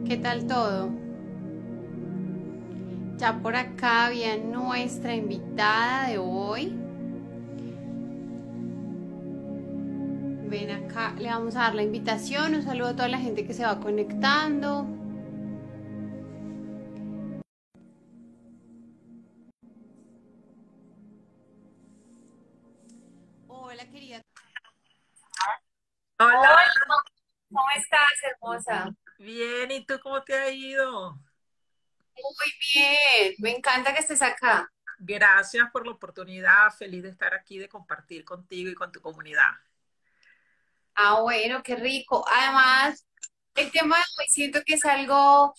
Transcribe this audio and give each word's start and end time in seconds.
¿Qué 0.06 0.18
tal 0.18 0.46
todo? 0.46 0.90
Ya 3.16 3.40
por 3.42 3.56
acá 3.56 4.06
había 4.06 4.36
nuestra 4.36 5.16
invitada 5.16 6.10
de 6.10 6.18
hoy. 6.18 6.76
Ven 10.48 10.70
acá, 10.70 11.16
le 11.18 11.28
vamos 11.28 11.56
a 11.56 11.62
dar 11.62 11.74
la 11.74 11.82
invitación. 11.82 12.54
Un 12.54 12.62
saludo 12.62 12.90
a 12.90 12.94
toda 12.94 13.08
la 13.08 13.18
gente 13.18 13.44
que 13.44 13.52
se 13.52 13.64
va 13.64 13.80
conectando. 13.80 14.99
Hermosa? 28.66 28.94
bien, 29.18 29.70
¿y 29.70 29.84
tú 29.84 29.98
cómo 30.02 30.22
te 30.22 30.34
ha 30.34 30.50
ido? 30.50 31.12
Muy 31.12 32.52
bien, 32.74 33.34
me 33.38 33.50
encanta 33.56 33.94
que 33.94 34.00
estés 34.00 34.22
acá. 34.22 34.70
Gracias 34.98 35.70
por 35.70 35.86
la 35.86 35.92
oportunidad, 35.92 36.70
feliz 36.76 37.02
de 37.02 37.08
estar 37.08 37.32
aquí, 37.34 37.58
de 37.58 37.68
compartir 37.68 38.24
contigo 38.24 38.70
y 38.70 38.74
con 38.74 38.92
tu 38.92 39.00
comunidad. 39.00 39.50
Ah, 40.94 41.20
bueno, 41.22 41.62
qué 41.62 41.76
rico. 41.76 42.24
Además, 42.28 43.06
el 43.54 43.70
tema 43.70 43.96
de 43.96 44.02
hoy 44.18 44.28
siento 44.28 44.60
que 44.64 44.74
es 44.74 44.84
algo 44.84 45.54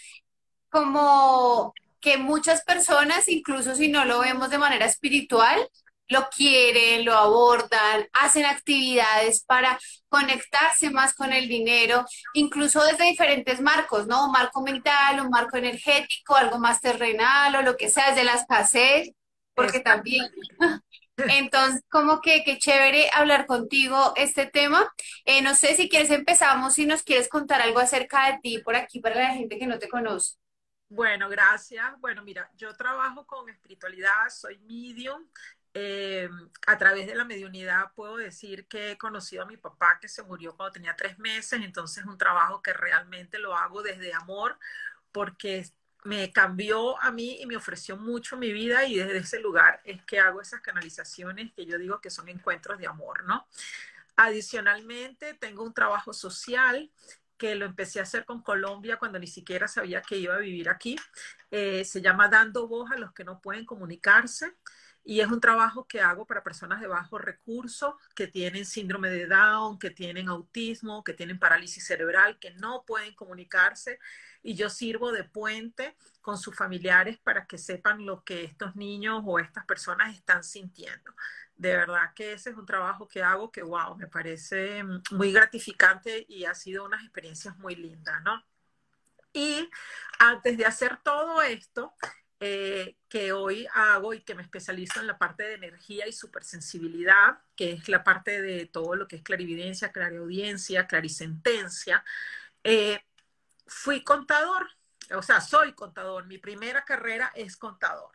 como 0.70 1.74
que 2.00 2.18
muchas 2.18 2.64
personas, 2.64 3.28
incluso 3.28 3.76
si 3.76 3.88
no 3.88 4.06
lo 4.06 4.20
vemos 4.20 4.50
de 4.50 4.58
manera 4.58 4.86
espiritual, 4.86 5.68
lo 6.12 6.28
quieren, 6.30 7.06
lo 7.06 7.16
abordan, 7.16 8.06
hacen 8.12 8.46
actividades 8.46 9.46
para 9.46 9.80
conectarse 10.10 10.90
más 10.90 11.14
con 11.14 11.32
el 11.32 11.48
dinero, 11.48 12.06
incluso 12.34 12.84
desde 12.84 13.06
diferentes 13.06 13.62
marcos, 13.62 14.08
¿no? 14.08 14.26
Un 14.26 14.32
marco 14.34 14.62
mental, 14.62 15.22
un 15.22 15.30
marco 15.30 15.56
energético, 15.56 16.36
algo 16.36 16.60
más 16.60 16.82
terrenal 16.82 17.56
o 17.56 17.62
lo 17.62 17.78
que 17.78 17.90
sea, 17.90 18.10
desde 18.10 18.26
la 18.26 18.34
escasez, 18.34 19.12
porque 19.56 19.80
también. 19.80 20.30
Entonces, 21.18 21.82
como 21.90 22.20
que 22.20 22.44
qué 22.44 22.58
chévere 22.58 23.10
hablar 23.14 23.46
contigo 23.46 24.14
este 24.18 24.48
tema. 24.48 24.92
Eh, 25.24 25.42
no 25.42 25.56
sé 25.56 25.76
si 25.76 25.88
quieres 25.88 26.10
empezamos, 26.10 26.74
si 26.74 26.86
nos 26.86 27.04
quieres 27.04 27.30
contar 27.30 27.62
algo 27.62 27.80
acerca 27.80 28.32
de 28.32 28.40
ti 28.40 28.58
por 28.60 28.76
aquí 28.76 29.00
para 29.00 29.16
la 29.16 29.34
gente 29.34 29.58
que 29.58 29.68
no 29.68 29.80
te 29.80 29.88
conoce. 29.88 30.36
Bueno, 30.90 31.30
gracias. 31.30 31.98
Bueno, 32.02 32.22
mira, 32.22 32.52
yo 32.58 32.76
trabajo 32.76 33.26
con 33.26 33.50
espiritualidad, 33.50 34.28
soy 34.30 34.60
medium. 34.60 35.26
Eh, 35.74 36.30
a 36.68 36.78
través 36.78 37.08
de 37.08 37.16
la 37.16 37.24
mediunidad 37.24 37.94
puedo 37.96 38.18
decir 38.18 38.68
que 38.68 38.92
he 38.92 38.98
conocido 38.98 39.44
a 39.44 39.46
mi 39.46 39.56
papá 39.56 40.00
que 40.02 40.10
se 40.10 40.22
murió 40.22 40.56
cuando 40.58 40.74
tenía 40.74 40.98
tres 40.98 41.18
meses, 41.18 41.62
entonces 41.64 42.00
es 42.00 42.10
un 42.10 42.18
trabajo 42.18 42.62
que 42.62 42.74
realmente 42.74 43.40
lo 43.40 43.56
hago 43.56 43.82
desde 43.82 44.14
amor 44.14 44.60
porque 45.14 45.66
me 46.04 46.32
cambió 46.34 47.02
a 47.02 47.12
mí 47.12 47.38
y 47.40 47.46
me 47.46 47.56
ofreció 47.56 47.96
mucho 47.96 48.36
mi 48.36 48.52
vida 48.52 48.86
y 48.86 48.98
desde 48.98 49.18
ese 49.18 49.40
lugar 49.40 49.82
es 49.86 50.04
que 50.04 50.20
hago 50.20 50.42
esas 50.42 50.62
canalizaciones 50.62 51.54
que 51.54 51.66
yo 51.66 51.78
digo 51.78 52.02
que 52.02 52.10
son 52.10 52.28
encuentros 52.28 52.78
de 52.80 52.88
amor, 52.88 53.24
¿no? 53.24 53.48
Adicionalmente, 54.18 55.36
tengo 55.36 55.64
un 55.64 55.74
trabajo 55.74 56.12
social 56.14 56.92
que 57.38 57.56
lo 57.56 57.66
empecé 57.66 58.00
a 58.00 58.04
hacer 58.04 58.26
con 58.26 58.42
Colombia 58.42 58.98
cuando 58.98 59.20
ni 59.20 59.28
siquiera 59.28 59.68
sabía 59.68 60.02
que 60.02 60.18
iba 60.18 60.36
a 60.36 60.40
vivir 60.40 60.70
aquí. 60.70 60.96
Eh, 61.50 61.86
se 61.86 62.02
llama 62.02 62.28
Dando 62.28 62.68
Voz 62.68 62.92
a 62.92 62.98
los 62.98 63.14
que 63.14 63.24
no 63.24 63.40
pueden 63.42 63.66
comunicarse 63.66 64.54
y 65.04 65.22
es 65.22 65.28
un 65.28 65.42
trabajo 65.42 65.88
que 65.88 66.02
hago 66.02 66.26
para 66.26 66.44
personas 66.44 66.80
de 66.80 66.88
bajos 66.88 67.22
recursos 67.22 67.96
que 68.16 68.28
tienen 68.28 68.66
síndrome 68.66 69.10
de 69.10 69.26
Down, 69.26 69.80
que 69.80 69.90
tienen 69.90 70.30
autismo, 70.30 71.04
que 71.04 71.14
tienen 71.14 71.40
parálisis 71.40 71.86
cerebral, 71.86 72.38
que 72.40 72.52
no 72.52 72.84
pueden 72.86 73.16
comunicarse 73.16 74.00
y 74.44 74.56
yo 74.56 74.70
sirvo 74.70 75.12
de 75.12 75.24
puente 75.24 75.96
con 76.22 76.38
sus 76.38 76.56
familiares 76.56 77.18
para 77.20 77.46
que 77.48 77.58
sepan 77.58 78.06
lo 78.06 78.24
que 78.24 78.44
estos 78.44 78.76
niños 78.76 79.24
o 79.26 79.40
estas 79.40 79.66
personas 79.66 80.16
están 80.16 80.44
sintiendo. 80.44 81.14
De 81.56 81.76
verdad 81.76 82.14
que 82.16 82.34
ese 82.34 82.52
es 82.52 82.56
un 82.56 82.66
trabajo 82.66 83.08
que 83.08 83.24
hago 83.24 83.52
que, 83.52 83.64
wow, 83.64 83.96
me 83.96 84.08
parece 84.08 84.84
muy 85.12 85.32
gratificante 85.32 86.26
y 86.28 86.46
ha 86.46 86.54
sido 86.54 86.86
unas 86.86 87.04
experiencias 87.04 87.58
muy 87.58 87.76
lindas, 87.76 88.22
¿no? 88.24 88.44
Y 89.34 89.70
antes 90.20 90.58
de 90.58 90.66
hacer 90.66 90.98
todo 91.04 91.42
esto, 91.42 91.94
eh, 92.44 92.98
que 93.08 93.34
hoy 93.34 93.68
hago 93.72 94.16
y 94.16 94.22
que 94.22 94.34
me 94.34 94.42
especializo 94.42 95.00
en 95.00 95.06
la 95.06 95.20
parte 95.20 95.44
de 95.44 95.54
energía 95.54 96.08
y 96.08 96.12
supersensibilidad, 96.12 97.38
que 97.56 97.74
es 97.74 97.88
la 97.88 98.04
parte 98.04 98.42
de 98.42 98.66
todo 98.66 98.96
lo 98.96 99.08
que 99.08 99.18
es 99.18 99.22
clarividencia, 99.22 99.92
clariaudiencia, 99.92 100.88
clarisentencia, 100.88 102.04
eh, 102.64 103.00
fui 103.68 104.04
contador, 104.04 104.68
o 105.16 105.22
sea, 105.22 105.40
soy 105.40 105.74
contador. 105.74 106.26
Mi 106.26 106.40
primera 106.40 106.84
carrera 106.84 107.32
es 107.36 107.58
contador 107.58 108.12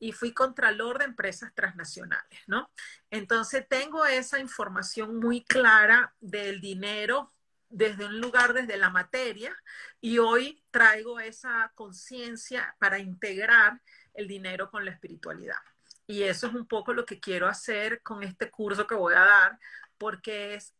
y 0.00 0.10
fui 0.10 0.34
contralor 0.34 0.98
de 0.98 1.04
empresas 1.04 1.54
transnacionales, 1.54 2.40
¿no? 2.48 2.72
Entonces 3.12 3.64
tengo 3.68 4.04
esa 4.06 4.40
información 4.40 5.20
muy 5.20 5.44
clara 5.44 6.14
del 6.20 6.60
dinero 6.60 7.32
desde 7.68 8.06
un 8.06 8.20
lugar, 8.20 8.52
desde 8.54 8.76
la 8.76 8.90
materia, 8.90 9.54
y 10.00 10.18
hoy 10.18 10.62
traigo 10.70 11.20
esa 11.20 11.72
conciencia 11.74 12.76
para 12.78 12.98
integrar 12.98 13.80
el 14.14 14.28
dinero 14.28 14.70
con 14.70 14.84
la 14.84 14.90
espiritualidad. 14.90 15.58
Y 16.06 16.22
eso 16.22 16.46
es 16.46 16.54
un 16.54 16.66
poco 16.66 16.94
lo 16.94 17.04
que 17.04 17.20
quiero 17.20 17.46
hacer 17.46 18.02
con 18.02 18.22
este 18.22 18.50
curso 18.50 18.86
que 18.86 18.94
voy 18.94 19.14
a 19.14 19.20
dar, 19.20 19.58
porque 19.98 20.54
es, 20.54 20.74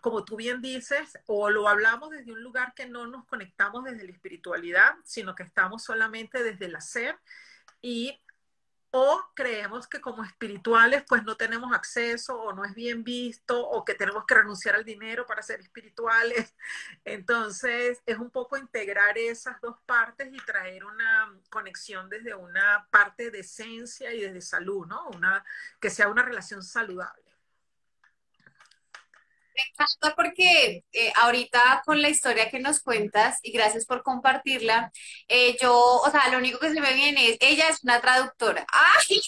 como 0.00 0.24
tú 0.24 0.36
bien 0.36 0.62
dices, 0.62 1.18
o 1.26 1.50
lo 1.50 1.68
hablamos 1.68 2.10
desde 2.10 2.32
un 2.32 2.42
lugar 2.42 2.74
que 2.74 2.86
no 2.86 3.06
nos 3.06 3.26
conectamos 3.26 3.84
desde 3.84 4.04
la 4.04 4.12
espiritualidad, 4.12 4.94
sino 5.04 5.34
que 5.34 5.42
estamos 5.42 5.82
solamente 5.82 6.42
desde 6.42 6.66
el 6.66 6.76
hacer 6.76 7.18
y 7.80 8.20
o 8.90 9.22
creemos 9.34 9.86
que 9.86 10.00
como 10.00 10.24
espirituales 10.24 11.04
pues 11.06 11.22
no 11.24 11.36
tenemos 11.36 11.72
acceso 11.74 12.40
o 12.40 12.52
no 12.52 12.64
es 12.64 12.74
bien 12.74 13.04
visto 13.04 13.60
o 13.68 13.84
que 13.84 13.94
tenemos 13.94 14.24
que 14.24 14.34
renunciar 14.34 14.74
al 14.74 14.84
dinero 14.84 15.26
para 15.26 15.42
ser 15.42 15.60
espirituales. 15.60 16.54
Entonces 17.04 18.02
es 18.06 18.18
un 18.18 18.30
poco 18.30 18.56
integrar 18.56 19.18
esas 19.18 19.60
dos 19.60 19.76
partes 19.84 20.32
y 20.32 20.38
traer 20.38 20.84
una 20.84 21.32
conexión 21.50 22.08
desde 22.08 22.34
una 22.34 22.86
parte 22.90 23.30
de 23.30 23.40
esencia 23.40 24.12
y 24.12 24.20
desde 24.20 24.40
salud, 24.40 24.86
¿no? 24.86 25.08
Una, 25.08 25.44
que 25.80 25.90
sea 25.90 26.08
una 26.08 26.22
relación 26.22 26.62
saludable. 26.62 27.27
Me 29.58 29.62
encanta 29.72 30.14
porque 30.16 30.84
eh, 30.92 31.12
ahorita 31.16 31.82
con 31.84 32.00
la 32.00 32.08
historia 32.10 32.48
que 32.50 32.60
nos 32.60 32.80
cuentas 32.80 33.38
y 33.42 33.50
gracias 33.52 33.86
por 33.86 34.02
compartirla, 34.04 34.92
eh, 35.28 35.56
yo, 35.60 35.74
o 35.76 36.10
sea, 36.10 36.28
lo 36.30 36.38
único 36.38 36.58
que 36.60 36.72
se 36.72 36.80
me 36.80 36.94
viene 36.94 37.30
es, 37.30 37.36
ella 37.40 37.68
es 37.68 37.82
una 37.82 38.00
traductora. 38.00 38.64
¡Ay! 38.72 39.20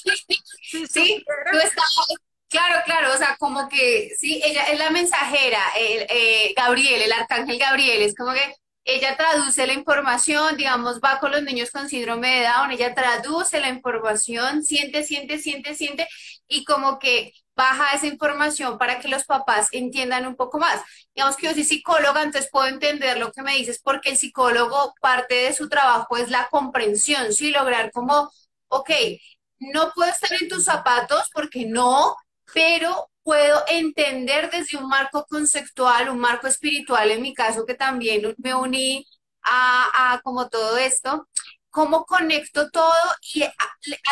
Si 0.63 0.87
Sí, 0.87 1.25
tú 1.51 1.59
estabas, 1.59 2.07
claro, 2.49 2.81
claro, 2.85 3.13
o 3.15 3.17
sea, 3.17 3.37
como 3.39 3.69
que, 3.69 4.11
sí, 4.19 4.41
ella 4.45 4.65
es 4.65 4.79
la 4.79 4.91
mensajera, 4.91 5.61
el, 5.79 6.07
eh, 6.11 6.55
Gabriel, 6.57 7.03
el 7.03 7.13
arcángel 7.13 7.59
Gabriel, 7.59 8.03
es 8.03 8.15
como 8.15 8.33
que 8.33 8.55
ella 8.85 9.17
traduce 9.17 9.67
la 9.67 9.73
información, 9.75 10.57
digamos, 10.57 11.01
va 11.01 11.21
con 11.21 11.33
los 11.33 11.43
niños 11.43 11.71
con 11.71 11.89
síndrome 11.89 12.41
de 12.41 12.43
Down, 12.47 12.71
ella 12.73 12.95
traduce 12.95 13.61
la 13.61 13.69
información, 13.69 14.63
siente, 14.65 15.03
siente, 15.05 15.39
siente, 15.39 15.75
siente, 15.75 16.09
y 16.49 16.65
como 16.65 16.99
que 16.99 17.33
baja 17.61 17.95
esa 17.95 18.07
información 18.07 18.79
para 18.79 19.01
que 19.01 19.09
los 19.09 19.25
papás 19.25 19.69
entiendan 19.73 20.27
un 20.27 20.35
poco 20.35 20.59
más. 20.59 20.81
Digamos 21.15 21.37
que 21.37 21.47
yo 21.47 21.53
soy 21.53 21.65
psicóloga, 21.65 22.23
entonces 22.23 22.51
puedo 22.51 22.67
entender 22.69 23.19
lo 23.19 23.33
que 23.33 23.43
me 23.43 23.55
dices, 23.55 23.81
porque 23.83 24.11
el 24.11 24.17
psicólogo, 24.17 24.95
parte 25.01 25.35
de 25.35 25.53
su 25.53 25.69
trabajo 25.69 26.17
es 26.17 26.31
la 26.31 26.49
comprensión, 26.51 27.35
sí, 27.35 27.51
lograr 27.51 27.93
como, 27.93 28.31
ok, 28.69 28.91
no 29.59 29.93
puedo 29.95 30.11
estar 30.11 30.33
en 30.41 30.49
tus 30.49 30.65
zapatos 30.65 31.29
porque 31.35 31.67
no, 31.67 32.17
pero 32.55 33.11
puedo 33.23 33.63
entender 33.69 34.51
desde 34.51 34.79
un 34.79 34.89
marco 34.89 35.27
conceptual, 35.29 36.09
un 36.09 36.19
marco 36.19 36.47
espiritual, 36.47 37.11
en 37.11 37.21
mi 37.23 37.35
caso 37.35 37.67
que 37.67 37.75
también 37.75 38.35
me 38.39 38.55
uní 38.55 39.07
a, 39.43 40.15
a 40.15 40.21
como 40.23 40.49
todo 40.49 40.79
esto, 40.79 41.29
cómo 41.71 42.05
conecto 42.05 42.71
todo 42.71 42.93
y 43.35 43.45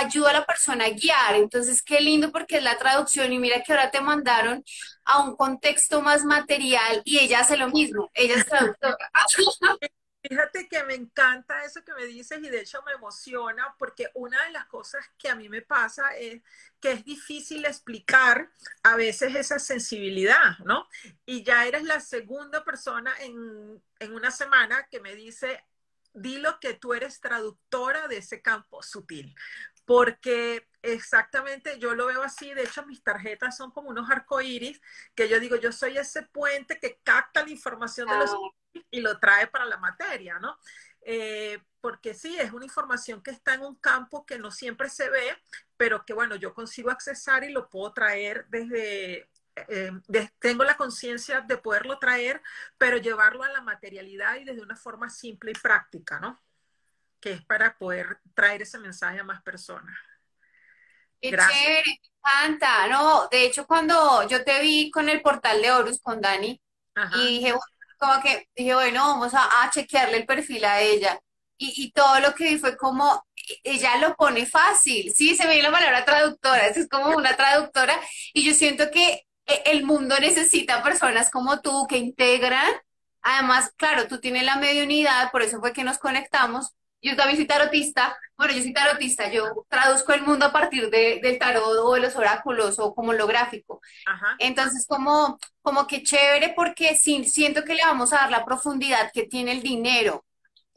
ayudo 0.01 0.29
a 0.29 0.33
la 0.33 0.47
persona 0.47 0.87
a 0.87 0.91
guiar. 0.91 1.35
Entonces, 1.35 1.83
qué 1.83 2.01
lindo 2.01 2.33
porque 2.33 2.59
es 2.59 2.63
la 2.63 2.79
traducción 2.79 3.33
y 3.33 3.39
mira 3.39 3.63
que 3.63 3.73
ahora 3.73 3.91
te 3.91 4.01
mandaron 4.01 4.65
a 5.05 5.23
un 5.23 5.37
contexto 5.37 6.01
más 6.01 6.25
material 6.25 7.03
y 7.05 7.19
ella 7.19 7.41
hace 7.41 7.57
lo 7.57 7.69
mismo, 7.69 8.11
ella 8.15 8.37
es 8.37 8.47
traductora. 8.47 8.97
Fíjate 10.21 10.69
que 10.69 10.83
me 10.83 10.95
encanta 10.95 11.65
eso 11.65 11.83
que 11.85 11.95
me 11.95 12.05
dices 12.05 12.41
y 12.43 12.51
de 12.51 12.61
hecho 12.61 12.83
me 12.83 12.93
emociona 12.93 13.75
porque 13.79 14.11
una 14.15 14.45
de 14.45 14.51
las 14.51 14.67
cosas 14.67 15.05
que 15.17 15.29
a 15.29 15.37
mí 15.37 15.49
me 15.49 15.63
pasa 15.63 16.17
es 16.17 16.43
que 16.81 16.91
es 16.93 17.05
difícil 17.05 17.65
explicar 17.65 18.51
a 18.83 18.97
veces 18.97 19.35
esa 19.37 19.59
sensibilidad, 19.61 20.59
¿no? 20.65 20.89
Y 21.25 21.45
ya 21.45 21.67
eres 21.67 21.85
la 21.85 22.01
segunda 22.01 22.65
persona 22.65 23.15
en, 23.21 23.81
en 24.01 24.13
una 24.13 24.31
semana 24.33 24.89
que 24.91 25.01
me 25.01 25.15
dice, 25.15 25.65
dilo 26.20 26.59
que 26.61 26.75
tú 26.75 26.94
eres 26.94 27.20
traductora 27.20 28.09
de 28.09 28.19
ese 28.19 28.43
campo 28.43 28.82
sutil, 28.82 29.35
porque 29.85 30.69
exactamente 30.82 31.79
yo 31.79 31.94
lo 31.94 32.06
veo 32.06 32.23
así, 32.23 32.53
de 32.55 32.65
hecho 32.65 32.85
mis 32.87 33.03
tarjetas 33.03 33.56
son 33.56 33.70
como 33.70 33.88
unos 33.88 34.11
arcoíris, 34.11 34.81
que 35.15 35.29
yo 35.29 35.41
digo, 35.41 35.56
yo 35.56 35.73
soy 35.73 35.99
ese 35.99 36.23
puente 36.23 36.79
que 36.79 37.00
capta 37.03 37.43
la 37.43 37.50
información 37.50 38.09
de 38.09 38.19
los 38.19 38.31
ah. 38.32 38.81
y 38.91 39.00
lo 39.00 39.19
trae 39.19 39.47
para 39.47 39.65
la 39.65 39.79
materia, 39.79 40.38
¿no? 40.38 40.59
Eh, 41.03 41.59
porque 41.81 42.12
sí, 42.12 42.37
es 42.38 42.53
una 42.53 42.67
información 42.67 43.23
que 43.23 43.31
está 43.31 43.55
en 43.55 43.62
un 43.62 43.76
campo 43.76 44.26
que 44.26 44.38
no 44.38 44.50
siempre 44.50 44.91
se 44.91 45.09
ve, 45.09 45.37
pero 45.76 46.05
que 46.05 46.12
bueno, 46.12 46.37
yo 46.37 46.53
consigo 46.53 46.91
accesar 46.91 47.44
y 47.44 47.53
lo 47.53 47.71
puedo 47.71 47.93
traer 47.93 48.47
desde, 48.49 49.29
eh, 49.69 49.93
tengo 50.39 50.65
la 50.65 50.77
conciencia 50.77 51.41
de 51.41 51.57
poderlo 51.57 51.99
traer, 51.99 52.43
pero 52.77 52.97
llevarlo 52.97 53.43
a 53.43 53.49
la 53.49 53.61
materialidad 53.61 54.37
y 54.37 54.45
desde 54.45 54.63
una 54.63 54.77
forma 54.77 55.11
simple 55.11 55.53
y 55.53 55.61
práctica, 55.61 56.21
¿no? 56.21 56.41
Que 57.21 57.33
es 57.33 57.45
para 57.45 57.77
poder 57.77 58.21
traer 58.35 58.63
ese 58.63 58.79
mensaje 58.79 59.21
a 59.21 59.25
más 59.25 59.43
personas. 59.43 59.97
Qué 61.21 61.31
chévere, 61.31 61.83
me 61.85 62.01
encanta. 62.23 62.87
No, 62.89 63.29
de 63.29 63.45
hecho, 63.47 63.67
cuando 63.67 64.27
yo 64.29 64.45
te 64.45 64.61
vi 64.61 64.91
con 64.91 65.09
el 65.09 65.21
portal 65.21 65.61
de 65.61 65.71
Horus 65.71 66.01
con 66.01 66.21
Dani, 66.21 66.61
y 67.15 67.27
dije, 67.39 67.55
como 67.99 68.21
que 68.23 68.49
dije, 68.57 68.75
bueno, 68.75 69.01
vamos 69.01 69.33
a, 69.35 69.71
chequearle 69.71 70.19
el 70.19 70.27
perfil 70.27 70.65
a 70.65 70.81
ella. 70.81 71.19
Y, 71.57 71.85
y, 71.85 71.93
todo 71.93 72.21
lo 72.21 72.35
que 72.35 72.45
vi 72.51 72.59
fue 72.59 72.77
como, 72.77 73.25
ella 73.65 73.97
lo 73.97 74.15
pone 74.15 74.47
fácil, 74.47 75.13
sí, 75.13 75.37
se 75.37 75.47
me 75.47 75.55
dio 75.55 75.65
la 75.65 75.73
palabra 75.73 76.05
traductora, 76.05 76.69
es 76.69 76.89
como 76.89 77.17
una 77.17 77.37
traductora, 77.37 77.99
y 78.33 78.45
yo 78.45 78.55
siento 78.55 78.91
que 78.93 79.05
e, 79.13 79.28
el 79.65 79.85
mundo 79.85 80.19
necesita 80.21 80.83
personas 80.83 81.31
como 81.31 81.61
tú 81.61 81.87
que 81.89 81.99
integran. 81.99 82.71
Además, 83.23 83.73
claro, 83.77 84.06
tú 84.06 84.21
tienes 84.21 84.45
la 84.45 84.56
mediunidad, 84.56 85.31
por 85.31 85.43
eso 85.43 85.61
fue 85.61 85.73
que 85.73 85.85
nos 85.85 85.99
conectamos. 85.99 86.75
Yo 87.00 87.15
también 87.17 87.37
soy 87.37 87.47
tarotista. 87.47 88.17
Bueno, 88.37 88.55
yo 88.55 88.62
soy 88.62 88.73
tarotista. 88.73 89.31
Yo 89.31 89.67
traduzco 89.69 90.12
el 90.12 90.23
mundo 90.23 90.47
a 90.47 90.53
partir 90.53 90.91
de, 90.91 91.21
del 91.23 91.39
tarot 91.39 91.79
o 91.85 91.95
de 91.95 92.00
los 92.00 92.17
oráculos 92.17 92.79
o 92.79 92.95
como 92.95 93.12
lo 93.12 93.27
gráfico. 93.27 93.81
Entonces, 94.39 94.87
como, 94.87 95.39
como 95.62 95.87
que 95.87 96.03
chévere 96.03 96.53
porque 96.55 96.97
sí, 96.97 97.25
siento 97.25 97.65
que 97.65 97.75
le 97.75 97.85
vamos 97.85 98.12
a 98.12 98.17
dar 98.17 98.31
la 98.31 98.45
profundidad 98.45 99.12
que 99.12 99.25
tiene 99.25 99.53
el 99.53 99.62
dinero. 99.62 100.25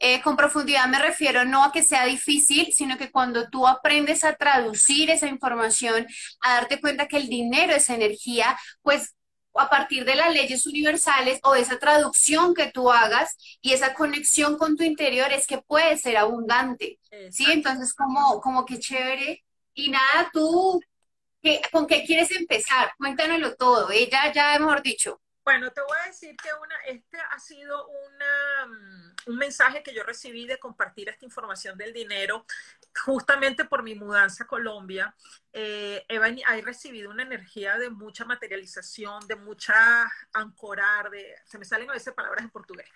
Eh, 0.04 0.20
con 0.20 0.36
profundidad 0.36 0.88
me 0.88 0.98
refiero 0.98 1.44
no 1.44 1.62
a 1.62 1.70
que 1.70 1.84
sea 1.84 2.04
difícil, 2.06 2.72
sino 2.72 2.98
que 2.98 3.12
cuando 3.12 3.48
tú 3.48 3.68
aprendes 3.68 4.24
a 4.24 4.34
traducir 4.34 5.10
esa 5.10 5.28
información, 5.28 6.08
a 6.40 6.54
darte 6.54 6.80
cuenta 6.80 7.06
que 7.06 7.18
el 7.18 7.28
dinero 7.28 7.72
es 7.72 7.88
energía, 7.88 8.58
pues 8.82 9.14
a 9.54 9.70
partir 9.70 10.04
de 10.04 10.16
las 10.16 10.34
leyes 10.34 10.66
universales 10.66 11.38
o 11.44 11.54
esa 11.54 11.78
traducción 11.78 12.52
que 12.52 12.72
tú 12.72 12.90
hagas 12.90 13.36
y 13.60 13.74
esa 13.74 13.94
conexión 13.94 14.58
con 14.58 14.76
tu 14.76 14.82
interior 14.82 15.30
es 15.32 15.46
que 15.46 15.58
puede 15.58 15.96
ser 15.96 16.16
abundante. 16.16 16.98
¿Sí? 17.30 17.44
Entonces, 17.52 17.94
como, 17.94 18.40
como 18.40 18.64
que 18.64 18.80
chévere. 18.80 19.44
Y 19.74 19.90
nada, 19.90 20.30
tú, 20.32 20.80
¿qué, 21.40 21.60
¿con 21.70 21.86
qué 21.86 22.02
quieres 22.04 22.32
empezar? 22.32 22.92
Cuéntanoslo 22.98 23.54
todo. 23.54 23.90
Ella 23.92 24.32
ya, 24.32 24.58
mejor 24.58 24.82
dicho. 24.82 25.20
Bueno, 25.44 25.72
te 25.72 25.80
voy 25.80 25.96
a 26.04 26.06
decir 26.06 26.36
que 26.36 26.48
una, 26.54 26.76
este 26.86 27.18
ha 27.18 27.38
sido 27.40 27.88
una, 27.88 28.66
mm, 28.66 29.14
un 29.26 29.36
mensaje 29.36 29.82
que 29.82 29.92
yo 29.92 30.04
recibí 30.04 30.46
de 30.46 30.58
compartir 30.58 31.08
esta 31.08 31.24
información 31.24 31.76
del 31.76 31.92
dinero 31.92 32.46
justamente 33.04 33.64
por 33.64 33.82
mi 33.82 33.96
mudanza 33.96 34.44
a 34.44 34.46
Colombia. 34.46 35.14
Eh, 35.52 36.04
he, 36.08 36.62
recibido 36.62 37.10
una 37.10 37.24
energía 37.24 37.76
de 37.76 37.90
mucha 37.90 38.24
materialización, 38.24 39.26
de 39.26 39.34
mucha 39.34 40.08
ancorar, 40.32 41.10
de, 41.10 41.34
se 41.44 41.58
me 41.58 41.64
salen 41.64 41.90
a 41.90 41.94
veces 41.94 42.14
palabras 42.14 42.44
en 42.44 42.50
portugués, 42.50 42.88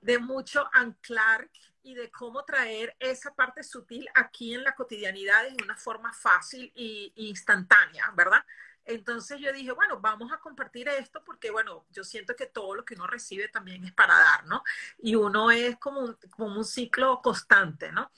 de 0.00 0.18
mucho 0.18 0.68
anclar 0.74 1.48
y 1.82 1.94
de 1.94 2.10
cómo 2.10 2.44
traer 2.44 2.94
esa 2.98 3.34
parte 3.34 3.62
sutil 3.62 4.06
aquí 4.14 4.54
en 4.54 4.62
la 4.62 4.74
cotidianidad 4.74 5.44
de 5.44 5.62
una 5.62 5.76
forma 5.76 6.12
fácil 6.12 6.70
e 6.76 7.12
instantánea, 7.16 8.12
¿verdad? 8.14 8.44
Entonces 8.84 9.40
yo 9.40 9.52
dije, 9.52 9.72
bueno, 9.72 10.00
vamos 10.00 10.32
a 10.32 10.38
compartir 10.38 10.88
esto 10.88 11.22
porque, 11.24 11.50
bueno, 11.50 11.86
yo 11.90 12.04
siento 12.04 12.36
que 12.36 12.46
todo 12.46 12.74
lo 12.74 12.84
que 12.84 12.94
uno 12.94 13.06
recibe 13.06 13.48
también 13.48 13.84
es 13.84 13.92
para 13.92 14.18
dar, 14.18 14.46
¿no? 14.46 14.62
Y 14.98 15.14
uno 15.14 15.50
es 15.50 15.78
como 15.78 16.00
un, 16.00 16.18
como 16.30 16.56
un 16.56 16.64
ciclo 16.64 17.20
constante, 17.22 17.92
¿no? 17.92 18.10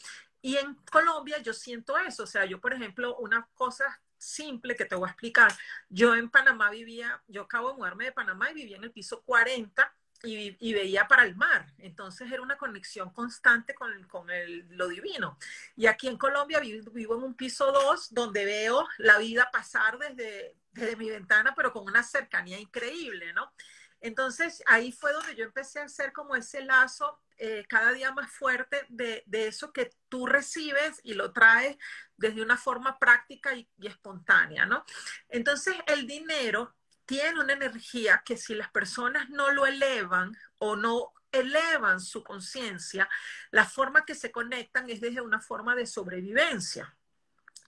Y 0.42 0.56
en 0.56 0.74
Colombia 0.90 1.38
yo 1.38 1.52
siento 1.52 1.96
eso, 1.98 2.24
o 2.24 2.26
sea, 2.26 2.44
yo, 2.44 2.60
por 2.60 2.72
ejemplo, 2.72 3.16
una 3.16 3.48
cosa 3.54 4.00
simple 4.18 4.76
que 4.76 4.84
te 4.84 4.94
voy 4.94 5.08
a 5.08 5.12
explicar, 5.12 5.52
yo 5.88 6.14
en 6.14 6.30
Panamá 6.30 6.70
vivía, 6.70 7.22
yo 7.28 7.42
acabo 7.42 7.70
de 7.70 7.76
mudarme 7.76 8.04
de 8.06 8.12
Panamá 8.12 8.50
y 8.50 8.54
vivía 8.54 8.76
en 8.76 8.84
el 8.84 8.92
piso 8.92 9.22
40 9.22 9.94
y, 10.22 10.72
veía 10.72 11.06
para 11.08 11.24
el 11.24 11.36
mar. 11.36 11.72
Entonces 11.78 12.30
era 12.30 12.42
una 12.42 12.56
conexión 12.56 13.10
constante 13.10 13.74
con, 13.74 14.04
con 14.04 14.30
el, 14.30 14.66
lo 14.70 14.88
divino. 14.88 15.38
Y 15.76 15.86
aquí 15.86 16.08
en 16.08 16.16
Colombia 16.16 16.60
vivo, 16.60 16.90
vivo, 16.90 17.16
en 17.16 17.22
un 17.22 17.34
piso 17.34 17.72
2 17.72 18.14
donde 18.14 18.44
veo 18.44 18.86
la 18.98 19.18
vida 19.18 19.50
pasar 19.50 19.98
desde, 19.98 20.54
desde 20.72 20.96
mi 20.96 21.10
ventana, 21.10 21.54
pero 21.54 21.72
con 21.72 21.84
una 21.84 22.02
cercanía 22.02 22.58
increíble, 22.58 23.32
¿no? 23.32 23.52
Entonces 24.00 24.62
ahí 24.66 24.92
fue 24.92 25.12
donde 25.12 25.34
yo 25.34 25.44
empecé 25.44 25.80
a 25.80 25.84
hacer 25.84 26.12
como 26.12 26.36
ese 26.36 26.62
lazo 26.62 27.18
eh, 27.38 27.64
cada 27.68 27.92
día 27.92 28.12
más 28.12 28.30
fuerte 28.30 28.86
de, 28.88 29.22
de, 29.26 29.48
eso 29.48 29.72
que 29.72 29.90
tú 30.08 30.26
recibes 30.26 31.00
y 31.02 31.14
lo 31.14 31.32
traes 31.32 31.76
desde 32.16 32.42
una 32.42 32.56
forma 32.56 32.98
práctica 32.98 33.54
y, 33.54 33.68
y 33.78 33.88
espontánea, 33.88 34.64
¿no? 34.64 34.84
Entonces 35.28 35.74
el 35.86 36.06
dinero 36.06 36.75
tiene 37.06 37.40
una 37.40 37.54
energía 37.54 38.22
que 38.24 38.36
si 38.36 38.54
las 38.54 38.70
personas 38.70 39.30
no 39.30 39.52
lo 39.52 39.64
elevan 39.64 40.36
o 40.58 40.76
no 40.76 41.12
elevan 41.32 42.00
su 42.00 42.22
conciencia, 42.22 43.08
la 43.50 43.64
forma 43.64 44.04
que 44.04 44.14
se 44.14 44.30
conectan 44.30 44.90
es 44.90 45.00
desde 45.00 45.20
una 45.20 45.40
forma 45.40 45.74
de 45.74 45.86
sobrevivencia. 45.86 46.96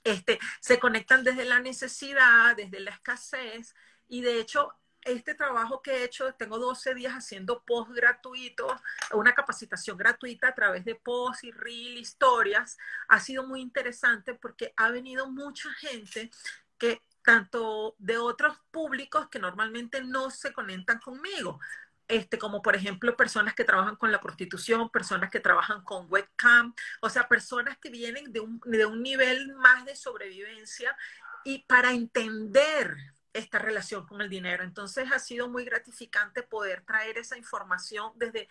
Este, 0.04 0.38
se 0.60 0.78
conectan 0.78 1.24
desde 1.24 1.44
la 1.44 1.60
necesidad, 1.60 2.56
desde 2.56 2.80
la 2.80 2.90
escasez, 2.90 3.74
y 4.08 4.22
de 4.22 4.40
hecho, 4.40 4.74
este 5.02 5.34
trabajo 5.34 5.80
que 5.82 5.92
he 5.92 6.04
hecho, 6.04 6.34
tengo 6.34 6.58
12 6.58 6.94
días 6.94 7.14
haciendo 7.14 7.62
post 7.64 7.92
gratuitos, 7.92 8.72
una 9.12 9.34
capacitación 9.34 9.96
gratuita 9.96 10.48
a 10.48 10.54
través 10.54 10.84
de 10.84 10.94
post 10.94 11.44
y 11.44 11.52
reel, 11.52 11.98
historias, 11.98 12.76
ha 13.08 13.20
sido 13.20 13.46
muy 13.46 13.60
interesante 13.60 14.34
porque 14.34 14.72
ha 14.76 14.90
venido 14.90 15.30
mucha 15.30 15.70
gente 15.74 16.30
que 16.78 17.02
tanto 17.22 17.94
de 17.98 18.18
otros 18.18 18.56
públicos 18.70 19.28
que 19.28 19.38
normalmente 19.38 20.02
no 20.02 20.30
se 20.30 20.52
conectan 20.52 20.98
conmigo, 20.98 21.60
este, 22.08 22.38
como 22.38 22.62
por 22.62 22.74
ejemplo 22.74 23.16
personas 23.16 23.54
que 23.54 23.64
trabajan 23.64 23.96
con 23.96 24.10
la 24.10 24.20
prostitución, 24.20 24.88
personas 24.90 25.30
que 25.30 25.40
trabajan 25.40 25.82
con 25.82 26.06
webcam, 26.10 26.74
o 27.02 27.10
sea, 27.10 27.28
personas 27.28 27.76
que 27.78 27.90
vienen 27.90 28.32
de 28.32 28.40
un, 28.40 28.60
de 28.64 28.86
un 28.86 29.02
nivel 29.02 29.54
más 29.56 29.84
de 29.84 29.94
sobrevivencia 29.94 30.96
y 31.44 31.64
para 31.64 31.92
entender 31.92 32.96
esta 33.34 33.58
relación 33.58 34.06
con 34.06 34.22
el 34.22 34.30
dinero. 34.30 34.64
Entonces 34.64 35.12
ha 35.12 35.18
sido 35.18 35.48
muy 35.48 35.64
gratificante 35.64 36.42
poder 36.42 36.82
traer 36.82 37.18
esa 37.18 37.36
información 37.36 38.12
desde 38.16 38.48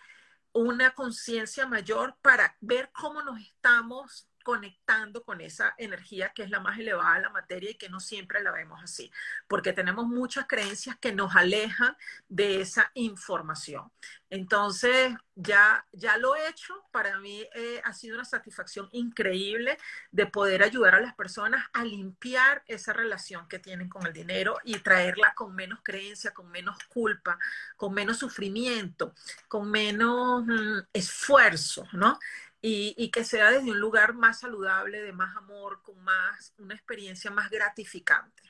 una 0.52 0.92
conciencia 0.92 1.66
mayor 1.66 2.16
para 2.22 2.56
ver 2.60 2.90
cómo 2.92 3.22
nos 3.22 3.40
estamos 3.40 4.27
conectando 4.44 5.22
con 5.24 5.40
esa 5.40 5.74
energía 5.78 6.30
que 6.34 6.42
es 6.42 6.50
la 6.50 6.60
más 6.60 6.78
elevada 6.78 7.14
de 7.14 7.22
la 7.22 7.30
materia 7.30 7.70
y 7.70 7.74
que 7.74 7.88
no 7.88 8.00
siempre 8.00 8.42
la 8.42 8.52
vemos 8.52 8.82
así, 8.82 9.10
porque 9.46 9.72
tenemos 9.72 10.06
muchas 10.06 10.46
creencias 10.46 10.96
que 10.98 11.12
nos 11.12 11.36
alejan 11.36 11.96
de 12.28 12.60
esa 12.60 12.90
información. 12.94 13.90
Entonces, 14.30 15.14
ya, 15.34 15.86
ya 15.92 16.18
lo 16.18 16.36
he 16.36 16.48
hecho, 16.48 16.74
para 16.90 17.18
mí 17.18 17.46
eh, 17.54 17.80
ha 17.84 17.92
sido 17.94 18.16
una 18.16 18.24
satisfacción 18.24 18.88
increíble 18.92 19.78
de 20.10 20.26
poder 20.26 20.62
ayudar 20.62 20.96
a 20.96 21.00
las 21.00 21.14
personas 21.14 21.64
a 21.72 21.84
limpiar 21.84 22.62
esa 22.66 22.92
relación 22.92 23.48
que 23.48 23.58
tienen 23.58 23.88
con 23.88 24.06
el 24.06 24.12
dinero 24.12 24.58
y 24.64 24.78
traerla 24.80 25.32
con 25.34 25.54
menos 25.54 25.80
creencia, 25.82 26.32
con 26.32 26.50
menos 26.50 26.76
culpa, 26.88 27.38
con 27.76 27.94
menos 27.94 28.18
sufrimiento, 28.18 29.14
con 29.48 29.70
menos 29.70 30.44
mm, 30.44 30.78
esfuerzo, 30.92 31.86
¿no? 31.92 32.18
Y, 32.60 33.10
que 33.10 33.24
sea 33.24 33.50
desde 33.50 33.70
un 33.70 33.80
lugar 33.80 34.14
más 34.14 34.40
saludable, 34.40 35.02
de 35.02 35.12
más 35.12 35.36
amor, 35.36 35.82
con 35.82 36.02
más, 36.02 36.54
una 36.58 36.74
experiencia 36.74 37.30
más 37.30 37.50
gratificante. 37.50 38.42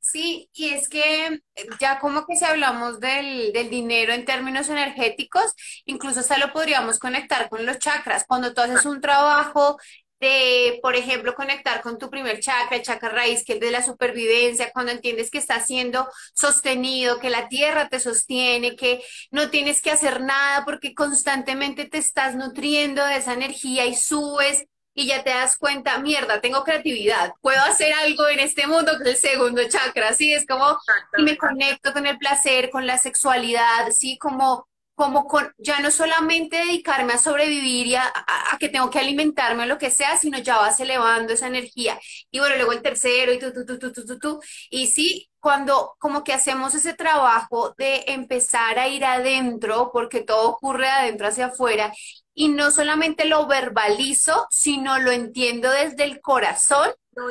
Sí, 0.00 0.48
y 0.54 0.70
es 0.70 0.88
que 0.88 1.42
ya 1.78 1.98
como 1.98 2.24
que 2.24 2.34
si 2.36 2.44
hablamos 2.44 2.98
del, 2.98 3.52
del, 3.52 3.68
dinero 3.68 4.14
en 4.14 4.24
términos 4.24 4.70
energéticos, 4.70 5.54
incluso 5.84 6.20
hasta 6.20 6.38
lo 6.38 6.50
podríamos 6.52 6.98
conectar 6.98 7.50
con 7.50 7.66
los 7.66 7.78
chakras. 7.78 8.24
Cuando 8.26 8.54
tú 8.54 8.62
haces 8.62 8.86
un 8.86 9.02
trabajo 9.02 9.76
de, 10.20 10.78
por 10.82 10.96
ejemplo, 10.96 11.34
conectar 11.34 11.80
con 11.80 11.98
tu 11.98 12.10
primer 12.10 12.40
chakra, 12.40 12.76
el 12.76 12.82
chakra 12.82 13.10
raíz, 13.10 13.44
que 13.44 13.54
es 13.54 13.60
de 13.60 13.70
la 13.70 13.84
supervivencia, 13.84 14.72
cuando 14.72 14.92
entiendes 14.92 15.30
que 15.30 15.38
está 15.38 15.60
siendo 15.60 16.08
sostenido, 16.34 17.20
que 17.20 17.30
la 17.30 17.48
tierra 17.48 17.88
te 17.88 18.00
sostiene, 18.00 18.76
que 18.76 19.02
no 19.30 19.50
tienes 19.50 19.80
que 19.82 19.90
hacer 19.90 20.20
nada 20.20 20.64
porque 20.64 20.94
constantemente 20.94 21.86
te 21.86 21.98
estás 21.98 22.34
nutriendo 22.34 23.04
de 23.04 23.16
esa 23.16 23.32
energía 23.32 23.86
y 23.86 23.94
subes 23.94 24.64
y 24.94 25.06
ya 25.06 25.22
te 25.22 25.30
das 25.30 25.56
cuenta, 25.56 25.98
mierda, 25.98 26.40
tengo 26.40 26.64
creatividad, 26.64 27.32
puedo 27.40 27.60
hacer 27.62 27.92
algo 27.92 28.28
en 28.28 28.40
este 28.40 28.66
mundo 28.66 28.98
que 28.98 29.10
es 29.10 29.24
el 29.24 29.30
segundo 29.30 29.62
chakra, 29.68 30.12
¿sí? 30.12 30.32
Es 30.32 30.44
como, 30.44 30.76
y 31.16 31.22
me 31.22 31.36
conecto 31.36 31.92
con 31.92 32.04
el 32.04 32.18
placer, 32.18 32.68
con 32.70 32.84
la 32.84 32.98
sexualidad, 32.98 33.90
¿sí? 33.92 34.18
Como 34.18 34.66
como 34.98 35.28
con 35.28 35.54
ya 35.58 35.78
no 35.78 35.92
solamente 35.92 36.56
dedicarme 36.56 37.12
a 37.12 37.18
sobrevivir 37.18 37.86
y 37.86 37.94
a, 37.94 38.12
que 38.58 38.68
tengo 38.68 38.90
que 38.90 38.98
alimentarme 38.98 39.62
o 39.62 39.66
lo 39.66 39.78
que 39.78 39.92
sea, 39.92 40.18
sino 40.18 40.38
ya 40.38 40.56
vas 40.58 40.80
elevando 40.80 41.32
esa 41.32 41.46
energía. 41.46 42.00
Y 42.32 42.40
bueno, 42.40 42.56
luego 42.56 42.72
el 42.72 42.82
tercero 42.82 43.32
y 43.32 43.38
tú, 43.38 43.52
tú, 43.52 43.64
tú, 43.64 43.78
tú, 43.78 43.92
tú, 43.92 44.04
tú, 44.04 44.18
tú. 44.18 44.40
Y 44.70 44.88
sí, 44.88 45.30
cuando 45.38 45.94
como 46.00 46.24
que 46.24 46.32
hacemos 46.32 46.74
ese 46.74 46.94
trabajo 46.94 47.76
de 47.78 48.06
empezar 48.08 48.80
a 48.80 48.88
ir 48.88 49.04
adentro, 49.04 49.90
porque 49.92 50.22
todo 50.22 50.48
ocurre 50.48 50.86
de 50.86 50.90
adentro 50.90 51.28
hacia 51.28 51.46
afuera, 51.46 51.92
y 52.34 52.48
no 52.48 52.72
solamente 52.72 53.24
lo 53.26 53.46
verbalizo, 53.46 54.48
sino 54.50 54.98
lo 54.98 55.12
entiendo 55.12 55.70
desde 55.70 56.02
el 56.02 56.20
corazón, 56.20 56.90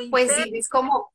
pues 0.09 0.31
sí, 0.31 0.51
es 0.55 0.69
como, 0.69 1.11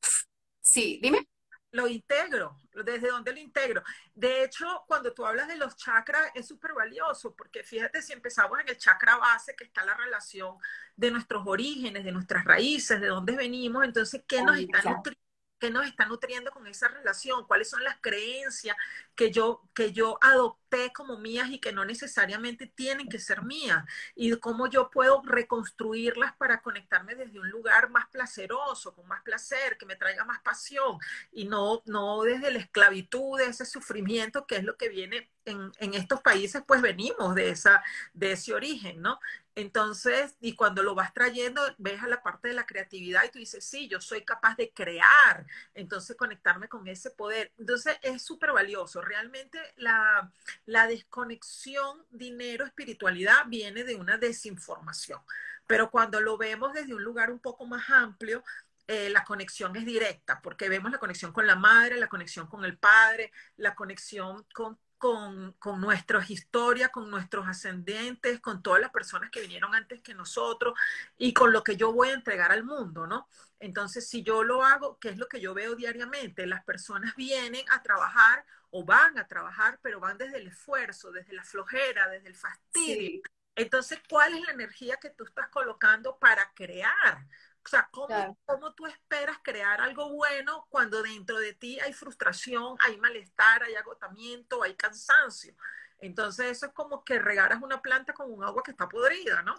sí, 0.61 1.01
dime 1.03 1.27
lo 1.73 1.89
integro, 1.89 2.55
desde 2.85 3.09
dónde 3.09 3.33
lo 3.33 3.39
integro. 3.39 3.83
De 4.15 4.45
hecho, 4.45 4.85
cuando 4.87 5.13
tú 5.13 5.27
hablas 5.27 5.49
de 5.49 5.57
los 5.57 5.77
chakras, 5.77 6.31
es 6.35 6.47
súper 6.47 6.73
valioso, 6.73 7.35
porque 7.35 7.63
fíjate, 7.63 8.03
si 8.03 8.13
empezamos 8.13 8.59
en 8.61 8.69
el 8.69 8.79
chakra 8.79 9.17
base, 9.17 9.55
que 9.57 9.65
está 9.65 9.85
la 9.85 9.95
relación 9.95 10.57
de 10.97 11.11
nuestros 11.11 11.43
orígenes, 11.47 12.05
de 12.05 12.13
nuestras 12.13 12.45
raíces, 12.45 13.01
de 13.01 13.09
dónde 13.09 13.37
venimos, 13.37 13.85
entonces, 13.85 14.23
¿qué 14.27 14.43
nos 14.43 14.59
está 14.59 14.83
nutriendo? 14.83 15.21
¿Qué 15.59 15.71
nos 15.71 15.87
está 15.87 16.07
nutriendo 16.07 16.51
con 16.51 16.67
esa 16.67 16.89
relación? 16.89 17.47
¿Cuáles 17.47 17.71
son 17.71 17.85
las 17.85 17.97
creencias 18.01 18.77
que 19.15 19.31
yo, 19.31 19.63
que 19.75 19.93
yo 19.93 20.19
adopté 20.21 20.93
como 20.93 21.19
mías 21.19 21.51
y 21.51 21.59
que 21.59 21.73
no 21.73 21.85
necesariamente 21.85 22.67
tienen 22.67 23.09
que 23.09 23.19
ser 23.19 23.43
mías? 23.43 23.85
Y 24.15 24.37
cómo 24.39 24.69
yo 24.69 24.91
puedo 24.91 25.23
reconstruirlas 25.25 26.35
para 26.37 26.63
conectarme 26.63 27.15
desde 27.15 27.41
un 27.41 27.51
lugar 27.51 27.91
más 27.91 28.07
placeroso, 28.09 28.95
con 28.95 29.07
más 29.07 29.23
placer, 29.23 29.77
que 29.79 29.87
me 29.87 29.97
traiga 29.97 30.25
más 30.25 30.41
pasión 30.43 30.99
y 31.33 31.45
no, 31.47 31.83
no 31.87 32.23
desde 32.23 32.51
la 32.51 32.59
esclavitud, 32.59 33.39
de 33.39 33.47
ese 33.47 33.65
sufrimiento 33.67 34.47
que 34.47 34.57
es 34.57 34.65
lo 34.65 34.77
que 34.77 34.89
viene 34.89 35.31
en, 35.45 35.73
en 35.79 35.95
estos 35.95 36.21
países, 36.21 36.63
pues 36.67 36.83
venimos 36.83 37.35
de, 37.35 37.51
esa, 37.51 37.83
de 38.13 38.33
ese 38.33 38.55
origen, 38.55 39.01
¿no? 39.03 39.19
Entonces, 39.55 40.35
y 40.41 40.55
cuando 40.55 40.83
lo 40.83 40.95
vas 40.95 41.13
trayendo, 41.13 41.61
ves 41.77 42.03
a 42.03 42.09
la 42.09 42.23
parte 42.23 42.49
de 42.49 42.55
la 42.55 42.65
creatividad 42.65 43.25
y 43.25 43.31
tú 43.31 43.39
dices, 43.39 43.65
sí, 43.65 43.87
yo 43.87 44.01
soy 44.01 44.25
capaz 44.25 44.57
de 44.57 44.73
crear, 44.73 45.47
entonces 45.75 46.17
conectarme 46.17 46.69
con 46.69 46.87
ese 46.89 47.11
poder. 47.11 47.53
Entonces, 47.59 47.99
es 48.03 48.23
súper 48.23 48.53
valioso. 48.53 49.02
Realmente 49.03 49.59
la, 49.77 50.31
la 50.67 50.87
desconexión 50.87 52.05
dinero-espiritualidad 52.11 53.47
viene 53.47 53.85
de 53.85 53.97
una 53.97 54.19
desinformación, 54.19 55.21
pero 55.67 55.91
cuando 55.91 56.21
lo 56.21 56.37
vemos 56.39 56.73
desde 56.73 56.95
un 56.95 57.05
lugar 57.05 57.31
un 57.31 57.39
poco 57.39 57.67
más 57.67 57.91
amplio, 57.91 58.43
eh, 58.89 59.11
la 59.11 59.25
conexión 59.25 59.77
es 59.77 59.85
directa, 59.85 60.41
porque 60.43 60.69
vemos 60.69 60.91
la 60.91 60.99
conexión 60.99 61.33
con 61.33 61.47
la 61.47 61.57
madre, 61.57 61.99
la 61.99 62.09
conexión 62.09 62.47
con 62.47 62.65
el 62.65 62.77
padre, 62.77 63.33
la 63.57 63.75
conexión 63.75 64.45
con 64.53 64.79
con, 65.03 65.55
con 65.55 65.81
nuestras 65.81 66.31
historias, 66.31 66.91
con 66.91 67.11
nuestros 67.11 67.49
ascendentes, 67.49 68.39
con 68.39 68.63
todas 68.63 68.81
las 68.81 68.93
personas 68.93 69.33
que 69.33 69.41
vinieron 69.41 69.75
antes 69.75 70.01
que 70.01 70.15
nosotros 70.15 70.75
y 71.19 71.35
con 71.35 71.51
lo 71.51 71.65
que 71.65 71.77
yo 71.77 71.93
voy 71.93 72.11
a 72.11 72.15
entregar 72.15 72.53
al 72.53 72.63
mundo, 72.63 73.09
¿no? 73.09 73.27
Entonces, 73.59 74.09
si 74.09 74.23
yo 74.23 74.45
lo 74.45 74.63
hago, 74.63 75.01
¿qué 75.01 75.09
es 75.09 75.19
lo 75.19 75.27
que 75.27 75.41
yo 75.41 75.55
veo 75.55 75.75
diariamente? 75.75 76.47
Las 76.47 76.63
personas 76.63 77.17
vienen 77.17 77.65
a 77.73 77.83
trabajar 77.83 78.45
o 78.73 78.85
van 78.85 79.19
a 79.19 79.29
trabajar, 79.29 79.79
pero 79.83 80.01
van 80.01 80.17
desde 80.17 80.39
el 80.39 80.49
esfuerzo, 80.49 81.13
desde 81.13 81.35
la 81.35 81.45
flojera, 81.45 82.09
desde 82.09 82.29
el 82.29 82.35
fastidio. 82.35 83.21
Entonces, 83.55 84.01
¿cuál 84.09 84.35
es 84.35 84.41
la 84.47 84.53
energía 84.53 84.97
que 84.97 85.11
tú 85.11 85.25
estás 85.25 85.49
colocando 85.49 86.19
para 86.19 86.51
crear? 86.55 87.19
O 87.65 87.69
sea, 87.69 87.89
¿cómo, 87.93 88.75
tú 88.75 88.87
esperas 88.87 89.37
crear 89.43 89.81
algo 89.83 90.11
bueno 90.15 90.67
cuando 90.71 91.03
dentro 91.03 91.39
de 91.39 91.53
ti 91.53 91.79
hay 91.81 91.93
frustración, 91.93 92.77
hay 92.81 92.97
malestar, 92.97 93.63
hay 93.63 93.75
agotamiento, 93.75 94.63
hay 94.63 94.75
cansancio? 94.75 95.55
Entonces 95.99 96.47
eso 96.47 96.67
es 96.67 96.73
como 96.73 97.05
que 97.05 97.19
regaras 97.19 97.63
una 97.63 97.83
planta 97.83 98.15
con 98.15 98.33
un 98.33 98.43
agua 98.43 98.63
que 98.65 98.71
está 98.71 98.89
podrida, 98.89 99.43
¿no? 99.43 99.55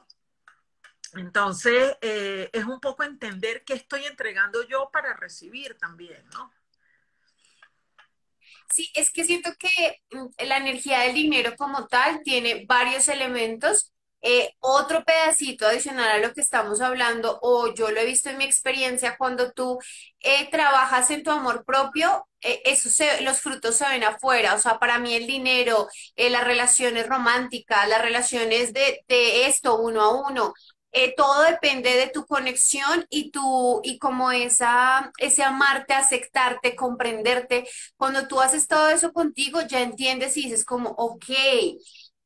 Entonces 1.14 1.96
eh, 2.02 2.50
es 2.52 2.66
un 2.66 2.80
poco 2.80 3.04
entender 3.04 3.64
qué 3.64 3.76
estoy 3.76 4.06
entregando 4.06 4.64
yo 4.64 4.90
para 4.92 5.14
recibir 5.14 5.78
también, 5.78 6.28
¿no? 6.34 6.52
Sí, 8.74 8.90
es 8.96 9.12
que 9.12 9.24
siento 9.24 9.52
que 9.60 10.02
mm, 10.12 10.28
la 10.48 10.58
energía 10.58 11.00
del 11.02 11.14
dinero 11.14 11.56
como 11.58 11.88
tal 11.88 12.22
tiene 12.24 12.66
varios 12.68 13.08
elementos 13.08 13.92
eh, 14.26 14.56
otro 14.60 15.04
pedacito 15.04 15.68
adicional 15.68 16.10
a 16.10 16.18
lo 16.26 16.34
que 16.34 16.40
estamos 16.42 16.80
hablando, 16.80 17.40
o 17.42 17.74
yo 17.74 17.92
lo 17.92 18.00
he 18.00 18.06
visto 18.06 18.30
en 18.30 18.38
mi 18.38 18.46
experiencia, 18.46 19.18
cuando 19.18 19.52
tú 19.52 19.80
eh, 20.22 20.50
trabajas 20.50 21.12
en 21.12 21.24
tu 21.24 21.30
amor 21.32 21.66
propio, 21.66 22.26
eh, 22.42 22.62
eso 22.66 22.90
los 23.22 23.42
frutos 23.42 23.76
se 23.76 23.86
ven 23.90 24.04
afuera. 24.06 24.54
O 24.56 24.60
sea, 24.60 24.80
para 24.80 24.98
mí 25.00 25.14
el 25.14 25.28
dinero, 25.28 25.90
las 26.16 26.44
relaciones 26.46 27.08
románticas, 27.08 27.88
las 27.90 28.02
relaciones 28.02 28.72
de, 28.74 29.04
de 29.10 29.46
esto 29.48 29.78
uno 29.82 30.02
a 30.02 30.30
uno, 30.30 30.54
todo 31.18 31.42
depende 31.44 31.96
de 31.96 32.08
tu 32.08 32.26
conexión 32.26 33.06
y 33.10 33.32
tu, 33.32 33.82
y 33.84 33.98
como 33.98 34.32
esa, 34.32 35.12
ese 35.18 35.44
amarte, 35.44 35.94
aceptarte, 35.94 36.76
comprenderte. 36.76 37.68
Cuando 37.98 38.28
tú 38.28 38.42
haces 38.42 38.68
todo 38.68 38.90
eso 38.90 39.12
contigo, 39.14 39.62
ya 39.62 39.82
entiendes 39.82 40.38
y 40.38 40.44
dices 40.44 40.66
como, 40.66 40.92
ok, 40.92 41.26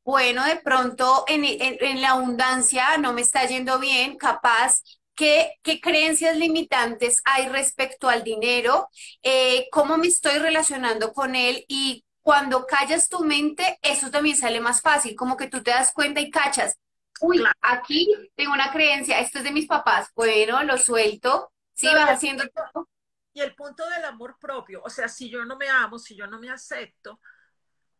bueno, 0.04 0.44
de 0.44 0.56
pronto 0.56 1.24
en, 1.28 2.00
la 2.00 2.10
abundancia 2.10 2.96
no 2.98 3.12
me 3.12 3.20
está 3.20 3.44
yendo 3.46 3.78
bien, 3.78 4.16
capaz 4.16 4.80
¿Qué, 5.14 5.54
¿Qué, 5.62 5.80
creencias 5.80 6.36
limitantes 6.36 7.20
hay 7.24 7.48
respecto 7.48 8.08
al 8.08 8.22
dinero? 8.22 8.88
Eh, 9.22 9.66
¿Cómo 9.72 9.98
me 9.98 10.06
estoy 10.06 10.38
relacionando 10.38 11.12
con 11.12 11.34
él? 11.34 11.64
Y 11.68 12.04
cuando 12.22 12.66
callas 12.66 13.08
tu 13.08 13.24
mente, 13.24 13.78
eso 13.82 14.10
también 14.10 14.36
sale 14.36 14.60
más 14.60 14.80
fácil, 14.80 15.16
como 15.16 15.36
que 15.36 15.48
tú 15.48 15.62
te 15.62 15.72
das 15.72 15.92
cuenta 15.92 16.20
y 16.20 16.30
cachas. 16.30 16.78
Uy, 17.20 17.44
aquí 17.60 18.08
tengo 18.34 18.52
una 18.52 18.72
creencia, 18.72 19.20
esto 19.20 19.38
es 19.38 19.44
de 19.44 19.52
mis 19.52 19.66
papás. 19.66 20.10
Bueno, 20.14 20.62
lo 20.64 20.78
suelto. 20.78 21.52
Sí, 21.74 21.86
vas 21.86 22.10
haciendo 22.10 22.44
todo. 22.48 22.88
Y 23.32 23.40
el 23.40 23.54
punto 23.54 23.88
del 23.88 24.04
amor 24.04 24.36
propio, 24.40 24.82
o 24.82 24.90
sea, 24.90 25.08
si 25.08 25.30
yo 25.30 25.44
no 25.44 25.56
me 25.56 25.68
amo, 25.68 25.98
si 25.98 26.16
yo 26.16 26.26
no 26.26 26.40
me 26.40 26.50
acepto, 26.50 27.20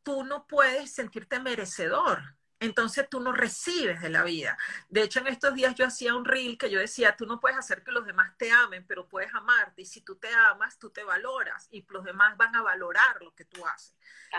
tú 0.02 0.25
no 0.25 0.46
puedes 0.46 0.92
sentirte 0.92 1.38
merecedor. 1.38 2.20
Entonces 2.60 3.08
tú 3.08 3.20
no 3.20 3.32
recibes 3.32 4.00
de 4.00 4.10
la 4.10 4.24
vida. 4.24 4.58
De 4.88 5.02
hecho, 5.02 5.20
en 5.20 5.28
estos 5.28 5.54
días 5.54 5.74
yo 5.74 5.86
hacía 5.86 6.14
un 6.14 6.24
reel 6.24 6.58
que 6.58 6.70
yo 6.70 6.80
decía, 6.80 7.16
tú 7.16 7.24
no 7.26 7.38
puedes 7.38 7.58
hacer 7.58 7.84
que 7.84 7.92
los 7.92 8.04
demás 8.04 8.36
te 8.36 8.50
amen, 8.50 8.84
pero 8.86 9.08
puedes 9.08 9.32
amarte. 9.34 9.82
Y 9.82 9.86
si 9.86 10.00
tú 10.00 10.16
te 10.16 10.28
amas, 10.32 10.78
tú 10.78 10.90
te 10.90 11.04
valoras 11.04 11.68
y 11.70 11.86
los 11.88 12.04
demás 12.04 12.36
van 12.36 12.56
a 12.56 12.62
valorar 12.62 13.22
lo 13.22 13.34
que 13.34 13.44
tú 13.44 13.64
haces. 13.66 13.94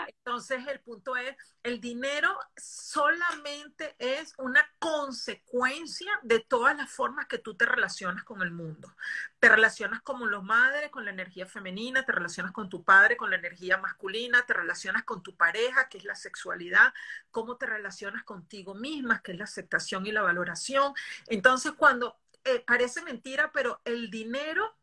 Entonces 0.06 0.66
el 0.66 0.80
punto 0.80 1.16
es, 1.16 1.36
el 1.62 1.80
dinero 1.80 2.38
solamente 2.56 3.96
es 3.98 4.34
una 4.38 4.64
consecuencia 4.78 6.10
de 6.22 6.40
todas 6.40 6.76
las 6.76 6.90
formas 6.90 7.26
que 7.26 7.38
tú 7.38 7.56
te 7.56 7.66
relacionas 7.66 8.24
con 8.24 8.42
el 8.42 8.50
mundo. 8.50 8.94
Te 9.40 9.48
relacionas 9.48 10.02
como 10.02 10.26
los 10.26 10.44
madres 10.44 10.90
con 10.90 11.04
la 11.04 11.10
energía 11.10 11.46
femenina, 11.46 12.04
te 12.04 12.12
relacionas 12.12 12.52
con 12.52 12.68
tu 12.68 12.84
padre 12.84 13.16
con 13.16 13.30
la 13.30 13.36
energía 13.36 13.78
masculina, 13.78 14.44
te 14.46 14.52
relacionas 14.52 15.02
con 15.04 15.22
tu 15.22 15.34
pareja, 15.34 15.88
que 15.88 15.98
es 15.98 16.04
la 16.04 16.14
sexualidad, 16.14 16.94
cómo 17.30 17.56
te 17.56 17.66
relacionas 17.66 18.22
contigo 18.22 18.74
misma, 18.74 19.22
que 19.22 19.32
es 19.32 19.38
la 19.38 19.44
aceptación 19.44 20.06
y 20.06 20.12
la 20.12 20.22
valoración. 20.22 20.94
Entonces 21.26 21.72
cuando 21.72 22.16
eh, 22.44 22.62
parece 22.66 23.02
mentira, 23.02 23.50
pero 23.52 23.80
el 23.84 24.10
dinero 24.10 24.76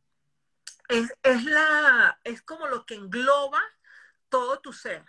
es, 0.90 1.14
es, 1.24 1.44
la, 1.46 2.20
es 2.24 2.42
como 2.42 2.68
lo 2.68 2.86
que 2.86 2.96
engloba 2.96 3.62
todo 4.30 4.60
tu 4.60 4.74
ser. 4.74 5.04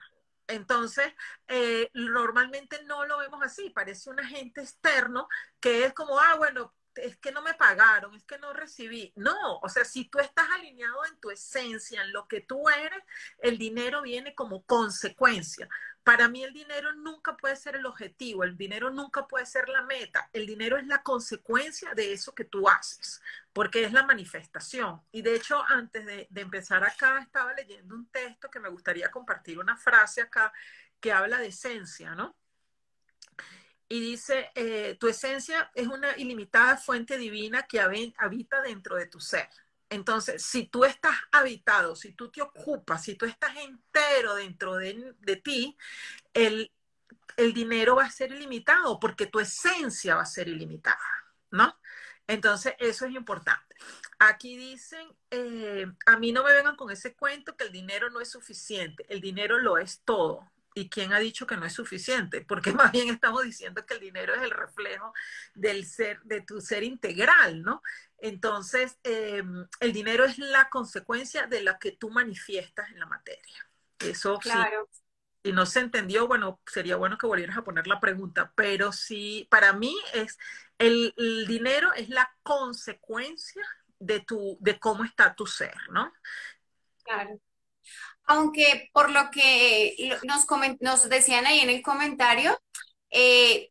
Entonces, 0.48 1.12
eh, 1.46 1.90
normalmente 1.92 2.82
no 2.84 3.04
lo 3.04 3.18
vemos 3.18 3.42
así, 3.42 3.68
parece 3.70 4.08
un 4.08 4.18
agente 4.18 4.62
externo 4.62 5.28
que 5.60 5.84
es 5.84 5.92
como, 5.92 6.18
ah, 6.18 6.36
bueno, 6.36 6.72
es 7.02 7.16
que 7.16 7.32
no 7.32 7.42
me 7.42 7.54
pagaron, 7.54 8.14
es 8.14 8.24
que 8.24 8.38
no 8.38 8.52
recibí. 8.52 9.12
No, 9.16 9.58
o 9.58 9.68
sea, 9.68 9.84
si 9.84 10.04
tú 10.06 10.18
estás 10.18 10.48
alineado 10.50 11.04
en 11.06 11.18
tu 11.18 11.30
esencia, 11.30 12.02
en 12.02 12.12
lo 12.12 12.28
que 12.28 12.40
tú 12.40 12.68
eres, 12.68 13.02
el 13.38 13.58
dinero 13.58 14.02
viene 14.02 14.34
como 14.34 14.64
consecuencia. 14.64 15.68
Para 16.08 16.28
mí 16.28 16.42
el 16.42 16.54
dinero 16.54 16.94
nunca 16.94 17.36
puede 17.36 17.54
ser 17.56 17.76
el 17.76 17.84
objetivo, 17.84 18.42
el 18.42 18.56
dinero 18.56 18.90
nunca 18.90 19.26
puede 19.26 19.44
ser 19.44 19.68
la 19.68 19.82
meta, 19.82 20.30
el 20.32 20.46
dinero 20.46 20.78
es 20.78 20.86
la 20.86 21.02
consecuencia 21.02 21.92
de 21.94 22.14
eso 22.14 22.34
que 22.34 22.44
tú 22.44 22.66
haces, 22.66 23.20
porque 23.52 23.84
es 23.84 23.92
la 23.92 24.04
manifestación. 24.04 25.02
Y 25.12 25.20
de 25.20 25.34
hecho, 25.34 25.62
antes 25.68 26.06
de, 26.06 26.26
empezar 26.34 26.82
acá, 26.82 27.18
estaba 27.18 27.52
leyendo 27.52 27.94
un 27.94 28.06
texto 28.06 28.50
que 28.50 28.58
me 28.58 28.70
gustaría 28.70 29.10
compartir 29.10 29.58
una 29.58 29.76
frase 29.76 30.22
acá 30.22 30.50
que 30.98 31.12
habla 31.12 31.38
de 31.40 31.48
esencia, 31.48 32.14
¿no? 32.14 32.34
Y 33.88 34.00
dice, 34.00 34.50
eh, 34.54 34.96
tu 35.00 35.08
esencia 35.08 35.70
es 35.74 35.86
una 35.86 36.16
ilimitada 36.16 36.76
fuente 36.76 37.16
divina 37.16 37.62
que 37.62 37.80
habita 37.80 38.60
dentro 38.62 38.96
de 38.96 39.06
tu 39.06 39.18
ser. 39.20 39.48
Entonces, 39.90 40.42
si 40.44 40.66
tú 40.66 40.84
estás 40.84 41.16
habitado, 41.32 41.96
si 41.96 42.12
tú 42.12 42.30
te 42.30 42.42
ocupas, 42.42 43.02
si 43.02 43.14
tú 43.14 43.24
estás 43.24 43.56
entero 43.56 44.34
dentro 44.34 44.76
de, 44.76 45.14
ti, 45.42 45.76
el, 46.34 46.70
dinero 47.54 47.96
va 47.96 48.04
a 48.04 48.10
ser 48.10 48.32
ilimitado 48.32 49.00
porque 49.00 49.26
tu 49.26 49.40
esencia 49.40 50.16
va 50.16 50.22
a 50.22 50.26
ser 50.26 50.48
ilimitada, 50.48 50.98
¿no? 51.50 51.74
Entonces, 52.26 52.74
eso 52.78 53.06
es 53.06 53.14
importante. 53.14 53.76
Aquí 54.18 54.56
dicen, 54.56 55.08
eh, 55.30 55.86
a 56.04 56.18
mí 56.18 56.32
no 56.32 56.44
me 56.44 56.52
vengan 56.52 56.76
con 56.76 56.90
ese 56.90 57.14
cuento 57.14 57.56
que 57.56 57.64
el 57.64 57.72
dinero 57.72 58.10
no 58.10 58.20
es 58.20 58.30
suficiente, 58.30 59.06
el 59.08 59.20
dinero 59.22 59.58
lo 59.58 59.78
es 59.78 60.02
todo. 60.04 60.50
¿Y 60.78 60.88
quién 60.88 61.12
ha 61.12 61.18
dicho 61.18 61.46
que 61.46 61.56
no 61.56 61.66
es 61.66 61.72
suficiente? 61.72 62.40
Porque 62.42 62.72
más 62.72 62.92
bien 62.92 63.08
estamos 63.08 63.42
diciendo 63.42 63.84
que 63.84 63.94
el 63.94 64.00
dinero 64.00 64.34
es 64.34 64.42
el 64.42 64.50
reflejo 64.50 65.12
del 65.54 65.84
ser, 65.84 66.20
de 66.22 66.40
tu 66.40 66.60
ser 66.60 66.84
integral, 66.84 67.62
¿no? 67.62 67.82
Entonces, 68.18 68.98
eh, 69.02 69.42
el 69.80 69.92
dinero 69.92 70.24
es 70.24 70.38
la 70.38 70.68
consecuencia 70.70 71.46
de 71.46 71.62
lo 71.62 71.78
que 71.78 71.92
tú 71.92 72.10
manifiestas 72.10 72.90
en 72.90 73.00
la 73.00 73.06
materia. 73.06 73.70
Eso 73.98 74.38
claro. 74.38 74.88
Si 75.42 75.52
no 75.52 75.66
se 75.66 75.80
entendió, 75.80 76.26
bueno, 76.26 76.60
sería 76.66 76.96
bueno 76.96 77.16
que 77.16 77.26
volvieras 77.26 77.56
a 77.56 77.62
poner 77.62 77.86
la 77.86 78.00
pregunta, 78.00 78.52
pero 78.54 78.92
sí, 78.92 79.46
para 79.50 79.72
mí 79.72 79.96
es, 80.12 80.38
el, 80.78 81.14
el 81.16 81.46
dinero 81.46 81.92
es 81.94 82.08
la 82.08 82.30
consecuencia 82.42 83.64
de, 83.98 84.20
tu, 84.20 84.58
de 84.60 84.78
cómo 84.78 85.04
está 85.04 85.34
tu 85.34 85.46
ser, 85.46 85.74
¿no? 85.90 86.12
Claro. 87.04 87.40
Aunque 88.28 88.90
por 88.92 89.10
lo 89.10 89.30
que 89.30 89.96
nos, 90.24 90.46
nos 90.80 91.08
decían 91.08 91.46
ahí 91.46 91.60
en 91.60 91.70
el 91.70 91.82
comentario, 91.82 92.58
eh, 93.10 93.70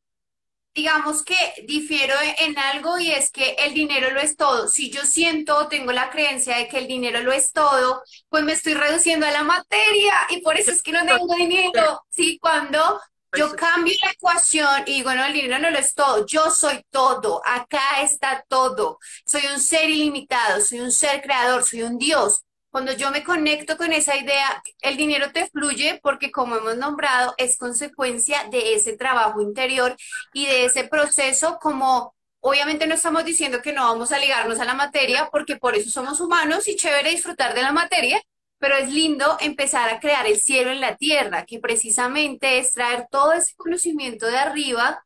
digamos 0.75 1.23
que 1.23 1.35
difiero 1.67 2.13
en 2.39 2.57
algo 2.59 2.99
y 2.99 3.11
es 3.11 3.31
que 3.31 3.55
el 3.59 3.73
dinero 3.73 4.11
lo 4.11 4.19
es 4.19 4.37
todo. 4.37 4.67
Si 4.67 4.91
yo 4.91 5.03
siento, 5.05 5.67
tengo 5.69 5.91
la 5.91 6.11
creencia 6.11 6.57
de 6.57 6.67
que 6.67 6.77
el 6.77 6.87
dinero 6.87 7.21
lo 7.21 7.31
es 7.33 7.51
todo, 7.51 8.03
pues 8.29 8.43
me 8.43 8.53
estoy 8.53 8.75
reduciendo 8.75 9.25
a 9.25 9.31
la 9.31 9.43
materia 9.43 10.13
y 10.29 10.41
por 10.41 10.57
eso 10.57 10.71
es 10.71 10.83
que 10.83 10.91
no 10.91 11.05
tengo 11.05 11.35
dinero. 11.35 12.01
Sí, 12.09 12.37
cuando 12.39 13.01
yo 13.33 13.55
cambio 13.55 13.95
la 14.03 14.11
ecuación 14.11 14.83
y 14.85 14.95
digo, 14.97 15.13
no, 15.13 15.25
el 15.25 15.33
dinero 15.33 15.59
no 15.59 15.71
lo 15.71 15.79
es 15.79 15.93
todo, 15.95 16.25
yo 16.27 16.51
soy 16.51 16.83
todo, 16.91 17.41
acá 17.45 18.01
está 18.01 18.45
todo, 18.47 18.99
soy 19.25 19.43
un 19.53 19.59
ser 19.59 19.89
ilimitado, 19.89 20.61
soy 20.61 20.79
un 20.79 20.91
ser 20.91 21.21
creador, 21.21 21.63
soy 21.63 21.83
un 21.83 21.97
Dios. 21.97 22.41
Cuando 22.77 22.93
yo 22.93 23.09
me 23.09 23.23
conecto 23.23 23.75
con 23.75 23.91
esa 23.91 24.15
idea, 24.15 24.61
el 24.81 24.97
dinero 24.97 25.31
te 25.31 25.49
fluye 25.49 25.99
porque 26.03 26.31
como 26.31 26.57
hemos 26.57 26.77
nombrado, 26.77 27.33
es 27.39 27.57
consecuencia 27.57 28.43
de 28.51 28.75
ese 28.75 28.95
trabajo 28.95 29.41
interior 29.41 29.95
y 30.31 30.45
de 30.45 30.65
ese 30.65 30.83
proceso 30.83 31.57
como 31.59 32.13
obviamente 32.39 32.85
no 32.85 32.93
estamos 32.93 33.25
diciendo 33.25 33.63
que 33.63 33.73
no 33.73 33.81
vamos 33.81 34.11
a 34.11 34.19
ligarnos 34.19 34.59
a 34.59 34.65
la 34.65 34.75
materia 34.75 35.27
porque 35.31 35.55
por 35.55 35.73
eso 35.73 35.89
somos 35.89 36.19
humanos 36.19 36.67
y 36.67 36.75
chévere 36.75 37.09
disfrutar 37.09 37.55
de 37.55 37.63
la 37.63 37.71
materia, 37.71 38.21
pero 38.59 38.75
es 38.75 38.93
lindo 38.93 39.37
empezar 39.39 39.89
a 39.89 39.99
crear 39.99 40.27
el 40.27 40.37
cielo 40.37 40.69
en 40.69 40.79
la 40.79 40.97
tierra, 40.97 41.47
que 41.47 41.57
precisamente 41.57 42.59
es 42.59 42.73
traer 42.73 43.07
todo 43.09 43.33
ese 43.33 43.55
conocimiento 43.55 44.27
de 44.27 44.37
arriba, 44.37 45.03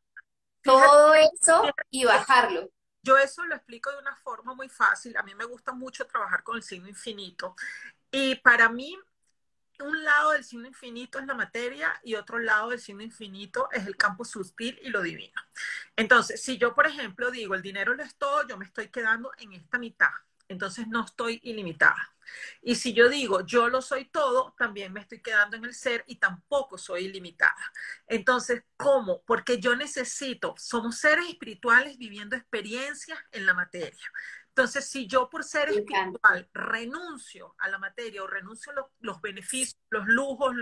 todo 0.62 1.14
eso 1.14 1.72
y 1.90 2.04
bajarlo. 2.04 2.70
Yo 3.04 3.18
eso 3.18 3.44
lo 3.46 3.56
explico 3.56 3.92
de 3.92 3.98
una 4.00 4.16
forma 4.16 4.54
muy 4.54 4.70
fácil. 4.70 5.18
A 5.18 5.24
mí 5.24 5.34
me 5.36 5.46
gusta 5.46 5.74
mucho 5.74 6.06
trabajar 6.06 6.44
con 6.44 6.56
el 6.56 6.64
signo 6.64 6.88
infinito. 6.88 7.56
Y 8.12 8.36
para 8.36 8.70
mí, 8.70 8.98
un 9.80 10.04
lado 10.04 10.32
del 10.32 10.44
signo 10.44 10.68
infinito 10.68 11.20
es 11.20 11.26
la 11.26 11.34
materia 11.34 12.00
y 12.04 12.16
otro 12.16 12.40
lado 12.40 12.70
del 12.70 12.80
signo 12.80 13.02
infinito 13.02 13.70
es 13.72 13.88
el 13.88 13.98
campo 13.98 14.24
sutil 14.26 14.80
y 14.84 14.90
lo 14.90 15.02
divino. 15.02 15.42
Entonces, 15.96 16.42
si 16.42 16.58
yo, 16.58 16.76
por 16.76 16.88
ejemplo, 16.88 17.32
digo, 17.32 17.56
el 17.56 17.62
dinero 17.62 17.96
lo 17.96 18.04
es 18.04 18.16
todo, 18.16 18.48
yo 18.48 18.58
me 18.58 18.66
estoy 18.66 18.90
quedando 18.90 19.32
en 19.38 19.54
esta 19.54 19.80
mitad. 19.80 20.12
Entonces, 20.52 20.88
no 20.88 21.06
estoy 21.06 21.40
ilimitada. 21.44 22.12
Y 22.62 22.76
si 22.76 22.94
yo 22.94 23.10
digo, 23.10 23.46
yo 23.46 23.70
lo 23.70 23.82
soy 23.82 24.06
todo, 24.06 24.54
también 24.58 24.94
me 24.94 25.02
estoy 25.02 25.22
quedando 25.22 25.58
en 25.58 25.66
el 25.66 25.74
ser 25.74 26.04
y 26.08 26.18
tampoco 26.18 26.78
soy 26.78 27.06
ilimitada. 27.06 27.72
Entonces, 28.08 28.64
¿cómo? 28.78 29.22
Porque 29.24 29.60
yo 29.60 29.76
necesito, 29.76 30.56
somos 30.58 30.98
seres 30.98 31.28
espirituales 31.28 31.98
viviendo 31.98 32.36
experiencias 32.36 33.20
en 33.32 33.46
la 33.46 33.54
materia. 33.54 34.12
Entonces, 34.50 34.90
si 34.90 35.08
yo 35.08 35.30
por 35.30 35.44
ser 35.44 35.70
espiritual 35.70 36.50
renuncio 36.54 37.56
a 37.58 37.70
la 37.70 37.78
materia 37.78 38.22
o 38.22 38.28
renuncio 38.28 38.74
a 38.74 38.86
los, 39.00 39.22
beneficios, 39.22 39.80
los 39.90 40.06
lujos, 40.08 40.54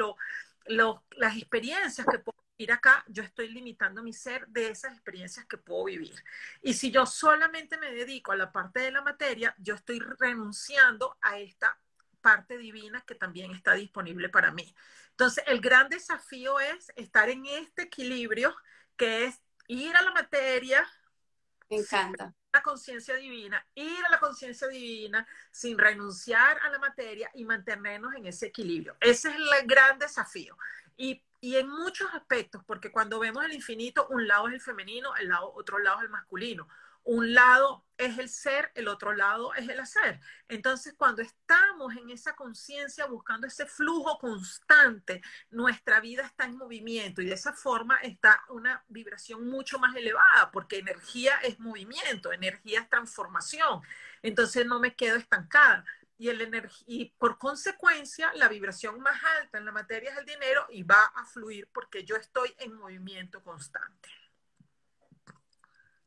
las 0.65 1.37
experiencias 1.37 2.05
que 2.09 2.19
puedo 2.19 2.48
acá, 2.67 3.05
yo 3.07 3.23
estoy 3.23 3.49
limitando 3.49 4.03
mi 4.03 4.11
ser 4.11 4.45
de 4.47 4.69
esas 4.69 4.93
experiencias 4.93 5.45
que 5.45 5.57
puedo 5.57 5.85
vivir. 5.85 6.15
Y 6.61 6.73
si 6.73 6.91
yo 6.91 7.05
solamente 7.05 7.77
me 7.77 7.91
dedico 7.91 8.31
a 8.31 8.35
la 8.35 8.51
parte 8.51 8.81
de 8.81 8.91
la 8.91 9.01
materia, 9.01 9.55
yo 9.57 9.75
estoy 9.75 9.99
renunciando 9.99 11.17
a 11.21 11.39
esta 11.39 11.79
parte 12.21 12.57
divina 12.57 13.01
que 13.07 13.15
también 13.15 13.51
está 13.51 13.73
disponible 13.73 14.29
para 14.29 14.51
mí. 14.51 14.75
Entonces, 15.11 15.43
el 15.47 15.61
gran 15.61 15.89
desafío 15.89 16.59
es 16.59 16.91
estar 16.95 17.29
en 17.29 17.45
este 17.45 17.83
equilibrio 17.83 18.55
que 18.97 19.25
es 19.25 19.41
ir 19.67 19.95
a 19.95 20.01
la 20.01 20.11
materia. 20.11 20.85
Me 21.69 21.77
encanta. 21.77 22.33
La 22.51 22.61
conciencia 22.63 23.15
divina, 23.15 23.63
ir 23.75 24.05
a 24.05 24.09
la 24.09 24.19
conciencia 24.19 24.67
divina 24.67 25.25
sin 25.51 25.77
renunciar 25.77 26.57
a 26.63 26.69
la 26.69 26.79
materia 26.79 27.29
y 27.35 27.45
mantenernos 27.45 28.15
en 28.15 28.25
ese 28.25 28.47
equilibrio. 28.47 28.97
Ese 28.99 29.29
es 29.29 29.35
el 29.35 29.67
gran 29.67 29.99
desafío. 29.99 30.57
Y 30.99 31.55
en 31.55 31.69
muchos 31.69 32.13
aspectos, 32.13 32.61
porque 32.65 32.91
cuando 32.91 33.17
vemos 33.17 33.45
el 33.45 33.53
infinito, 33.53 34.07
un 34.09 34.27
lado 34.27 34.49
es 34.49 34.55
el 34.55 34.61
femenino, 34.61 35.15
el 35.15 35.29
lado, 35.29 35.53
otro 35.55 35.79
lado 35.79 35.99
es 35.99 36.03
el 36.03 36.09
masculino. 36.09 36.67
Un 37.03 37.33
lado 37.33 37.85
es 37.97 38.17
el 38.19 38.27
ser, 38.27 38.71
el 38.75 38.89
otro 38.89 39.13
lado 39.13 39.53
es 39.53 39.67
el 39.69 39.79
hacer. 39.79 40.19
Entonces, 40.49 40.93
cuando 40.97 41.21
estamos 41.21 41.95
en 41.95 42.09
esa 42.09 42.35
conciencia 42.35 43.05
buscando 43.05 43.47
ese 43.47 43.65
flujo 43.65 44.19
constante, 44.19 45.21
nuestra 45.49 46.01
vida 46.01 46.23
está 46.23 46.43
en 46.43 46.57
movimiento 46.57 47.21
y 47.21 47.25
de 47.27 47.33
esa 47.35 47.53
forma 47.53 47.95
está 48.01 48.43
una 48.49 48.83
vibración 48.89 49.47
mucho 49.47 49.79
más 49.79 49.95
elevada, 49.95 50.51
porque 50.51 50.79
energía 50.79 51.35
es 51.41 51.57
movimiento, 51.59 52.33
energía 52.33 52.81
es 52.81 52.89
transformación. 52.89 53.81
Entonces, 54.21 54.65
no 54.65 54.79
me 54.79 54.93
quedo 54.93 55.15
estancada 55.15 55.85
y, 56.19 56.27
el 56.27 56.69
y 56.85 57.05
por 57.17 57.37
consecuencia 57.37 58.31
la 58.35 58.49
vibración 58.49 58.99
más 58.99 59.19
alta 59.39 59.57
en 59.57 59.65
la 59.65 59.71
materia 59.71 60.11
es 60.11 60.17
el 60.17 60.25
dinero 60.25 60.67
y 60.69 60.83
va 60.83 61.05
a 61.15 61.25
fluir 61.25 61.69
porque 61.73 62.03
yo 62.03 62.17
estoy 62.17 62.53
en 62.59 62.75
movimiento 62.75 63.41
constante. 63.41 64.09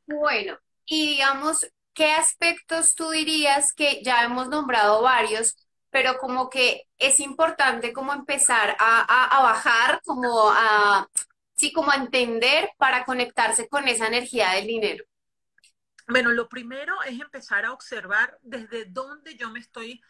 Bueno, 0.07 0.59
y 0.85 1.07
digamos, 1.09 1.67
¿qué 1.95 2.13
aspectos 2.13 2.95
tú 2.95 3.09
dirías 3.11 3.73
que 3.73 4.03
ya 4.03 4.23
hemos 4.25 4.49
nombrado 4.49 5.01
varios, 5.01 5.57
pero 5.89 6.19
como 6.19 6.51
que 6.51 6.83
es 6.99 7.19
importante 7.19 7.95
como 7.95 8.13
empezar 8.13 8.77
a, 8.79 9.39
a 9.39 9.43
bajar, 9.43 10.03
como 10.05 10.51
a, 10.51 11.09
sí, 11.55 11.73
como 11.73 11.91
a 11.91 11.97
entender 11.97 12.71
para 12.77 13.07
conectarse 13.07 13.67
con 13.67 13.89
esa 13.89 14.09
energía 14.09 14.51
del 14.51 14.67
dinero? 14.67 15.05
Bueno, 16.13 16.31
lo 16.33 16.47
primero 16.47 17.03
es 17.05 17.19
empezar 17.19 17.65
a 17.65 17.73
observar 17.73 18.39
desde 18.43 18.85
dónde 18.85 19.35
yo 19.35 19.49
me 19.49 19.61
estoy, 19.61 20.03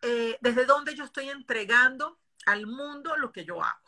eh, 0.00 0.38
desde 0.40 0.64
dónde 0.64 0.94
yo 0.94 1.04
estoy 1.04 1.28
entregando 1.28 2.18
al 2.46 2.66
mundo 2.66 3.18
lo 3.18 3.32
que 3.32 3.44
yo 3.44 3.62
hago. 3.62 3.78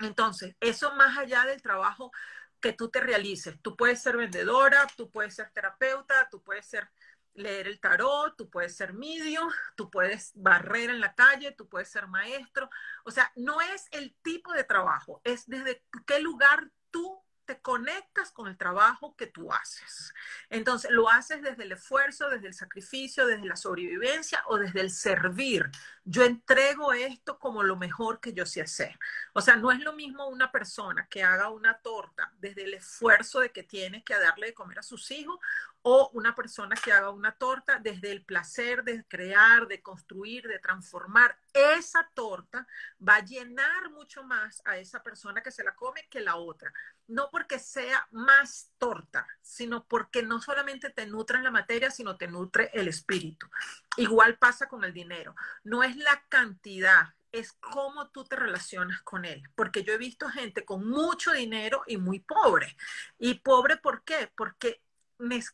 Entonces, 0.00 0.54
eso 0.60 0.94
más 0.96 1.16
allá 1.16 1.46
del 1.46 1.62
trabajo 1.62 2.12
que 2.60 2.74
tú 2.74 2.90
te 2.90 3.00
realices. 3.00 3.56
Tú 3.62 3.74
puedes 3.74 4.02
ser 4.02 4.18
vendedora, 4.18 4.86
tú 4.98 5.10
puedes 5.10 5.34
ser 5.34 5.50
terapeuta, 5.50 6.28
tú 6.30 6.42
puedes 6.42 6.66
ser 6.66 6.90
leer 7.32 7.66
el 7.66 7.80
tarot, 7.80 8.36
tú 8.36 8.50
puedes 8.50 8.76
ser 8.76 8.92
medio, 8.92 9.48
tú 9.76 9.90
puedes 9.90 10.32
barrer 10.34 10.90
en 10.90 11.00
la 11.00 11.14
calle, 11.14 11.52
tú 11.52 11.70
puedes 11.70 11.88
ser 11.88 12.06
maestro. 12.06 12.68
O 13.04 13.10
sea, 13.10 13.32
no 13.34 13.62
es 13.62 13.86
el 13.92 14.14
tipo 14.22 14.52
de 14.52 14.64
trabajo, 14.64 15.22
es 15.24 15.46
desde 15.46 15.82
qué 16.06 16.20
lugar 16.20 16.70
tú 16.90 17.24
te 17.50 17.60
conectas 17.60 18.30
con 18.30 18.46
el 18.46 18.56
trabajo 18.56 19.16
que 19.16 19.26
tú 19.26 19.52
haces. 19.52 20.14
Entonces, 20.50 20.92
lo 20.92 21.10
haces 21.10 21.42
desde 21.42 21.64
el 21.64 21.72
esfuerzo, 21.72 22.30
desde 22.30 22.46
el 22.46 22.54
sacrificio, 22.54 23.26
desde 23.26 23.44
la 23.44 23.56
sobrevivencia 23.56 24.44
o 24.46 24.56
desde 24.56 24.80
el 24.80 24.92
servir. 24.92 25.68
Yo 26.04 26.22
entrego 26.22 26.92
esto 26.92 27.40
como 27.40 27.64
lo 27.64 27.74
mejor 27.74 28.20
que 28.20 28.32
yo 28.32 28.46
sé 28.46 28.62
hacer. 28.62 28.96
O 29.32 29.40
sea, 29.40 29.56
no 29.56 29.72
es 29.72 29.80
lo 29.80 29.94
mismo 29.94 30.28
una 30.28 30.52
persona 30.52 31.08
que 31.10 31.24
haga 31.24 31.50
una 31.50 31.76
torta 31.78 32.32
desde 32.38 32.62
el 32.62 32.74
esfuerzo 32.74 33.40
de 33.40 33.50
que 33.50 33.64
tiene 33.64 34.04
que 34.04 34.16
darle 34.16 34.46
de 34.46 34.54
comer 34.54 34.78
a 34.78 34.84
sus 34.84 35.10
hijos 35.10 35.40
o 35.82 36.10
una 36.12 36.34
persona 36.34 36.76
que 36.76 36.92
haga 36.92 37.10
una 37.10 37.32
torta 37.32 37.78
desde 37.78 38.12
el 38.12 38.24
placer 38.24 38.84
de 38.84 39.04
crear, 39.04 39.66
de 39.66 39.82
construir, 39.82 40.46
de 40.46 40.58
transformar. 40.58 41.38
Esa 41.52 42.08
torta 42.14 42.66
va 43.06 43.16
a 43.16 43.24
llenar 43.24 43.90
mucho 43.90 44.22
más 44.22 44.60
a 44.66 44.76
esa 44.76 45.02
persona 45.02 45.42
que 45.42 45.50
se 45.50 45.64
la 45.64 45.74
come 45.74 46.06
que 46.10 46.20
la 46.20 46.36
otra. 46.36 46.72
No 47.08 47.28
porque 47.30 47.58
sea 47.58 48.06
más 48.10 48.70
torta, 48.78 49.26
sino 49.40 49.84
porque 49.84 50.22
no 50.22 50.40
solamente 50.40 50.90
te 50.90 51.06
nutre 51.06 51.42
la 51.42 51.50
materia, 51.50 51.90
sino 51.90 52.16
te 52.16 52.28
nutre 52.28 52.70
el 52.74 52.88
espíritu. 52.88 53.48
Igual 53.96 54.36
pasa 54.36 54.68
con 54.68 54.84
el 54.84 54.92
dinero. 54.92 55.34
No 55.64 55.82
es 55.82 55.96
la 55.96 56.22
cantidad, 56.28 57.14
es 57.32 57.52
cómo 57.54 58.08
tú 58.08 58.24
te 58.24 58.36
relacionas 58.36 59.02
con 59.02 59.24
él. 59.24 59.42
Porque 59.54 59.82
yo 59.82 59.92
he 59.94 59.98
visto 59.98 60.28
gente 60.28 60.64
con 60.64 60.86
mucho 60.86 61.32
dinero 61.32 61.82
y 61.86 61.96
muy 61.96 62.20
pobre. 62.20 62.76
¿Y 63.18 63.34
pobre 63.34 63.76
por 63.76 64.04
qué? 64.04 64.30
Porque 64.36 64.82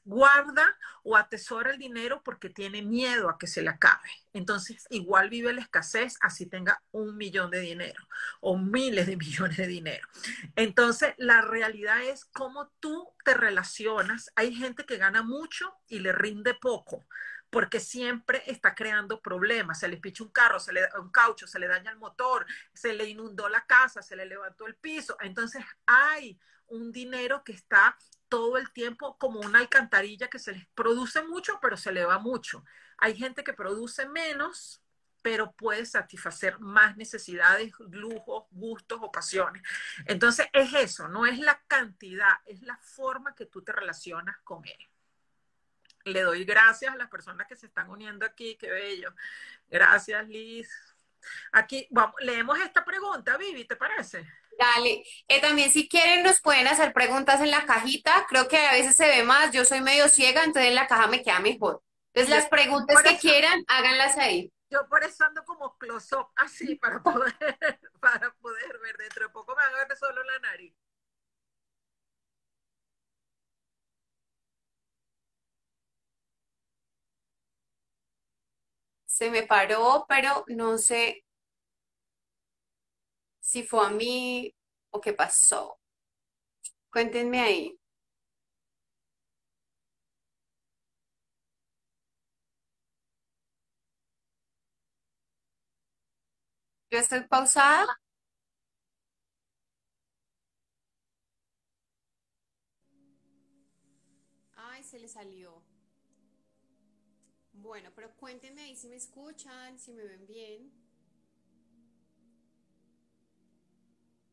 guarda 0.04 0.76
o 1.02 1.16
atesora 1.16 1.70
el 1.70 1.78
dinero 1.78 2.22
porque 2.24 2.50
tiene 2.50 2.82
miedo 2.82 3.28
a 3.28 3.38
que 3.38 3.46
se 3.46 3.62
le 3.62 3.70
acabe. 3.70 4.08
Entonces, 4.32 4.86
igual 4.90 5.30
vive 5.30 5.52
la 5.52 5.60
escasez, 5.60 6.16
así 6.20 6.46
tenga 6.46 6.82
un 6.92 7.16
millón 7.16 7.50
de 7.50 7.60
dinero 7.60 8.06
o 8.40 8.56
miles 8.56 9.06
de 9.06 9.16
millones 9.16 9.56
de 9.56 9.66
dinero. 9.66 10.06
Entonces, 10.54 11.14
la 11.18 11.42
realidad 11.42 12.02
es 12.02 12.24
cómo 12.24 12.70
tú 12.80 13.12
te 13.24 13.34
relacionas. 13.34 14.30
Hay 14.36 14.54
gente 14.54 14.84
que 14.84 14.98
gana 14.98 15.22
mucho 15.22 15.74
y 15.88 15.98
le 16.00 16.12
rinde 16.12 16.54
poco 16.54 17.04
porque 17.50 17.80
siempre 17.80 18.42
está 18.46 18.74
creando 18.74 19.20
problemas. 19.20 19.80
Se 19.80 19.88
le 19.88 19.96
picha 19.96 20.24
un 20.24 20.30
carro, 20.30 20.60
se 20.60 20.72
le 20.72 20.82
da 20.82 21.00
un 21.00 21.10
caucho, 21.10 21.46
se 21.46 21.58
le 21.58 21.68
daña 21.68 21.90
el 21.90 21.98
motor, 21.98 22.44
se 22.74 22.92
le 22.92 23.08
inundó 23.08 23.48
la 23.48 23.64
casa, 23.66 24.02
se 24.02 24.16
le 24.16 24.26
levantó 24.26 24.66
el 24.66 24.74
piso. 24.74 25.16
Entonces 25.20 25.64
hay 25.86 26.38
un 26.68 26.92
dinero 26.92 27.44
que 27.44 27.52
está 27.52 27.96
todo 28.28 28.56
el 28.58 28.70
tiempo 28.72 29.16
como 29.18 29.40
una 29.40 29.60
alcantarilla 29.60 30.28
que 30.28 30.38
se 30.38 30.52
les 30.52 30.66
produce 30.68 31.22
mucho, 31.22 31.58
pero 31.60 31.76
se 31.76 31.92
le 31.92 32.04
va 32.04 32.18
mucho. 32.18 32.64
Hay 32.98 33.16
gente 33.16 33.44
que 33.44 33.52
produce 33.52 34.08
menos, 34.08 34.82
pero 35.22 35.52
puede 35.52 35.84
satisfacer 35.86 36.58
más 36.60 36.96
necesidades, 36.96 37.72
lujos, 37.90 38.44
gustos, 38.50 39.00
ocasiones. 39.02 39.62
Entonces 40.06 40.46
es 40.52 40.72
eso, 40.74 41.08
no 41.08 41.26
es 41.26 41.38
la 41.38 41.60
cantidad, 41.66 42.34
es 42.46 42.62
la 42.62 42.76
forma 42.78 43.34
que 43.34 43.46
tú 43.46 43.62
te 43.62 43.72
relacionas 43.72 44.38
con 44.44 44.64
él. 44.64 44.88
Le 46.04 46.22
doy 46.22 46.44
gracias 46.44 46.94
a 46.94 46.96
las 46.96 47.08
personas 47.08 47.48
que 47.48 47.56
se 47.56 47.66
están 47.66 47.90
uniendo 47.90 48.24
aquí, 48.24 48.56
qué 48.56 48.70
bello. 48.70 49.12
Gracias, 49.68 50.28
Liz. 50.28 50.70
Aquí, 51.50 51.88
vamos, 51.90 52.14
leemos 52.20 52.58
esta 52.60 52.84
pregunta, 52.84 53.36
Vivi, 53.36 53.64
¿te 53.64 53.74
parece? 53.74 54.24
Dale. 54.58 55.04
Eh, 55.28 55.40
también 55.40 55.70
si 55.70 55.88
quieren 55.88 56.22
nos 56.22 56.40
pueden 56.40 56.66
hacer 56.66 56.92
preguntas 56.92 57.40
en 57.40 57.50
la 57.50 57.66
cajita. 57.66 58.26
Creo 58.28 58.48
que 58.48 58.56
a 58.58 58.72
veces 58.72 58.96
se 58.96 59.06
ve 59.06 59.22
más. 59.22 59.52
Yo 59.52 59.64
soy 59.64 59.80
medio 59.82 60.08
ciega, 60.08 60.44
entonces 60.44 60.68
en 60.70 60.74
la 60.74 60.86
caja 60.86 61.06
me 61.08 61.22
queda 61.22 61.40
mejor. 61.40 61.82
Entonces 62.14 62.34
las 62.34 62.48
preguntas 62.48 63.02
que 63.02 63.18
quieran, 63.18 63.62
háganlas 63.68 64.16
ahí. 64.16 64.50
Yo 64.70 64.88
por 64.88 65.04
eso 65.04 65.24
ando 65.24 65.44
como 65.44 65.76
close-up 65.78 66.28
así 66.36 66.74
para 66.76 67.02
poder, 67.02 67.34
para 68.00 68.30
poder 68.40 68.78
ver. 68.82 68.96
Dentro 68.96 69.26
de 69.26 69.32
poco 69.32 69.54
me 69.54 69.62
van 69.62 69.74
a 69.74 69.78
ver 69.86 69.96
solo 69.98 70.22
la 70.24 70.38
nariz. 70.40 70.74
Se 79.06 79.30
me 79.30 79.42
paró, 79.44 80.04
pero 80.08 80.44
no 80.48 80.78
sé 80.78 81.24
si 83.46 83.62
fue 83.62 83.86
a 83.86 83.90
mí 83.90 84.52
o 84.90 85.00
qué 85.00 85.12
pasó. 85.12 85.78
Cuéntenme 86.90 87.40
ahí. 87.40 87.78
Yo 96.90 96.98
estoy 96.98 97.20
pausada. 97.28 97.86
Ay, 104.56 104.82
se 104.82 104.98
le 104.98 105.08
salió. 105.08 105.62
Bueno, 107.54 107.90
pero 107.94 108.12
cuéntenme 108.16 108.62
ahí 108.62 108.76
si 108.76 108.86
me 108.88 108.94
escuchan, 108.96 109.78
si 109.80 109.92
me 109.92 110.04
ven 110.04 110.26
bien. 110.28 110.70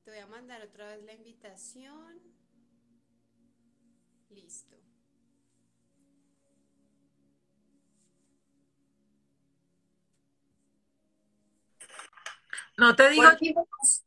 Te 0.04 0.12
voy 0.12 0.20
a 0.20 0.28
mandar 0.28 0.62
otra 0.62 0.88
vez 0.88 1.02
la 1.04 1.14
invitación. 1.14 2.22
Listo. 4.30 4.76
No 12.78 12.96
te 12.96 13.10
digo 13.10 13.30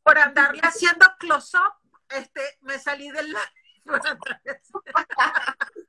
por 0.03 0.19
andarle 0.19 0.61
haciendo 0.63 1.07
close-up, 1.19 1.75
este, 2.11 2.41
me 2.61 2.79
salí 2.79 3.11
del 3.11 3.29
live. 3.29 3.41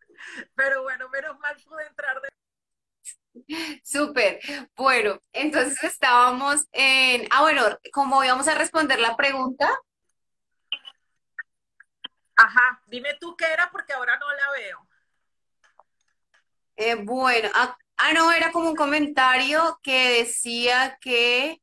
Pero 0.55 0.83
bueno, 0.83 1.09
menos 1.09 1.37
mal 1.39 1.57
pude 1.67 1.85
entrar 1.85 2.21
de 2.21 2.29
Súper. 3.83 4.39
Bueno, 4.75 5.19
entonces 5.31 5.83
estábamos 5.83 6.67
en, 6.71 7.27
ah, 7.31 7.41
bueno, 7.41 7.63
como 7.91 8.23
íbamos 8.23 8.47
a 8.47 8.55
responder 8.55 8.99
la 8.99 9.15
pregunta, 9.15 9.69
Ajá, 12.37 12.81
dime 12.85 13.15
tú 13.19 13.35
qué 13.35 13.45
era 13.51 13.69
porque 13.71 13.93
ahora 13.93 14.17
no 14.17 14.27
la 14.31 14.51
veo. 14.51 14.87
Eh, 16.75 16.95
bueno, 16.95 17.49
ah, 17.55 17.75
ah, 17.97 18.13
no, 18.13 18.31
era 18.31 18.51
como 18.51 18.69
un 18.69 18.75
comentario 18.75 19.79
que 19.81 20.19
decía 20.19 20.97
que, 21.01 21.59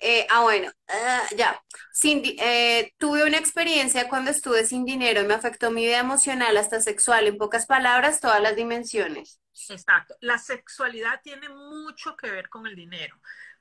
eh, 0.00 0.26
ah, 0.30 0.42
bueno, 0.42 0.70
ah, 0.88 1.22
ya, 1.34 1.60
sin, 1.92 2.22
eh, 2.38 2.92
tuve 2.98 3.24
una 3.24 3.38
experiencia 3.38 4.08
cuando 4.10 4.30
estuve 4.30 4.66
sin 4.66 4.84
dinero 4.84 5.22
y 5.22 5.26
me 5.26 5.34
afectó 5.34 5.70
mi 5.70 5.86
vida 5.86 5.98
emocional 6.00 6.56
hasta 6.58 6.80
sexual, 6.80 7.26
en 7.26 7.38
pocas 7.38 7.64
palabras, 7.64 8.20
todas 8.20 8.42
las 8.42 8.54
dimensiones. 8.54 9.40
Exacto, 9.70 10.14
la 10.20 10.36
sexualidad 10.36 11.20
tiene 11.22 11.48
mucho 11.48 12.16
que 12.16 12.30
ver 12.30 12.50
con 12.50 12.66
el 12.66 12.76
dinero 12.76 13.18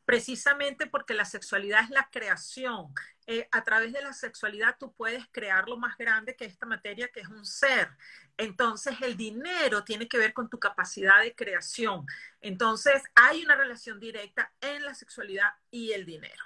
precisamente 0.07 0.87
porque 0.87 1.13
la 1.13 1.25
sexualidad 1.25 1.83
es 1.83 1.89
la 1.89 2.09
creación. 2.09 2.93
Eh, 3.25 3.49
a 3.51 3.65
través 3.65 3.91
de 3.91 4.01
la 4.01 4.13
sexualidad 4.13 4.77
tú 4.79 4.93
puedes 4.93 5.27
crear 5.33 5.67
lo 5.67 5.75
más 5.75 5.97
grande 5.97 6.33
que 6.33 6.45
esta 6.45 6.65
materia, 6.65 7.09
que 7.09 7.19
es 7.19 7.27
un 7.27 7.45
ser. 7.45 7.89
Entonces 8.37 8.95
el 9.01 9.17
dinero 9.17 9.83
tiene 9.83 10.07
que 10.07 10.17
ver 10.17 10.31
con 10.31 10.49
tu 10.49 10.59
capacidad 10.59 11.21
de 11.21 11.35
creación. 11.35 12.05
Entonces 12.39 13.03
hay 13.15 13.43
una 13.43 13.57
relación 13.57 13.99
directa 13.99 14.49
en 14.61 14.85
la 14.85 14.95
sexualidad 14.95 15.49
y 15.71 15.91
el 15.91 16.05
dinero. 16.05 16.41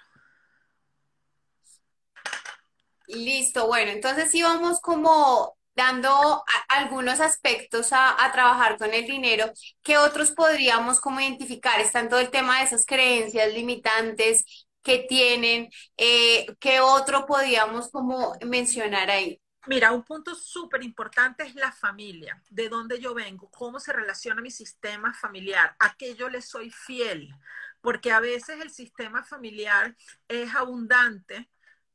Listo, 3.05 3.67
bueno, 3.67 3.91
entonces 3.91 4.31
sí 4.31 4.41
vamos 4.41 4.81
como 4.81 5.55
dando 5.81 6.43
algunos 6.67 7.19
aspectos 7.19 7.89
a, 7.91 8.15
trabajar 8.31 8.77
con 8.77 8.93
el 8.93 9.07
dinero, 9.07 9.51
¿qué 9.81 9.97
otros 9.97 10.31
podríamos 10.31 10.99
como 10.99 11.19
identificar? 11.19 11.79
Están 11.79 12.07
todo 12.07 12.19
el 12.19 12.29
tema 12.29 12.59
de 12.59 12.65
esas 12.65 12.85
creencias 12.85 13.51
limitantes 13.51 14.45
que 14.83 14.99
tienen, 15.09 15.69
eh, 15.97 16.45
¿qué 16.59 16.81
otro 16.81 17.25
podríamos 17.25 17.89
como 17.89 18.35
mencionar 18.45 19.09
ahí? 19.09 19.41
Mira, 19.65 19.91
un 19.91 20.03
punto 20.03 20.35
súper 20.35 20.83
importante 20.83 21.43
es 21.43 21.55
la 21.55 21.71
familia, 21.71 22.39
de 22.49 22.69
dónde 22.69 22.99
yo 22.99 23.15
vengo, 23.15 23.49
cómo 23.49 23.79
se 23.79 23.91
relaciona 23.91 24.41
mi 24.41 24.51
sistema 24.51 25.13
familiar, 25.15 25.75
a 25.79 25.95
qué 25.95 26.15
yo 26.15 26.29
le 26.29 26.43
soy 26.43 26.69
fiel, 26.69 27.33
porque 27.81 28.11
a 28.11 28.19
veces 28.19 28.61
el 28.61 28.69
sistema 28.69 29.23
familiar 29.23 29.95
es 30.27 30.53
abundante, 30.55 31.49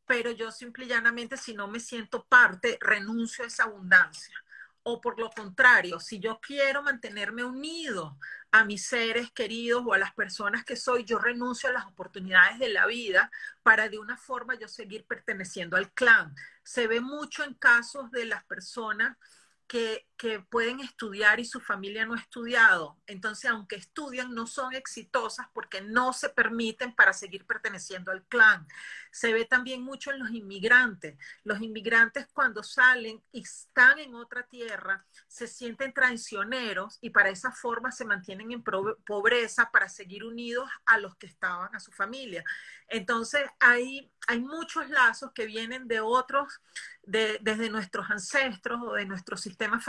pero 0.06 0.30
yo 0.30 0.50
simple 0.50 0.84
y 0.84 0.88
llanamente, 0.88 1.36
si 1.36 1.54
no 1.54 1.68
me 1.68 1.80
siento 1.80 2.24
parte, 2.24 2.78
renuncio 2.80 3.44
a 3.44 3.48
esa 3.48 3.64
abundancia. 3.64 4.34
O 4.82 5.00
por 5.00 5.18
lo 5.18 5.30
contrario, 5.30 5.98
si 5.98 6.20
yo 6.20 6.40
quiero 6.40 6.80
mantenerme 6.82 7.42
unido 7.42 8.16
a 8.52 8.64
mis 8.64 8.86
seres 8.86 9.32
queridos 9.32 9.82
o 9.84 9.92
a 9.92 9.98
las 9.98 10.14
personas 10.14 10.64
que 10.64 10.76
soy, 10.76 11.04
yo 11.04 11.18
renuncio 11.18 11.68
a 11.68 11.72
las 11.72 11.86
oportunidades 11.86 12.60
de 12.60 12.68
la 12.68 12.86
vida 12.86 13.30
para 13.64 13.88
de 13.88 13.98
una 13.98 14.16
forma 14.16 14.54
yo 14.54 14.68
seguir 14.68 15.04
perteneciendo 15.04 15.76
al 15.76 15.92
clan. 15.92 16.34
Se 16.62 16.86
ve 16.86 17.00
mucho 17.00 17.42
en 17.42 17.54
casos 17.54 18.12
de 18.12 18.26
las 18.26 18.44
personas 18.44 19.16
que, 19.66 20.06
pueden 20.50 20.80
estudiar 20.80 21.40
y 21.40 21.44
su 21.44 21.60
familia 21.60 22.06
no 22.06 22.14
ha 22.14 22.18
estudiado. 22.18 22.98
Entonces, 23.06 23.50
aunque 23.50 23.76
estudian, 23.76 24.34
no 24.34 24.46
son 24.46 24.74
exitosas 24.74 25.46
porque 25.52 25.82
no 25.82 26.12
se 26.12 26.30
permiten 26.30 26.94
para 26.94 27.12
seguir 27.12 27.44
perteneciendo 27.46 28.10
al 28.10 28.24
clan. 28.24 28.66
Se 29.10 29.32
ve 29.32 29.44
también 29.44 29.82
mucho 29.82 30.10
en 30.10 30.18
los 30.18 30.30
inmigrantes. 30.30 31.18
Los 31.44 31.60
inmigrantes 31.60 32.26
cuando 32.32 32.62
salen 32.62 33.22
y 33.32 33.42
están 33.42 33.98
en 33.98 34.14
otra 34.14 34.44
tierra, 34.44 35.04
se 35.28 35.46
sienten 35.46 35.92
traicioneros 35.92 36.98
y 37.00 37.10
para 37.10 37.28
esa 37.28 37.52
forma 37.52 37.92
se 37.92 38.04
mantienen 38.04 38.52
en 38.52 38.62
pobreza 38.62 39.70
para 39.70 39.88
seguir 39.88 40.24
unidos 40.24 40.68
a 40.86 40.98
los 40.98 41.16
que 41.16 41.26
estaban, 41.26 41.74
a 41.74 41.80
su 41.80 41.92
familia. 41.92 42.44
Entonces, 42.88 43.42
hay, 43.58 44.10
hay 44.28 44.40
muchos 44.40 44.88
lazos 44.88 45.32
que 45.32 45.46
vienen 45.46 45.88
de 45.88 46.00
otros, 46.00 46.60
de, 47.02 47.38
desde 47.42 47.68
nuestros 47.68 48.10
ancestros 48.10 48.80
o 48.82 48.92
de 48.94 49.06
nuestro 49.06 49.36
sistema 49.36 49.80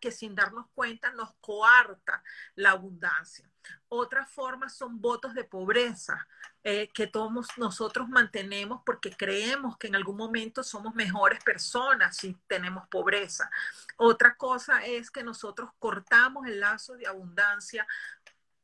que 0.00 0.10
sin 0.10 0.34
darnos 0.34 0.66
cuenta 0.74 1.10
nos 1.12 1.34
coarta 1.40 2.22
la 2.54 2.70
abundancia. 2.70 3.48
Otra 3.88 4.26
forma 4.26 4.68
son 4.68 5.00
votos 5.00 5.34
de 5.34 5.44
pobreza 5.44 6.26
eh, 6.64 6.90
que 6.92 7.06
todos 7.06 7.46
nosotros 7.56 8.08
mantenemos 8.08 8.82
porque 8.84 9.10
creemos 9.16 9.78
que 9.78 9.86
en 9.86 9.96
algún 9.96 10.16
momento 10.16 10.62
somos 10.62 10.94
mejores 10.94 11.42
personas 11.42 12.16
si 12.16 12.36
tenemos 12.46 12.86
pobreza. 12.88 13.50
Otra 13.96 14.36
cosa 14.36 14.84
es 14.84 15.10
que 15.10 15.22
nosotros 15.22 15.70
cortamos 15.78 16.46
el 16.46 16.60
lazo 16.60 16.94
de 16.96 17.06
abundancia 17.06 17.86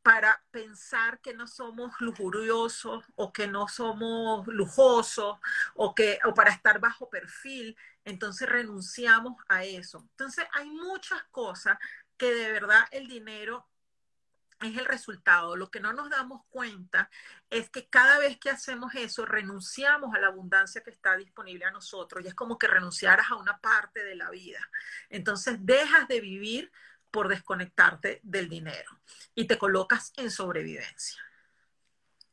para 0.05 0.45
pensar 0.51 1.19
que 1.23 1.33
no 1.33 1.47
somos 1.47 1.99
lujuriosos 1.99 3.03
o 3.17 3.33
que 3.33 3.47
no 3.47 3.69
somos 3.69 4.47
lujosos 4.47 5.39
o 5.75 5.95
que 5.95 6.19
o 6.27 6.35
para 6.35 6.51
estar 6.51 6.79
bajo 6.79 7.09
perfil, 7.09 7.75
entonces 8.05 8.47
renunciamos 8.47 9.43
a 9.49 9.65
eso. 9.65 10.07
Entonces 10.11 10.45
hay 10.53 10.69
muchas 10.69 11.23
cosas 11.31 11.79
que 12.19 12.35
de 12.35 12.53
verdad 12.53 12.85
el 12.91 13.09
dinero 13.09 13.67
es 14.61 14.77
el 14.77 14.85
resultado. 14.85 15.57
Lo 15.57 15.71
que 15.71 15.81
no 15.81 15.95
nos 15.95 16.11
damos 16.11 16.43
cuenta 16.51 17.09
es 17.49 17.71
que 17.71 17.89
cada 17.89 18.19
vez 18.19 18.39
que 18.39 18.51
hacemos 18.51 18.95
eso, 18.95 19.25
renunciamos 19.25 20.15
a 20.15 20.19
la 20.19 20.27
abundancia 20.27 20.83
que 20.83 20.91
está 20.91 21.17
disponible 21.17 21.65
a 21.65 21.71
nosotros 21.71 22.23
y 22.23 22.29
es 22.29 22.35
como 22.35 22.59
que 22.59 22.67
renunciaras 22.67 23.31
a 23.31 23.37
una 23.37 23.57
parte 23.57 24.05
de 24.05 24.17
la 24.17 24.29
vida. 24.29 24.61
Entonces 25.09 25.57
dejas 25.61 26.09
de 26.09 26.21
vivir 26.21 26.71
por 27.15 27.29
desconectarte 27.29 28.19
del 28.25 28.49
dinero 28.49 28.91
y 29.37 29.47
te 29.47 29.57
colocas 29.57 30.13
en 30.17 30.33
sobrevivencia. 30.33 31.23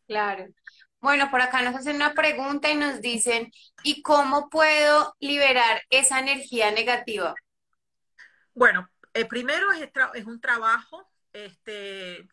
Claro. 0.07 0.47
Bueno, 0.99 1.29
por 1.29 1.39
acá 1.39 1.61
nos 1.61 1.75
hacen 1.75 1.97
una 1.97 2.15
pregunta 2.15 2.67
y 2.67 2.75
nos 2.75 2.99
dicen, 2.99 3.51
¿y 3.83 4.01
cómo 4.01 4.49
puedo 4.49 5.15
liberar 5.19 5.83
esa 5.91 6.19
energía 6.19 6.71
negativa? 6.71 7.35
Bueno, 8.55 8.89
el 9.13 9.27
primero 9.27 9.71
es, 9.71 9.87
es 10.15 10.25
un 10.25 10.41
trabajo, 10.41 11.07
este, 11.31 12.27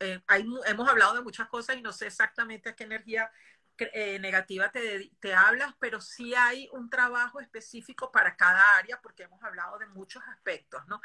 eh, 0.00 0.20
hemos 0.66 0.88
hablado 0.88 1.14
de 1.14 1.22
muchas 1.22 1.46
cosas 1.48 1.76
y 1.76 1.82
no 1.82 1.92
sé 1.92 2.08
exactamente 2.08 2.70
a 2.70 2.74
qué 2.74 2.82
energía 2.82 3.30
eh, 3.78 4.18
negativa 4.18 4.70
te, 4.70 5.10
te, 5.18 5.34
hablas, 5.34 5.74
pero 5.78 6.00
sí 6.00 6.34
hay 6.34 6.68
un 6.72 6.90
trabajo 6.90 7.40
específico 7.40 8.12
para 8.12 8.36
cada 8.36 8.76
área 8.76 9.00
porque 9.00 9.24
hemos 9.24 9.42
hablado 9.42 9.78
de 9.78 9.86
muchos 9.86 10.22
aspectos, 10.28 10.86
¿no? 10.88 11.00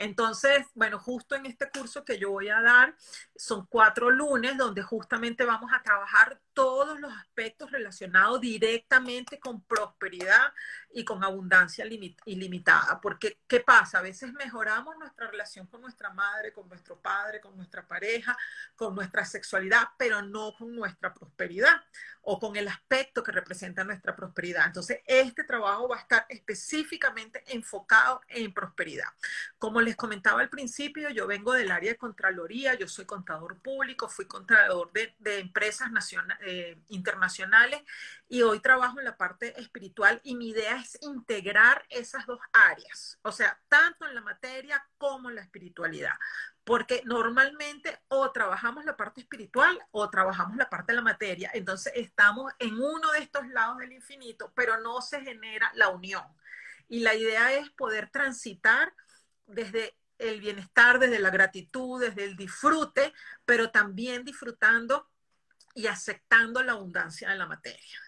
Entonces, 0.00 0.66
bueno, 0.72 0.98
justo 0.98 1.34
en 1.34 1.44
este 1.44 1.68
curso 1.70 2.06
que 2.06 2.18
yo 2.18 2.30
voy 2.30 2.48
a 2.48 2.62
dar, 2.62 2.96
son 3.36 3.66
cuatro 3.66 4.10
lunes 4.10 4.56
donde 4.56 4.82
justamente 4.82 5.44
vamos 5.44 5.70
a 5.74 5.82
trabajar 5.82 6.40
todos 6.54 6.98
los 6.98 7.12
aspectos 7.12 7.70
relacionados 7.70 8.40
directamente 8.40 9.38
con 9.38 9.60
prosperidad 9.62 10.54
y 10.92 11.04
con 11.04 11.22
abundancia 11.22 11.84
ilimitada. 12.24 12.98
Porque, 13.02 13.40
¿qué 13.46 13.60
pasa? 13.60 13.98
A 13.98 14.02
veces 14.02 14.32
mejoramos 14.32 14.96
nuestra 14.96 15.30
relación 15.30 15.66
con 15.66 15.82
nuestra 15.82 16.10
madre, 16.10 16.54
con 16.54 16.66
nuestro 16.66 16.98
padre, 16.98 17.40
con 17.42 17.54
nuestra 17.54 17.86
pareja, 17.86 18.36
con 18.76 18.94
nuestra 18.94 19.26
sexualidad, 19.26 19.88
pero 19.98 20.22
no 20.22 20.54
con 20.56 20.74
nuestra 20.74 21.12
prosperidad 21.12 21.82
o 22.22 22.38
con 22.38 22.56
el 22.56 22.68
aspecto 22.68 23.22
que 23.22 23.32
representa 23.32 23.84
nuestra 23.84 24.14
prosperidad. 24.14 24.66
Entonces, 24.66 25.00
este 25.06 25.44
trabajo 25.44 25.88
va 25.88 25.96
a 25.96 26.00
estar 26.00 26.26
específicamente 26.28 27.42
enfocado 27.48 28.20
en 28.28 28.52
prosperidad. 28.52 29.08
Como 29.58 29.80
les 29.80 29.89
comentaba 29.96 30.40
al 30.40 30.48
principio, 30.48 31.10
yo 31.10 31.26
vengo 31.26 31.52
del 31.52 31.70
área 31.70 31.92
de 31.92 31.98
Contraloría, 31.98 32.74
yo 32.74 32.88
soy 32.88 33.04
contador 33.04 33.60
público, 33.60 34.08
fui 34.08 34.26
contador 34.26 34.92
de, 34.92 35.14
empresas 35.38 35.90
eh, 36.40 36.78
internacionales 36.88 37.82
y 38.28 38.42
hoy 38.42 38.60
trabajo 38.60 38.98
en 38.98 39.04
la 39.04 39.16
parte 39.16 39.58
espiritual 39.60 40.20
y 40.24 40.34
mi 40.34 40.50
idea 40.50 40.80
es 40.80 40.98
integrar 41.02 41.84
esas 41.88 42.26
dos 42.26 42.40
áreas, 42.52 43.18
o 43.22 43.32
sea, 43.32 43.60
tanto 43.68 44.06
en 44.06 44.14
la 44.14 44.20
materia 44.20 44.84
como 44.98 45.28
en 45.28 45.36
la 45.36 45.42
espiritualidad 45.42 46.14
porque 46.64 47.02
normalmente 47.04 47.98
o 48.08 48.30
trabajamos 48.30 48.84
la 48.84 48.96
parte 48.96 49.20
espiritual 49.20 49.76
o 49.90 50.08
trabajamos 50.08 50.56
la 50.56 50.70
parte 50.70 50.92
de 50.92 50.96
la 50.96 51.02
materia. 51.02 51.50
Entonces 51.52 51.92
estamos 51.96 52.52
en 52.58 52.74
uno 52.74 53.10
de 53.12 53.20
estos 53.20 53.48
lados 53.48 53.78
del 53.78 53.92
infinito, 53.92 54.52
pero 54.54 54.78
no 54.78 55.00
se 55.00 55.20
genera 55.20 55.72
la 55.74 55.88
unión. 55.88 56.22
Y 56.88 57.00
la 57.00 57.14
idea 57.14 57.52
es 57.54 57.70
poder 57.70 58.10
transitar 58.10 58.92
desde 59.50 59.96
el 60.18 60.40
bienestar, 60.40 60.98
desde 60.98 61.18
la 61.18 61.30
gratitud, 61.30 62.00
desde 62.00 62.24
el 62.24 62.36
disfrute, 62.36 63.12
pero 63.44 63.70
también 63.70 64.24
disfrutando 64.24 65.08
y 65.74 65.86
aceptando 65.86 66.62
la 66.62 66.72
abundancia 66.72 67.30
de 67.30 67.36
la 67.36 67.46
materia. 67.46 67.98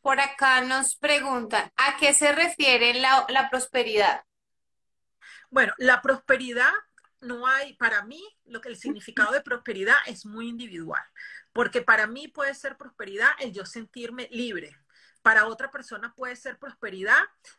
Por 0.00 0.20
acá 0.20 0.60
nos 0.62 0.96
preguntan, 0.96 1.70
¿a 1.76 1.96
qué 1.96 2.14
se 2.14 2.32
refiere 2.32 2.94
la, 2.94 3.26
la 3.28 3.50
prosperidad? 3.50 4.24
Bueno, 5.50 5.72
la 5.78 6.02
prosperidad 6.02 6.72
no 7.20 7.46
hay, 7.46 7.74
para 7.74 8.02
mí, 8.04 8.22
lo 8.44 8.60
que 8.60 8.68
el 8.68 8.76
significado 8.76 9.32
de 9.32 9.40
prosperidad 9.40 9.96
es 10.06 10.24
muy 10.24 10.48
individual, 10.48 11.02
porque 11.52 11.82
para 11.82 12.06
mí 12.06 12.28
puede 12.28 12.54
ser 12.54 12.76
prosperidad 12.76 13.30
el 13.40 13.52
yo 13.52 13.64
sentirme 13.64 14.28
libre. 14.30 14.76
Para 15.28 15.46
otra 15.46 15.70
persona 15.70 16.14
puede 16.16 16.36
ser 16.36 16.58
prosperidad 16.58 17.18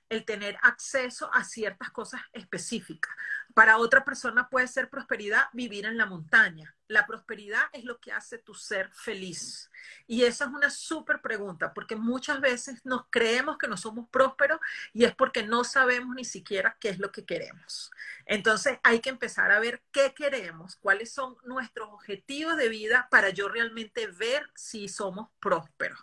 el 0.10 0.26
tener 0.26 0.58
acceso 0.64 1.30
a 1.32 1.44
ciertas 1.44 1.92
cosas 1.92 2.20
específicas. 2.34 3.16
Para 3.54 3.78
otra 3.78 4.04
persona 4.04 4.50
puede 4.50 4.68
ser 4.68 4.90
prosperidad 4.90 5.50
vivir 5.54 5.86
en 5.86 5.96
la 5.96 6.08
montaña. 6.08 6.76
La 6.90 7.06
prosperidad 7.06 7.66
es 7.72 7.86
lo 7.86 8.00
que 8.00 8.12
hace 8.12 8.40
tu 8.40 8.56
ser 8.56 8.90
feliz. 8.92 9.70
Y 10.08 10.24
esa 10.24 10.46
es 10.46 10.52
una 10.52 10.72
súper 10.72 11.22
pregunta, 11.22 11.72
porque 11.72 11.96
muchas 11.96 12.42
veces 12.42 12.84
nos 12.84 13.06
creemos 13.12 13.60
que 13.60 13.68
no 13.68 13.78
somos 13.78 14.10
prósperos 14.10 14.60
y 14.92 15.06
es 15.06 15.14
porque 15.14 15.44
no 15.44 15.64
sabemos 15.64 16.16
ni 16.16 16.26
siquiera 16.26 16.76
qué 16.80 16.90
es 16.90 16.98
lo 16.98 17.12
que 17.12 17.26
queremos. 17.26 17.92
Entonces 18.26 18.80
hay 18.84 19.02
que 19.02 19.10
empezar 19.10 19.52
a 19.52 19.60
ver 19.60 19.84
qué 19.92 20.16
queremos, 20.16 20.78
cuáles 20.78 21.12
son 21.12 21.38
nuestros 21.44 21.90
objetivos 21.92 22.58
de 22.58 22.70
vida 22.70 23.08
para 23.12 23.30
yo 23.30 23.50
realmente 23.50 24.08
ver 24.08 24.50
si 24.56 24.90
somos 24.90 25.30
prósperos. 25.40 26.00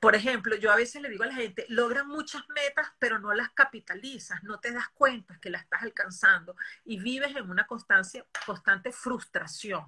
Por 0.00 0.14
ejemplo, 0.14 0.54
yo 0.56 0.70
a 0.70 0.76
veces 0.76 1.00
le 1.00 1.08
digo 1.08 1.24
a 1.24 1.28
la 1.28 1.34
gente, 1.34 1.64
logran 1.68 2.08
muchas 2.08 2.42
metas, 2.50 2.88
pero 2.98 3.18
no 3.18 3.32
las 3.32 3.50
capitalizas, 3.50 4.42
no 4.42 4.60
te 4.60 4.70
das 4.72 4.88
cuenta 4.90 5.38
que 5.40 5.48
las 5.48 5.62
estás 5.62 5.82
alcanzando 5.82 6.56
y 6.84 6.98
vives 6.98 7.34
en 7.34 7.48
una 7.50 7.66
constancia, 7.66 8.24
constante 8.44 8.92
frustración. 8.92 9.84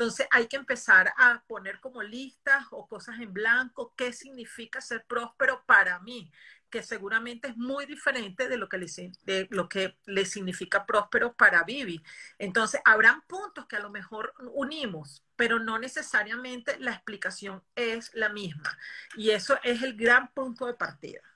Entonces 0.00 0.26
hay 0.30 0.46
que 0.46 0.56
empezar 0.56 1.12
a 1.18 1.44
poner 1.46 1.78
como 1.78 2.02
listas 2.02 2.64
o 2.70 2.88
cosas 2.88 3.20
en 3.20 3.34
blanco 3.34 3.92
qué 3.98 4.14
significa 4.14 4.80
ser 4.80 5.04
próspero 5.04 5.62
para 5.66 5.98
mí, 5.98 6.32
que 6.70 6.82
seguramente 6.82 7.48
es 7.48 7.56
muy 7.58 7.84
diferente 7.84 8.48
de 8.48 8.56
lo 8.56 8.66
que 8.66 8.78
le, 8.78 8.86
de 9.24 9.46
lo 9.50 9.68
que 9.68 9.98
le 10.06 10.24
significa 10.24 10.86
próspero 10.86 11.34
para 11.34 11.64
Vivi. 11.64 12.02
Entonces 12.38 12.80
habrán 12.86 13.20
puntos 13.26 13.66
que 13.66 13.76
a 13.76 13.80
lo 13.80 13.90
mejor 13.90 14.32
unimos, 14.54 15.22
pero 15.36 15.58
no 15.58 15.78
necesariamente 15.78 16.78
la 16.78 16.92
explicación 16.92 17.62
es 17.74 18.10
la 18.14 18.30
misma. 18.30 18.78
Y 19.18 19.32
eso 19.32 19.58
es 19.62 19.82
el 19.82 19.98
gran 19.98 20.32
punto 20.32 20.64
de 20.64 20.72
partida. 20.72 21.29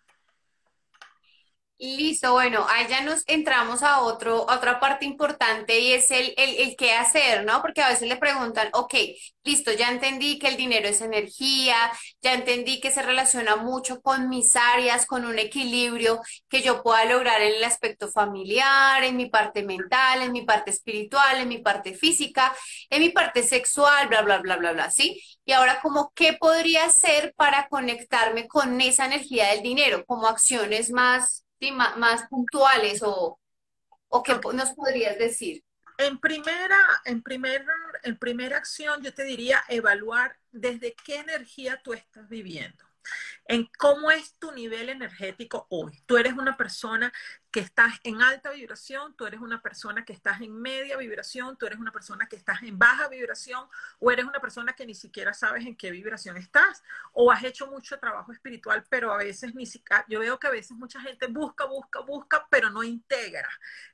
Listo, 1.87 2.33
bueno, 2.33 2.65
ahí 2.71 2.87
ya 2.89 3.03
nos 3.03 3.25
entramos 3.27 3.83
a, 3.83 4.01
otro, 4.01 4.47
otra 4.49 4.81
parte 4.81 5.05
importante 5.05 5.79
y 5.81 5.93
es 5.93 6.11
el, 6.11 6.33
el, 6.39 6.57
el, 6.57 6.77
qué 6.77 6.95
hacer, 6.95 7.45
¿no? 7.45 7.61
Porque 7.61 7.83
a 7.83 7.91
veces 7.91 8.09
le 8.09 8.17
preguntan, 8.17 8.71
ok, 8.73 8.95
listo, 9.43 9.71
ya 9.71 9.91
entendí 9.91 10.39
que 10.39 10.49
el 10.49 10.57
dinero 10.57 10.89
es 10.89 11.03
energía, 11.03 11.77
ya 12.23 12.33
entendí 12.33 12.81
que 12.81 12.91
se 12.91 13.03
relaciona 13.03 13.57
mucho 13.57 14.01
con 14.01 14.31
mis 14.31 14.57
áreas, 14.57 15.05
con 15.05 15.27
un 15.27 15.39
equilibrio 15.39 16.23
que 16.49 16.63
yo 16.63 16.83
pueda 16.83 17.05
lograr 17.05 17.43
en 17.43 17.55
el 17.57 17.65
aspecto 17.65 18.09
familiar, 18.11 19.05
en 19.05 19.19
mi 19.19 19.27
parte 19.29 19.63
mental, 19.63 20.23
en 20.23 20.33
mi 20.33 20.41
parte 20.41 20.71
espiritual, 20.71 21.37
en 21.39 21.49
mi 21.49 21.59
parte 21.59 21.93
física, 21.93 22.55
en 22.89 23.03
mi 23.03 23.11
parte 23.11 23.43
sexual, 23.43 24.09
bla, 24.09 24.23
bla, 24.23 24.39
bla, 24.39 24.57
bla, 24.57 24.73
bla, 24.73 24.91
¿sí? 24.91 25.23
Y 25.45 25.53
ahora, 25.53 25.81
como, 25.83 26.13
¿qué 26.15 26.33
podría 26.33 26.87
hacer 26.87 27.35
para 27.37 27.69
conectarme 27.69 28.49
con 28.49 28.81
esa 28.81 29.05
energía 29.05 29.51
del 29.51 29.63
dinero? 29.63 30.07
Como 30.07 30.27
acciones 30.27 30.91
más 30.91 31.44
más, 31.73 32.29
puntuales 32.29 33.03
o, 33.03 33.39
o 34.09 34.23
qué 34.23 34.39
nos 34.53 34.73
podrías 34.73 35.19
decir? 35.19 35.65
En 35.99 36.19
primera, 36.19 36.81
en, 37.05 37.23
primer, 37.23 37.65
en 38.03 38.19
primera 38.19 38.57
acción, 38.57 39.03
yo 39.03 39.15
te 39.15 39.25
diría 39.25 39.63
evaluar 39.69 40.37
desde 40.51 40.95
qué 41.05 41.19
energía 41.19 41.81
tú 41.83 41.93
estás 41.93 42.29
viviendo 42.29 42.85
en 43.47 43.69
cómo 43.79 44.11
es 44.11 44.35
tu 44.39 44.53
nivel 44.53 44.89
energético 44.89 45.67
hoy. 45.71 46.03
Tú 46.07 46.17
eres 46.17 46.35
una 46.35 46.57
persona 46.57 47.13
que 47.55 47.61
estás 47.61 48.01
en 48.03 48.21
alta 48.21 48.51
vibración, 48.51 49.15
tú 49.15 49.27
eres 49.27 49.39
una 49.39 49.63
persona 49.63 50.05
que 50.05 50.13
estás 50.13 50.41
en 50.41 50.61
media 50.61 50.97
vibración, 50.97 51.57
tú 51.57 51.67
eres 51.67 51.79
una 51.79 51.93
persona 51.93 52.27
que 52.27 52.35
estás 52.35 52.61
en 52.65 52.77
baja 52.77 53.07
vibración 53.07 53.69
o 54.01 54.11
eres 54.11 54.25
una 54.25 54.41
persona 54.41 54.73
que 54.73 54.85
ni 54.85 54.97
siquiera 54.97 55.33
sabes 55.33 55.65
en 55.65 55.77
qué 55.77 55.93
vibración 55.93 56.37
estás 56.37 56.83
o 57.13 57.31
has 57.31 57.45
hecho 57.45 57.69
mucho 57.69 57.97
trabajo 58.01 58.33
espiritual, 58.33 58.85
pero 58.91 59.13
a 59.13 59.19
veces 59.19 59.55
ni 59.55 59.67
siquiera, 59.67 60.05
yo 60.09 60.19
veo 60.19 60.37
que 60.41 60.49
a 60.49 60.51
veces 60.51 60.73
mucha 60.77 61.01
gente 61.01 61.29
busca, 61.29 61.65
busca, 61.67 62.01
busca, 62.01 62.45
pero 62.51 62.71
no 62.71 62.83
integra. 62.83 63.49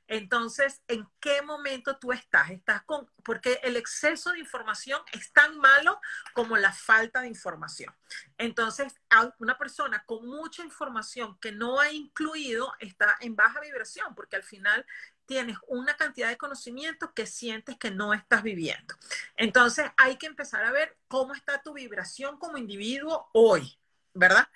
Entonces, 0.07 0.81
¿en 0.87 1.07
qué 1.19 1.43
momento 1.43 1.97
tú 1.97 2.11
estás? 2.11 2.49
Estás 2.49 2.81
con, 2.81 3.07
porque 3.23 3.59
el 3.63 3.77
exceso 3.77 4.31
de 4.31 4.39
información 4.39 4.99
es 5.13 5.31
tan 5.31 5.57
malo 5.59 6.01
como 6.33 6.57
la 6.57 6.73
falta 6.73 7.21
de 7.21 7.27
información. 7.27 7.95
Entonces, 8.37 8.99
una 9.37 9.57
persona 9.57 10.03
con 10.05 10.27
mucha 10.27 10.63
información 10.63 11.37
que 11.39 11.51
no 11.51 11.79
ha 11.79 11.91
incluido 11.91 12.73
está 12.79 13.15
en 13.21 13.35
baja 13.35 13.50
vibración, 13.59 14.15
porque 14.15 14.35
al 14.35 14.43
final 14.43 14.85
tienes 15.25 15.57
una 15.67 15.95
cantidad 15.97 16.29
de 16.29 16.37
conocimiento 16.37 17.13
que 17.13 17.25
sientes 17.25 17.77
que 17.77 17.91
no 17.91 18.13
estás 18.13 18.43
viviendo. 18.43 18.95
Entonces 19.35 19.89
hay 19.97 20.17
que 20.17 20.27
empezar 20.27 20.63
a 20.63 20.71
ver 20.71 20.97
cómo 21.07 21.33
está 21.33 21.61
tu 21.61 21.73
vibración 21.73 22.37
como 22.37 22.57
individuo 22.57 23.29
hoy, 23.33 23.77
¿verdad? 24.13 24.47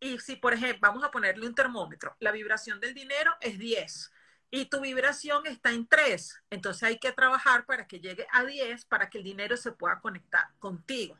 Y 0.00 0.18
si, 0.18 0.36
por 0.36 0.52
ejemplo, 0.54 0.80
vamos 0.80 1.04
a 1.04 1.10
ponerle 1.10 1.46
un 1.46 1.54
termómetro, 1.54 2.16
la 2.20 2.32
vibración 2.32 2.80
del 2.80 2.94
dinero 2.94 3.34
es 3.40 3.58
10 3.58 4.12
y 4.50 4.66
tu 4.66 4.80
vibración 4.80 5.46
está 5.46 5.70
en 5.70 5.86
3. 5.86 6.42
Entonces 6.50 6.84
hay 6.84 6.98
que 6.98 7.12
trabajar 7.12 7.66
para 7.66 7.86
que 7.86 8.00
llegue 8.00 8.26
a 8.30 8.44
10 8.44 8.84
para 8.84 9.10
que 9.10 9.18
el 9.18 9.24
dinero 9.24 9.56
se 9.56 9.72
pueda 9.72 10.00
conectar 10.00 10.46
contigo. 10.60 11.18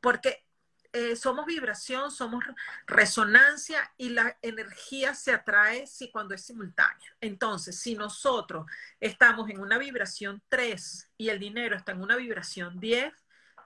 Porque 0.00 0.46
eh, 0.92 1.14
somos 1.14 1.46
vibración, 1.46 2.10
somos 2.10 2.44
resonancia 2.86 3.92
y 3.96 4.10
la 4.10 4.36
energía 4.42 5.14
se 5.14 5.32
atrae 5.32 5.86
si 5.86 6.10
cuando 6.10 6.34
es 6.34 6.42
simultánea. 6.42 7.14
Entonces, 7.20 7.78
si 7.78 7.94
nosotros 7.94 8.66
estamos 8.98 9.48
en 9.50 9.60
una 9.60 9.78
vibración 9.78 10.42
3 10.48 11.10
y 11.16 11.28
el 11.28 11.38
dinero 11.38 11.76
está 11.76 11.92
en 11.92 12.02
una 12.02 12.16
vibración 12.16 12.80
10, 12.80 13.12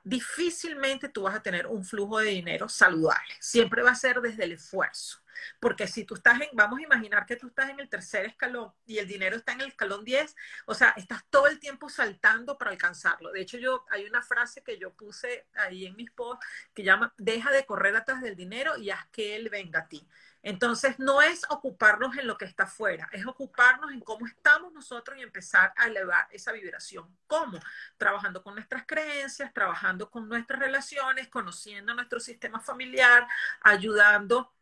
difícilmente 0.04 1.08
tú 1.08 1.22
vas 1.22 1.34
a 1.34 1.42
tener 1.42 1.66
un 1.66 1.84
flujo 1.84 2.18
de 2.18 2.30
dinero 2.30 2.68
saludable. 2.68 3.34
Siempre 3.40 3.82
va 3.82 3.90
a 3.90 3.96
ser 3.96 4.20
desde 4.20 4.44
el 4.44 4.52
esfuerzo. 4.52 5.20
Porque 5.60 5.86
si 5.86 6.04
tú 6.04 6.14
estás 6.14 6.40
en, 6.40 6.48
vamos 6.52 6.78
a 6.78 6.82
imaginar 6.82 7.26
que 7.26 7.36
tú 7.36 7.48
estás 7.48 7.70
en 7.70 7.80
el 7.80 7.88
tercer 7.88 8.26
escalón 8.26 8.72
y 8.86 8.98
el 8.98 9.08
dinero 9.08 9.36
está 9.36 9.52
en 9.52 9.62
el 9.62 9.68
escalón 9.68 10.04
10, 10.04 10.36
o 10.66 10.74
sea, 10.74 10.90
estás 10.96 11.24
todo 11.30 11.48
el 11.48 11.58
tiempo 11.58 11.88
saltando 11.88 12.56
para 12.56 12.70
alcanzarlo. 12.70 13.32
De 13.32 13.40
hecho, 13.40 13.58
yo 13.58 13.84
hay 13.90 14.04
una 14.04 14.22
frase 14.22 14.62
que 14.62 14.78
yo 14.78 14.92
puse 14.92 15.46
ahí 15.54 15.86
en 15.86 15.96
mis 15.96 16.10
posts 16.10 16.46
que 16.72 16.84
llama, 16.84 17.12
deja 17.18 17.50
de 17.50 17.66
correr 17.66 17.96
atrás 17.96 18.22
del 18.22 18.36
dinero 18.36 18.76
y 18.76 18.90
haz 18.90 19.06
que 19.08 19.36
él 19.36 19.48
venga 19.50 19.80
a 19.80 19.88
ti. 19.88 20.06
Entonces, 20.44 20.98
no 20.98 21.22
es 21.22 21.42
ocuparnos 21.48 22.16
en 22.18 22.26
lo 22.26 22.36
que 22.36 22.44
está 22.44 22.64
afuera, 22.64 23.08
es 23.12 23.26
ocuparnos 23.26 23.90
en 23.92 24.00
cómo 24.00 24.26
estamos 24.26 24.74
nosotros 24.74 25.16
y 25.18 25.22
empezar 25.22 25.72
a 25.74 25.86
elevar 25.86 26.28
esa 26.30 26.52
vibración. 26.52 27.08
¿Cómo? 27.26 27.58
Trabajando 27.96 28.42
con 28.42 28.54
nuestras 28.54 28.84
creencias, 28.86 29.54
trabajando 29.54 30.10
con 30.10 30.28
nuestras 30.28 30.60
relaciones, 30.60 31.28
conociendo 31.28 31.94
nuestro 31.94 32.20
sistema 32.20 32.60
familiar, 32.60 33.26
ayudando 33.62 34.52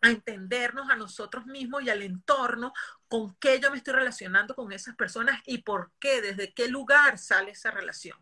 a 0.00 0.10
entendernos 0.10 0.90
a 0.90 0.96
nosotros 0.96 1.46
mismos 1.46 1.82
y 1.82 1.90
al 1.90 2.02
entorno, 2.02 2.72
con 3.08 3.34
qué 3.36 3.60
yo 3.60 3.70
me 3.70 3.78
estoy 3.78 3.94
relacionando 3.94 4.54
con 4.54 4.72
esas 4.72 4.96
personas 4.96 5.40
y 5.46 5.58
por 5.58 5.92
qué, 6.00 6.20
desde 6.20 6.52
qué 6.52 6.68
lugar 6.68 7.18
sale 7.18 7.52
esa 7.52 7.70
relación. 7.70 8.18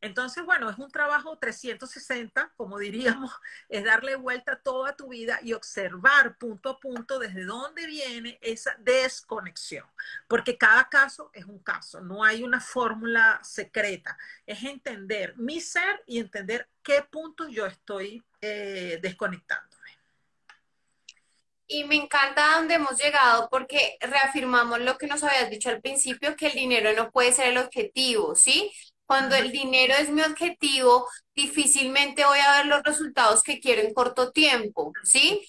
Entonces, 0.00 0.44
bueno, 0.44 0.70
es 0.70 0.78
un 0.78 0.90
trabajo 0.90 1.38
360, 1.38 2.52
como 2.56 2.78
diríamos, 2.78 3.32
es 3.68 3.84
darle 3.84 4.14
vuelta 4.16 4.52
a 4.52 4.60
toda 4.60 4.94
tu 4.94 5.08
vida 5.08 5.40
y 5.42 5.54
observar 5.54 6.36
punto 6.38 6.70
a 6.70 6.78
punto 6.78 7.18
desde 7.18 7.44
dónde 7.44 7.86
viene 7.86 8.38
esa 8.40 8.76
desconexión, 8.78 9.86
porque 10.28 10.56
cada 10.56 10.88
caso 10.88 11.30
es 11.34 11.44
un 11.46 11.58
caso, 11.58 12.00
no 12.00 12.22
hay 12.22 12.44
una 12.44 12.60
fórmula 12.60 13.40
secreta, 13.42 14.16
es 14.46 14.62
entender 14.62 15.36
mi 15.36 15.60
ser 15.60 16.02
y 16.06 16.18
entender 16.20 16.68
qué 16.82 17.02
puntos 17.02 17.48
yo 17.50 17.66
estoy 17.66 18.22
eh, 18.40 19.00
desconectándome. 19.02 19.67
Y 21.70 21.84
me 21.84 21.96
encanta 21.96 22.56
dónde 22.56 22.74
hemos 22.76 22.98
llegado 22.98 23.48
porque 23.50 23.96
reafirmamos 24.00 24.80
lo 24.80 24.96
que 24.96 25.06
nos 25.06 25.22
habías 25.22 25.50
dicho 25.50 25.68
al 25.68 25.82
principio, 25.82 26.34
que 26.36 26.46
el 26.46 26.54
dinero 26.54 26.92
no 26.94 27.10
puede 27.10 27.32
ser 27.32 27.48
el 27.48 27.58
objetivo, 27.58 28.34
¿sí? 28.34 28.72
Cuando 29.06 29.36
el 29.36 29.52
dinero 29.52 29.94
es 29.98 30.10
mi 30.10 30.22
objetivo, 30.22 31.06
difícilmente 31.34 32.24
voy 32.24 32.38
a 32.40 32.58
ver 32.58 32.66
los 32.66 32.82
resultados 32.82 33.42
que 33.42 33.60
quiero 33.60 33.82
en 33.82 33.92
corto 33.94 34.32
tiempo, 34.32 34.92
¿sí? 35.04 35.46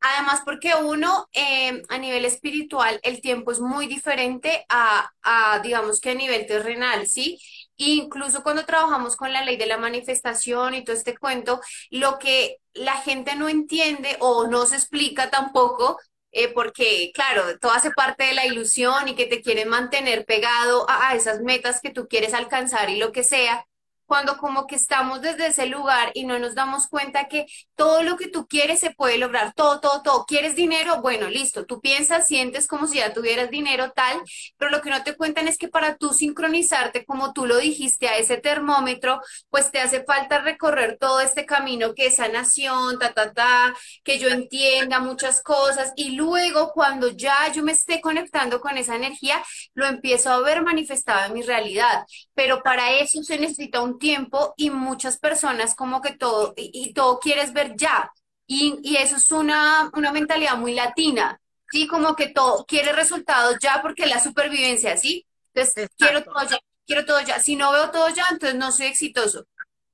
Además, 0.00 0.42
porque 0.44 0.74
uno, 0.74 1.28
em, 1.32 1.82
a 1.88 1.98
nivel 1.98 2.24
espiritual, 2.24 2.98
el 3.02 3.20
tiempo 3.20 3.52
es 3.52 3.60
muy 3.60 3.86
diferente 3.86 4.64
a, 4.68 5.10
a, 5.22 5.60
digamos 5.60 6.00
que 6.00 6.10
a 6.10 6.14
nivel 6.14 6.46
terrenal, 6.46 7.06
¿sí? 7.06 7.38
Incluso 7.86 8.42
cuando 8.42 8.64
trabajamos 8.64 9.16
con 9.16 9.32
la 9.32 9.44
ley 9.44 9.56
de 9.56 9.66
la 9.66 9.78
manifestación 9.78 10.74
y 10.74 10.84
todo 10.84 10.96
este 10.96 11.16
cuento, 11.16 11.60
lo 11.90 12.18
que 12.18 12.58
la 12.74 12.96
gente 12.98 13.34
no 13.36 13.48
entiende 13.48 14.16
o 14.20 14.46
no 14.46 14.66
se 14.66 14.76
explica 14.76 15.30
tampoco 15.30 15.98
eh, 16.32 16.48
porque, 16.48 17.10
claro, 17.12 17.58
todo 17.58 17.72
hace 17.72 17.90
parte 17.90 18.24
de 18.24 18.34
la 18.34 18.46
ilusión 18.46 19.08
y 19.08 19.16
que 19.16 19.26
te 19.26 19.42
quieren 19.42 19.68
mantener 19.68 20.24
pegado 20.24 20.88
a, 20.88 21.08
a, 21.10 21.14
esas 21.16 21.40
metas 21.40 21.80
que 21.80 21.90
tú 21.90 22.06
quieres 22.06 22.34
alcanzar 22.34 22.88
y 22.88 22.98
lo 22.98 23.10
que 23.10 23.24
sea, 23.24 23.66
cuando 24.10 24.38
como 24.38 24.66
que 24.66 24.74
estamos 24.74 25.22
desde 25.22 25.46
ese 25.46 25.66
lugar 25.66 26.10
y 26.14 26.24
no 26.24 26.40
nos 26.40 26.56
damos 26.56 26.88
cuenta 26.88 27.28
que 27.28 27.46
todo 27.76 28.02
lo 28.02 28.16
que 28.16 28.26
tú 28.26 28.48
quieres 28.48 28.80
se 28.80 28.90
puede 28.90 29.18
lograr, 29.18 29.54
todo, 29.54 29.78
todo, 29.78 30.02
todo. 30.02 30.26
¿Quieres 30.26 30.56
dinero? 30.56 31.00
Bueno, 31.00 31.28
listo, 31.28 31.64
tú 31.64 31.80
piensas, 31.80 32.26
sientes 32.26 32.66
como 32.66 32.88
si 32.88 32.96
ya 32.96 33.12
tuvieras 33.12 33.50
dinero 33.50 33.92
tal, 33.92 34.20
pero 34.56 34.72
lo 34.72 34.80
que 34.80 34.90
no 34.90 35.04
te 35.04 35.14
cuentan 35.14 35.46
es 35.46 35.56
que 35.56 35.68
para 35.68 35.96
tú 35.96 36.12
sincronizarte, 36.12 37.04
como 37.04 37.32
tú 37.32 37.46
lo 37.46 37.58
dijiste, 37.58 38.08
a 38.08 38.16
ese 38.18 38.38
termómetro, 38.38 39.20
pues 39.48 39.70
te 39.70 39.80
hace 39.80 40.02
falta 40.02 40.40
recorrer 40.40 40.98
todo 40.98 41.20
este 41.20 41.46
camino 41.46 41.94
que 41.94 42.06
es 42.06 42.16
sanación, 42.16 42.98
ta, 42.98 43.12
ta, 43.12 43.32
ta, 43.32 43.76
que 44.02 44.18
yo 44.18 44.26
entienda 44.26 44.98
muchas 44.98 45.40
cosas 45.40 45.92
y 45.94 46.16
luego 46.16 46.72
cuando 46.72 47.10
ya 47.10 47.52
yo 47.52 47.62
me 47.62 47.70
esté 47.70 48.00
conectando 48.00 48.60
con 48.60 48.76
esa 48.76 48.96
energía, 48.96 49.40
lo 49.74 49.86
empiezo 49.86 50.32
a 50.32 50.40
ver 50.40 50.64
manifestado 50.64 51.26
en 51.26 51.34
mi 51.34 51.42
realidad. 51.42 52.04
Pero 52.34 52.64
para 52.64 52.94
eso 52.94 53.22
se 53.22 53.38
necesita 53.38 53.82
un 53.82 53.99
tiempo 54.00 54.54
y 54.56 54.70
muchas 54.70 55.18
personas 55.18 55.76
como 55.76 56.02
que 56.02 56.14
todo, 56.14 56.52
y, 56.56 56.92
todo 56.92 57.20
quieres 57.20 57.52
ver 57.52 57.76
ya. 57.76 58.12
Y, 58.48 58.80
y 58.82 58.96
eso 58.96 59.14
es 59.16 59.30
una, 59.30 59.88
una 59.94 60.10
mentalidad 60.10 60.56
muy 60.56 60.74
latina, 60.74 61.40
¿sí? 61.70 61.86
Como 61.86 62.16
que 62.16 62.30
todo 62.30 62.66
quiere 62.66 62.92
resultados 62.92 63.58
ya 63.60 63.80
porque 63.80 64.06
la 64.06 64.18
supervivencia, 64.18 64.96
¿sí? 64.96 65.24
Entonces, 65.54 65.88
quiero 65.96 66.24
todo 66.24 66.42
ya, 66.48 66.58
quiero 66.84 67.04
todo 67.04 67.20
ya. 67.20 67.38
Si 67.38 67.54
no 67.54 67.70
veo 67.70 67.92
todo 67.92 68.08
ya, 68.08 68.26
entonces 68.32 68.58
no 68.58 68.72
soy 68.72 68.86
exitoso. 68.86 69.46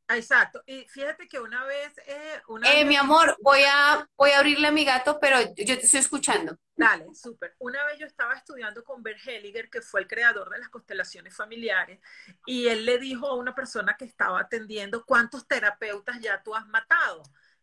Exacto. 0.08 0.62
Y 0.66 0.84
fíjate 0.84 1.28
que 1.28 1.38
una 1.38 1.64
vez... 1.64 1.92
Eh, 2.06 2.40
una 2.48 2.72
eh, 2.72 2.76
vez... 2.76 2.86
Mi 2.86 2.96
amor, 2.96 3.36
voy 3.42 3.60
a, 3.68 4.08
voy 4.16 4.30
a 4.30 4.38
abrirle 4.38 4.68
a 4.68 4.72
mi 4.72 4.84
gato, 4.84 5.18
pero 5.20 5.38
yo 5.56 5.78
te 5.78 5.84
estoy 5.84 6.00
escuchando. 6.00 6.56
Dale, 6.78 7.14
súper. 7.14 7.54
Una 7.58 7.84
vez 7.86 7.98
yo 7.98 8.06
estaba 8.06 8.34
estudiando 8.34 8.84
con 8.84 9.02
Bert 9.02 9.18
Hellinger, 9.26 9.70
que 9.70 9.80
fue 9.80 10.00
el 10.00 10.06
creador 10.06 10.50
de 10.50 10.58
las 10.58 10.68
constelaciones 10.68 11.34
familiares, 11.34 12.00
y 12.44 12.68
él 12.68 12.84
le 12.84 12.98
dijo 12.98 13.26
a 13.26 13.34
una 13.34 13.54
persona 13.54 13.96
que 13.96 14.04
estaba 14.04 14.40
atendiendo, 14.40 15.04
¿cuántos 15.06 15.48
terapeutas 15.48 16.20
ya 16.20 16.42
tú 16.42 16.54
has 16.54 16.66
matado? 16.68 17.22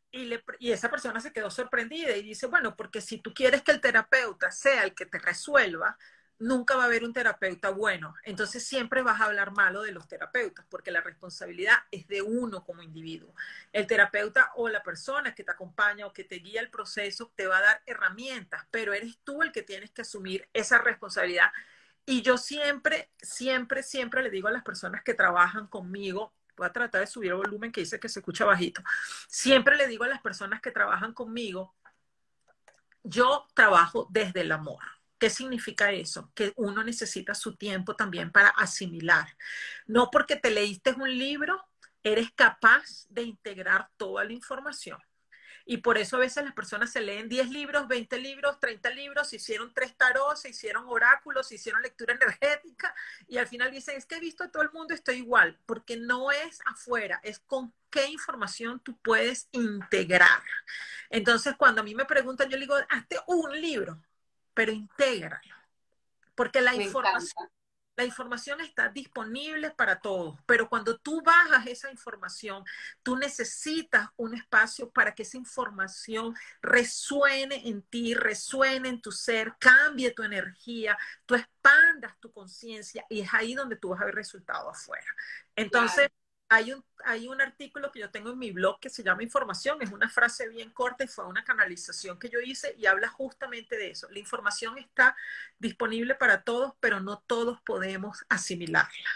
Y, 0.10 0.26
le, 0.26 0.43
y 0.60 0.71
esa 0.71 0.89
persona 0.89 1.19
se 1.19 1.32
quedó 1.32 1.52
sorprendida 1.52 2.15
y 2.17 2.23
dice, 2.23 2.47
bueno, 2.47 2.76
porque 2.76 3.02
si 3.02 3.19
tú 3.21 3.34
quieres 3.34 3.62
que 3.62 3.71
el 3.71 3.82
terapeuta 3.82 4.49
sea 4.52 4.84
el 4.84 4.95
que 4.95 5.06
te 5.06 5.19
resuelva, 5.19 5.95
nunca 6.43 6.75
va 6.75 6.84
a 6.84 6.86
haber 6.88 7.03
un 7.03 7.13
terapeuta 7.13 7.69
bueno. 7.69 8.15
Entonces 8.23 8.65
siempre 8.65 9.01
vas 9.01 9.21
a 9.21 9.25
hablar 9.25 9.51
malo 9.51 9.82
de 9.82 9.91
los 9.91 10.08
terapeutas, 10.08 10.65
porque 10.69 10.91
la 10.91 11.01
responsabilidad 11.01 11.75
es 11.89 12.08
de 12.08 12.21
uno 12.21 12.63
como 12.65 12.84
individuo. 12.84 13.34
El 13.71 13.88
terapeuta 13.88 14.51
o 14.56 14.67
la 14.67 14.84
persona 14.84 15.34
que 15.34 15.43
te 15.43 15.51
acompaña 15.51 16.06
o 16.06 16.13
que 16.13 16.25
te 16.25 16.36
guía 16.36 16.62
el 16.62 16.69
proceso 16.69 17.32
te 17.36 17.47
va 17.47 17.60
a 17.60 17.62
dar 17.62 17.82
herramientas, 17.86 18.65
pero 18.71 18.93
eres 18.93 19.17
tú 19.23 19.41
el 19.41 19.51
que 19.51 19.63
tienes 19.63 19.91
que 19.91 20.01
asumir 20.01 20.47
esa 20.53 20.77
responsabilidad. 20.79 21.51
Y 22.06 22.21
yo 22.21 22.38
siempre, 22.38 23.10
siempre, 23.21 23.82
siempre 23.82 24.21
le 24.21 24.29
digo 24.29 24.49
a 24.49 24.51
las 24.51 24.63
personas 24.63 25.01
que 25.03 25.13
trabajan 25.13 25.67
conmigo, 25.67 26.34
voy 26.58 26.67
a 26.67 26.73
tratar 26.73 27.01
de 27.01 27.08
subir 27.08 27.32
el 27.32 27.38
volumen 27.38 27.71
que 27.71 27.82
dice 27.82 27.99
que 27.99 28.10
se 28.10 28.19
escucha 28.19 28.43
bajito, 28.43 28.84
siempre 29.27 29.77
le 29.77 29.88
digo 29.88 30.03
a 30.03 30.10
las 30.10 30.21
personas 30.21 30.62
que 30.62 30.71
trabajan 30.71 31.13
conmigo, 31.13 31.73
yo 33.03 33.47
trabajo 33.53 34.08
desde 34.12 34.41
el 34.41 34.51
amor 34.51 34.84
¿Qué 35.23 35.29
significa 35.29 35.89
eso? 35.93 36.29
Que 36.36 36.51
uno 36.57 36.83
necesita 36.83 37.33
su 37.33 37.55
tiempo 37.55 37.95
también 37.95 38.29
para 38.29 38.49
asimilar. 38.49 39.25
No 39.86 40.12
porque 40.12 40.36
te 40.36 40.51
leíste 40.51 40.91
un 40.91 41.17
libro, 41.17 41.65
eres 42.03 42.29
capaz 42.36 43.05
de 43.07 43.21
integrar 43.21 43.89
toda 43.95 44.25
la 44.25 44.33
información. 44.33 44.99
Y 45.65 45.77
por 45.77 45.97
eso 45.97 46.17
a 46.17 46.19
veces 46.19 46.43
las 46.43 46.53
personas 46.53 46.91
se 46.91 46.99
leen 46.99 47.29
10 47.29 47.51
libros, 47.51 47.88
20 47.88 48.19
libros, 48.19 48.59
30 48.59 48.89
libros, 48.89 49.31
hicieron 49.31 49.73
tres 49.73 49.95
tarot, 49.95 50.36
se 50.36 50.49
hicieron 50.49 50.83
oráculos, 50.89 51.53
hicieron 51.53 51.81
lectura 51.81 52.15
energética 52.15 52.93
y 53.25 53.38
al 53.38 53.47
final 53.47 53.71
dicen, 53.71 53.95
es 53.95 54.05
que 54.05 54.15
he 54.15 54.19
visto 54.19 54.43
a 54.43 54.51
todo 54.51 54.63
el 54.63 54.73
mundo, 54.73 54.93
estoy 54.93 55.19
igual, 55.19 55.57
porque 55.65 55.95
no 55.95 56.31
es 56.31 56.59
afuera, 56.65 57.21
es 57.23 57.39
con 57.39 57.73
qué 57.89 58.07
información 58.07 58.81
tú 58.81 58.97
puedes 58.97 59.47
integrar. 59.53 60.43
Entonces, 61.09 61.55
cuando 61.57 61.79
a 61.79 61.86
mí 61.86 61.95
me 61.95 62.03
preguntan, 62.03 62.49
yo 62.49 62.57
le 62.57 62.65
digo, 62.65 62.75
hazte 62.89 63.19
un 63.25 63.62
libro 63.62 64.01
pero 64.53 64.71
intégralo. 64.71 65.55
Porque 66.35 66.61
la 66.61 66.75
información, 66.75 67.49
la 67.95 68.05
información 68.05 68.59
está 68.61 68.89
disponible 68.89 69.69
para 69.71 69.99
todos, 69.99 70.39
pero 70.47 70.67
cuando 70.67 70.97
tú 70.97 71.21
bajas 71.21 71.67
esa 71.67 71.91
información, 71.91 72.63
tú 73.03 73.15
necesitas 73.15 74.09
un 74.17 74.33
espacio 74.33 74.89
para 74.89 75.13
que 75.13 75.23
esa 75.23 75.37
información 75.37 76.35
resuene 76.61 77.67
en 77.67 77.83
ti, 77.83 78.15
resuene 78.15 78.89
en 78.89 79.01
tu 79.01 79.11
ser, 79.11 79.53
cambie 79.59 80.11
tu 80.11 80.23
energía, 80.23 80.97
tú 81.25 81.35
expandas 81.35 82.19
tu 82.19 82.31
conciencia 82.31 83.05
y 83.09 83.21
es 83.21 83.33
ahí 83.33 83.53
donde 83.53 83.75
tú 83.75 83.89
vas 83.89 84.01
a 84.01 84.05
ver 84.05 84.15
resultados 84.15 84.75
afuera. 84.75 85.07
Entonces, 85.55 86.09
hay 86.53 86.71
un, 86.71 86.85
hay 87.03 87.27
un 87.27 87.41
artículo 87.41 87.91
que 87.91 87.99
yo 87.99 88.11
tengo 88.11 88.29
en 88.29 88.37
mi 88.37 88.51
blog 88.51 88.79
que 88.79 88.91
se 88.91 89.01
llama 89.01 89.23
Información, 89.23 89.81
es 89.81 89.91
una 89.91 90.07
frase 90.07 90.47
bien 90.49 90.69
corta 90.69 91.03
y 91.03 91.07
fue 91.07 91.25
una 91.25 91.43
canalización 91.43 92.19
que 92.19 92.30
yo 92.30 92.39
hice 92.39 92.75
y 92.78 92.86
habla 92.86 93.07
justamente 93.09 93.75
de 93.75 93.89
eso. 93.89 94.07
La 94.11 94.19
información 94.19 94.78
está 94.78 95.15
disponible 95.57 96.13
para 96.13 96.43
todos, 96.43 96.73
pero 96.80 96.99
no 96.99 97.23
todos 97.25 97.59
podemos 97.61 98.23
asimilarla. 98.30 99.09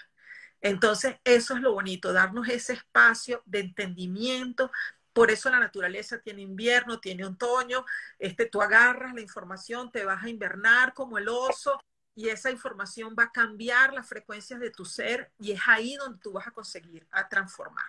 Entonces, 0.61 1.17
eso 1.23 1.53
es 1.55 1.61
lo 1.61 1.73
bonito, 1.73 2.11
darnos 2.11 2.49
ese 2.49 2.73
espacio 2.73 3.43
de 3.45 3.59
entendimiento. 3.59 4.71
Por 5.13 5.29
eso 5.29 5.51
la 5.51 5.59
naturaleza 5.59 6.19
tiene 6.19 6.41
invierno, 6.41 6.99
tiene 6.99 7.23
otoño. 7.23 7.85
Este, 8.17 8.47
tú 8.47 8.63
agarras 8.63 9.13
la 9.13 9.21
información, 9.21 9.91
te 9.91 10.05
vas 10.05 10.23
a 10.23 10.29
invernar 10.29 10.95
como 10.95 11.19
el 11.19 11.29
oso 11.29 11.79
y 12.17 12.29
esa 12.29 12.49
información 12.49 13.15
va 13.17 13.25
a 13.25 13.31
cambiar 13.31 13.93
las 13.93 14.07
frecuencias 14.07 14.59
de 14.59 14.71
tu 14.71 14.85
ser 14.85 15.31
y 15.37 15.51
es 15.51 15.61
ahí 15.67 15.95
donde 15.97 16.17
tú 16.17 16.31
vas 16.31 16.47
a 16.47 16.51
conseguir 16.51 17.07
a 17.11 17.29
transformar. 17.29 17.85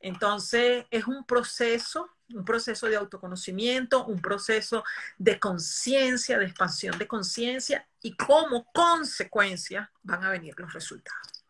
Entonces, 0.00 0.84
es 0.90 1.06
un 1.06 1.24
proceso, 1.24 2.10
un 2.34 2.44
proceso 2.44 2.88
de 2.88 2.96
autoconocimiento, 2.96 4.04
un 4.04 4.20
proceso 4.20 4.82
de 5.16 5.38
conciencia, 5.38 6.40
de 6.40 6.46
expansión 6.46 6.98
de 6.98 7.06
conciencia 7.06 7.86
y 8.02 8.16
como 8.16 8.66
consecuencia 8.72 9.92
van 10.02 10.24
a 10.24 10.30
venir 10.30 10.58
los 10.58 10.72
resultados. 10.72 11.44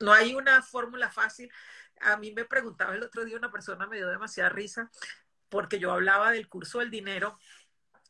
No 0.00 0.10
hay 0.10 0.34
una 0.34 0.62
fórmula 0.62 1.10
fácil. 1.10 1.52
A 2.00 2.16
mí 2.16 2.32
me 2.32 2.46
preguntaba 2.46 2.94
el 2.94 3.02
otro 3.02 3.26
día 3.26 3.36
una 3.36 3.52
persona, 3.52 3.86
me 3.86 3.98
dio 3.98 4.08
demasiada 4.08 4.48
risa, 4.48 4.90
porque 5.50 5.78
yo 5.78 5.92
hablaba 5.92 6.30
del 6.30 6.48
curso 6.48 6.78
del 6.78 6.90
dinero 6.90 7.38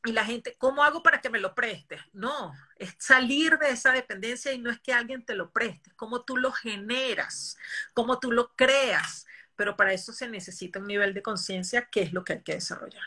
y 0.05 0.13
la 0.13 0.25
gente, 0.25 0.55
¿cómo 0.59 0.85
hago 0.85 1.03
para 1.03 1.21
que 1.21 1.31
me 1.31 1.41
lo 1.41 1.55
prestes? 1.55 2.01
No, 2.13 2.53
es 2.77 2.95
salir 2.99 3.59
de 3.59 3.71
esa 3.71 3.93
dependencia 3.93 4.53
y 4.53 4.59
no 4.59 4.71
es 4.71 4.81
que 4.81 4.93
alguien 4.93 5.25
te 5.25 5.35
lo 5.35 5.51
preste, 5.51 5.91
es 5.91 5.97
cómo 5.97 6.25
tú 6.25 6.37
lo 6.37 6.53
generas, 6.53 7.57
cómo 7.95 8.21
tú 8.21 8.33
lo 8.33 8.55
creas 8.55 9.27
pero 9.57 9.77
para 9.77 9.93
eso 9.93 10.13
se 10.13 10.29
necesita 10.29 10.79
un 10.79 10.87
nivel 10.87 11.15
de 11.15 11.23
conciencia 11.23 11.89
que 11.91 12.03
es 12.03 12.13
lo 12.13 12.25
que 12.25 12.35
hay 12.35 12.43
que 12.43 12.55
desarrollar. 12.55 13.03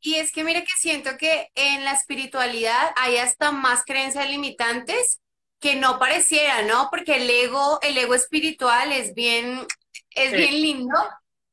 Y 0.00 0.14
es 0.14 0.30
que 0.30 0.44
mire 0.44 0.62
que 0.62 0.78
siento 0.78 1.16
que 1.18 1.50
en 1.54 1.84
la 1.84 1.92
espiritualidad 1.92 2.92
hay 2.96 3.16
hasta 3.16 3.50
más 3.50 3.84
creencias 3.84 4.28
limitantes 4.28 5.20
que 5.60 5.74
no 5.74 5.98
pareciera, 5.98 6.62
¿no? 6.62 6.88
Porque 6.90 7.16
el 7.16 7.28
ego, 7.28 7.80
el 7.82 7.98
ego 7.98 8.14
espiritual 8.14 8.92
es 8.92 9.14
bien, 9.14 9.66
es 10.10 10.32
bien 10.32 10.62
lindo. 10.62 10.96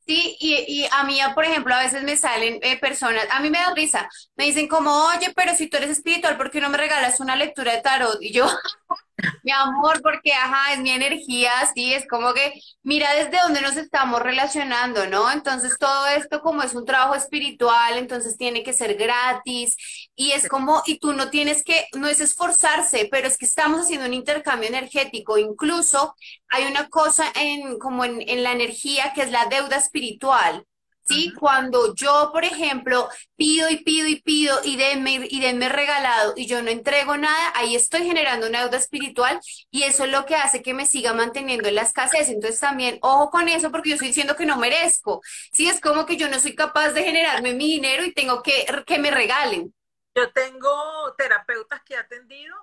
Sí, 0.07 0.37
y, 0.39 0.53
y, 0.67 0.87
a 0.91 1.03
mí, 1.03 1.17
por 1.33 1.45
ejemplo, 1.45 1.73
a 1.73 1.79
veces 1.81 2.03
me 2.03 2.15
salen 2.15 2.59
eh, 2.61 2.77
personas, 2.79 3.25
a 3.31 3.39
mí 3.39 3.49
me 3.49 3.57
da 3.57 3.73
risa, 3.73 4.07
me 4.35 4.45
dicen 4.45 4.67
como, 4.67 4.91
oye, 5.07 5.33
pero 5.35 5.55
si 5.55 5.67
tú 5.67 5.77
eres 5.77 5.89
espiritual, 5.89 6.37
¿por 6.37 6.51
qué 6.51 6.61
no 6.61 6.69
me 6.69 6.77
regalas 6.77 7.19
una 7.19 7.35
lectura 7.35 7.71
de 7.73 7.81
tarot? 7.81 8.17
Y 8.21 8.31
yo, 8.31 8.45
mi 9.43 9.51
amor, 9.51 10.01
porque 10.01 10.33
ajá, 10.33 10.73
es 10.73 10.79
mi 10.79 10.91
energía, 10.91 11.51
sí, 11.73 11.93
es 11.93 12.07
como 12.07 12.33
que 12.33 12.53
mira 12.83 13.13
desde 13.13 13.39
dónde 13.41 13.61
nos 13.61 13.77
estamos 13.77 14.21
relacionando, 14.21 15.07
¿no? 15.07 15.31
Entonces 15.31 15.77
todo 15.79 16.07
esto 16.07 16.41
como 16.41 16.63
es 16.63 16.73
un 16.75 16.85
trabajo 16.85 17.15
espiritual, 17.15 17.97
entonces 17.97 18.37
tiene 18.37 18.63
que 18.63 18.73
ser 18.73 18.95
gratis 18.95 19.75
y 20.15 20.31
es 20.31 20.47
como, 20.47 20.81
y 20.85 20.99
tú 20.99 21.13
no 21.13 21.29
tienes 21.29 21.63
que, 21.63 21.87
no 21.93 22.07
es 22.07 22.19
esforzarse, 22.21 23.07
pero 23.11 23.27
es 23.27 23.37
que 23.37 23.45
estamos 23.45 23.81
haciendo 23.81 24.07
un 24.07 24.13
intercambio 24.13 24.69
energético, 24.69 25.37
incluso 25.37 26.15
hay 26.49 26.65
una 26.65 26.89
cosa 26.89 27.25
en 27.35 27.77
como 27.79 28.05
en, 28.05 28.21
en 28.27 28.43
la 28.43 28.51
energía 28.51 29.13
que 29.13 29.21
es 29.23 29.31
la 29.31 29.45
deuda 29.47 29.77
espiritual. 29.77 30.65
¿Sí? 31.05 31.33
Cuando 31.33 31.93
yo, 31.95 32.31
por 32.33 32.43
ejemplo, 32.45 33.09
pido 33.35 33.69
y 33.69 33.77
pido 33.77 34.07
y 34.07 34.21
pido 34.21 34.59
y 34.63 34.75
denme, 34.75 35.27
y 35.29 35.39
denme 35.39 35.69
regalado 35.69 36.33
y 36.35 36.47
yo 36.47 36.61
no 36.61 36.69
entrego 36.69 37.17
nada, 37.17 37.53
ahí 37.55 37.75
estoy 37.75 38.03
generando 38.03 38.47
una 38.47 38.61
deuda 38.61 38.77
espiritual 38.77 39.39
y 39.71 39.83
eso 39.83 40.05
es 40.05 40.11
lo 40.11 40.25
que 40.25 40.35
hace 40.35 40.61
que 40.61 40.73
me 40.73 40.85
siga 40.85 41.13
manteniendo 41.13 41.67
en 41.69 41.75
la 41.75 41.83
escasez. 41.83 42.29
Entonces 42.29 42.59
también, 42.59 42.99
ojo 43.01 43.29
con 43.29 43.47
eso 43.47 43.71
porque 43.71 43.89
yo 43.89 43.95
estoy 43.95 44.09
diciendo 44.09 44.35
que 44.35 44.45
no 44.45 44.57
merezco, 44.57 45.21
¿sí? 45.53 45.67
Es 45.67 45.79
como 45.79 46.05
que 46.05 46.17
yo 46.17 46.29
no 46.29 46.39
soy 46.39 46.55
capaz 46.55 46.89
de 46.91 47.03
generarme 47.03 47.53
mi 47.53 47.67
dinero 47.67 48.03
y 48.03 48.13
tengo 48.13 48.41
que 48.41 48.65
que 48.85 48.99
me 48.99 49.11
regalen. 49.11 49.73
Yo 50.15 50.31
tengo 50.31 51.13
terapeutas 51.17 51.81
que 51.83 51.95
he 51.95 51.97
atendido 51.97 52.55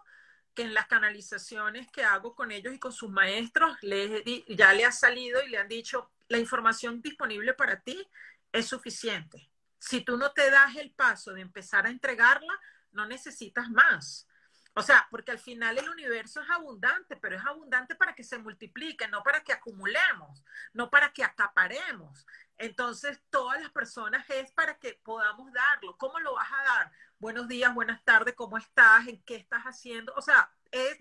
que 0.55 0.62
en 0.62 0.74
las 0.74 0.86
canalizaciones 0.86 1.90
que 1.90 2.05
hago 2.05 2.34
con 2.34 2.51
ellos 2.51 2.74
y 2.74 2.78
con 2.78 2.93
sus 2.93 3.11
maestros, 3.11 3.76
les, 3.82 4.22
ya 4.49 4.72
le 4.72 4.84
ha 4.84 4.93
salido 4.93 5.43
y 5.43 5.49
le 5.49 5.59
han 5.59 5.68
dicho, 5.68 6.11
la 6.28 6.38
información 6.38 7.01
disponible 7.01 7.55
para 7.55 7.80
ti 7.80 8.09
es 8.53 8.68
suficiente. 8.68 9.50
Si 9.78 10.05
tú 10.05 10.16
no 10.16 10.32
te 10.32 10.50
das 10.50 10.76
el 10.76 10.92
paso 10.92 11.32
de 11.32 11.40
empezar 11.40 11.86
a 11.86 11.90
entregarla, 11.90 12.59
no 12.92 13.07
necesitas 13.07 13.68
más. 13.70 14.28
O 14.74 14.82
sea, 14.82 15.07
porque 15.11 15.32
al 15.32 15.38
final 15.38 15.76
el 15.76 15.88
universo 15.88 16.40
es 16.40 16.48
abundante, 16.48 17.16
pero 17.16 17.36
es 17.36 17.44
abundante 17.44 17.94
para 17.94 18.14
que 18.14 18.24
se 18.24 18.38
multiplique, 18.38 19.07
no 19.09 19.22
para 19.22 19.42
que 19.42 19.53
acumulemos, 19.53 20.42
no 20.72 20.88
para 20.88 21.12
que 21.12 21.24
acaparemos. 21.24 22.26
Entonces, 22.57 23.20
todas 23.28 23.61
las 23.61 23.70
personas 23.70 24.28
es 24.30 24.50
para 24.53 24.78
que 24.78 24.98
podamos 25.05 25.53
darlo. 25.53 25.96
¿Cómo 25.98 26.18
lo 26.20 26.34
vas 26.34 26.50
a 26.50 26.64
dar? 26.64 26.92
Buenos 27.23 27.47
días, 27.47 27.73
buenas 27.73 28.03
tardes, 28.03 28.35
¿cómo 28.35 28.59
estás? 28.59 29.07
¿En 29.07 29.23
qué 29.23 29.37
estás 29.37 29.62
haciendo? 29.62 30.12
O 30.16 30.20
sea, 30.20 30.51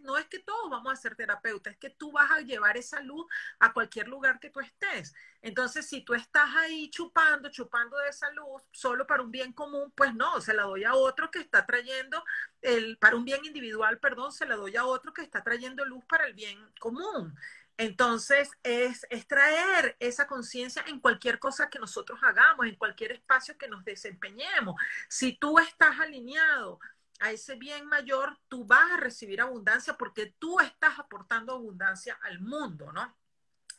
no 0.04 0.20
es 0.20 0.28
que 0.28 0.38
todos 0.38 0.70
vamos 0.70 0.94
a 0.94 0.96
ser 0.96 1.16
terapeutas, 1.16 1.74
es 1.74 1.80
que 1.80 1.90
tú 1.90 2.12
vas 2.12 2.30
a 2.30 2.42
llevar 2.42 2.78
esa 2.78 3.00
luz 3.00 3.26
a 3.60 3.74
cualquier 3.74 4.08
lugar 4.08 4.40
que 4.40 4.52
tú 4.52 4.60
estés. 4.60 5.16
Entonces, 5.42 5.88
si 5.88 6.02
tú 6.02 6.14
estás 6.14 6.48
ahí 6.58 6.92
chupando, 6.92 7.50
chupando 7.50 7.98
de 7.98 8.10
esa 8.10 8.30
luz 8.34 8.62
solo 8.72 9.08
para 9.08 9.24
un 9.24 9.32
bien 9.32 9.52
común, 9.52 9.92
pues 9.96 10.14
no, 10.14 10.40
se 10.42 10.54
la 10.54 10.64
doy 10.64 10.84
a 10.84 10.94
otro 10.94 11.32
que 11.32 11.40
está 11.40 11.66
trayendo, 11.66 12.24
el, 12.62 13.00
para 13.00 13.16
un 13.16 13.26
bien 13.26 13.44
individual, 13.44 13.98
perdón, 13.98 14.32
se 14.32 14.46
la 14.46 14.56
doy 14.56 14.76
a 14.76 14.86
otro 14.86 15.14
que 15.14 15.24
está 15.24 15.44
trayendo 15.44 15.84
luz 15.86 16.06
para 16.06 16.28
el 16.28 16.36
bien 16.36 16.60
común. 16.80 17.36
Entonces, 17.78 18.52
es, 18.64 19.06
es 19.10 19.28
traer 19.28 19.96
esa 20.00 20.28
conciencia 20.28 20.84
en 20.88 21.00
cualquier 21.00 21.40
cosa 21.40 21.70
que 21.70 21.80
nosotros 21.80 22.20
hagamos, 22.22 22.68
en 22.68 22.76
cualquier 22.76 23.14
espacio 23.14 23.58
que 23.58 23.68
nos 23.68 23.84
desempeñemos. 23.84 24.76
Si 25.10 25.34
tú 25.34 25.58
estás 25.60 26.00
alineado 26.00 26.80
a 27.20 27.32
ese 27.32 27.56
bien 27.56 27.86
mayor, 27.88 28.38
tú 28.48 28.66
vas 28.66 28.92
a 28.92 28.98
recibir 28.98 29.42
abundancia 29.42 29.96
porque 29.96 30.36
tú 30.40 30.60
estás 30.60 31.00
aportando 31.00 31.54
abundancia 31.54 32.20
al 32.22 32.40
mundo, 32.40 32.92
¿no? 32.92 33.16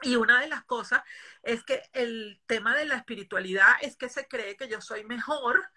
Y 0.03 0.17
una 0.17 0.41
de 0.41 0.49
las 0.49 0.65
cosas 0.65 1.03
es 1.43 1.63
que 1.63 1.83
el 1.93 2.41
tema 2.47 2.77
de 2.77 2.87
la 2.87 2.97
espiritualidad 2.97 3.75
es 3.83 3.97
que 3.97 4.09
se 4.09 4.27
cree 4.27 4.57
que 4.57 4.69
yo 4.69 4.81
soy 4.81 5.05
mejor 5.05 5.71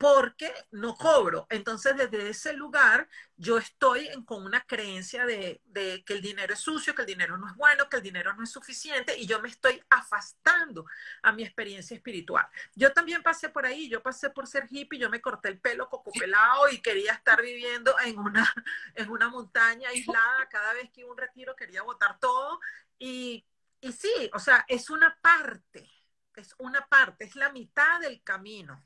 porque 0.00 0.50
no 0.70 0.96
cobro. 0.96 1.46
Entonces, 1.50 1.94
desde 1.94 2.30
ese 2.30 2.54
lugar, 2.54 3.06
yo 3.36 3.58
estoy 3.58 4.08
con 4.24 4.46
una 4.46 4.62
creencia 4.62 5.26
de, 5.26 5.60
que 5.74 6.14
el 6.14 6.22
dinero 6.22 6.54
es 6.54 6.60
sucio, 6.60 6.94
que 6.94 7.02
el 7.02 7.06
dinero 7.06 7.36
no 7.36 7.46
es 7.46 7.54
bueno, 7.54 7.86
que 7.90 7.98
el 7.98 8.02
dinero 8.02 8.32
no 8.32 8.42
es 8.42 8.50
suficiente, 8.50 9.18
y 9.18 9.26
yo 9.26 9.42
me 9.42 9.50
estoy 9.50 9.82
afastando 9.90 10.86
a 11.22 11.32
mi 11.32 11.42
experiencia 11.42 11.94
espiritual. 11.94 12.48
Yo 12.74 12.94
también 12.94 13.22
pasé 13.22 13.50
por 13.50 13.66
ahí, 13.66 13.90
yo 13.90 14.02
pasé 14.02 14.30
por 14.30 14.46
ser 14.46 14.66
hippie, 14.70 14.98
yo 14.98 15.10
me 15.10 15.20
corté 15.20 15.50
el 15.50 15.60
pelo 15.60 15.90
cocopelado 15.90 16.70
y 16.70 16.80
quería 16.80 17.12
estar 17.12 17.42
viviendo 17.42 17.94
en 18.02 18.18
una, 18.18 18.50
en 18.94 19.10
una 19.10 19.28
montaña 19.28 19.90
aislada. 19.90 20.48
Cada 20.48 20.72
vez 20.72 20.90
que 20.92 21.02
iba 21.02 21.10
un 21.10 21.18
retiro 21.18 21.54
quería 21.54 21.82
botar 21.82 22.18
todo. 22.18 22.58
Y, 22.98 23.46
y 23.82 23.92
sí, 23.92 24.30
o 24.32 24.38
sea, 24.38 24.64
es 24.66 24.88
una 24.88 25.18
parte, 25.20 25.90
es 26.36 26.54
una 26.56 26.86
parte, 26.86 27.26
es 27.26 27.36
la 27.36 27.52
mitad 27.52 28.00
del 28.00 28.22
camino 28.22 28.82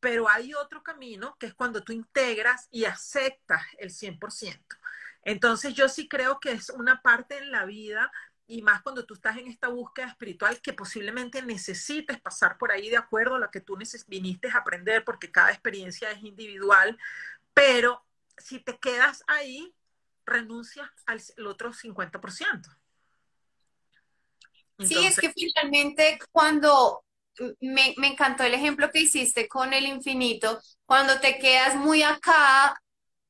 pero 0.00 0.28
hay 0.28 0.54
otro 0.54 0.82
camino 0.82 1.36
que 1.38 1.46
es 1.46 1.54
cuando 1.54 1.82
tú 1.82 1.92
integras 1.92 2.68
y 2.70 2.84
aceptas 2.84 3.62
el 3.78 3.90
100%. 3.90 4.76
Entonces 5.22 5.74
yo 5.74 5.88
sí 5.88 6.08
creo 6.08 6.40
que 6.40 6.52
es 6.52 6.70
una 6.70 7.02
parte 7.02 7.38
en 7.38 7.50
la 7.50 7.64
vida 7.64 8.10
y 8.46 8.62
más 8.62 8.80
cuando 8.80 9.04
tú 9.04 9.14
estás 9.14 9.36
en 9.36 9.46
esta 9.46 9.68
búsqueda 9.68 10.06
espiritual 10.06 10.60
que 10.62 10.72
posiblemente 10.72 11.42
necesites 11.42 12.18
pasar 12.20 12.56
por 12.56 12.72
ahí 12.72 12.88
de 12.88 12.96
acuerdo 12.96 13.34
a 13.34 13.38
lo 13.38 13.50
que 13.50 13.60
tú 13.60 13.78
viniste 14.06 14.48
a 14.48 14.58
aprender 14.58 15.04
porque 15.04 15.30
cada 15.30 15.50
experiencia 15.50 16.10
es 16.10 16.22
individual, 16.22 16.96
pero 17.52 18.02
si 18.38 18.60
te 18.60 18.78
quedas 18.78 19.22
ahí, 19.26 19.74
renuncias 20.24 20.88
al 21.06 21.20
otro 21.46 21.72
50%. 21.72 22.76
sí, 24.78 25.06
es 25.06 25.16
que 25.18 25.32
finalmente 25.32 26.18
cuando 26.30 27.04
me, 27.60 27.94
encantó 28.02 28.44
el 28.44 28.54
ejemplo 28.54 28.90
que 28.90 29.00
hiciste 29.00 29.48
con 29.48 29.72
el 29.72 29.86
infinito. 29.86 30.60
Cuando 30.86 31.20
te 31.20 31.38
quedas 31.38 31.76
muy 31.76 32.02
acá 32.02 32.80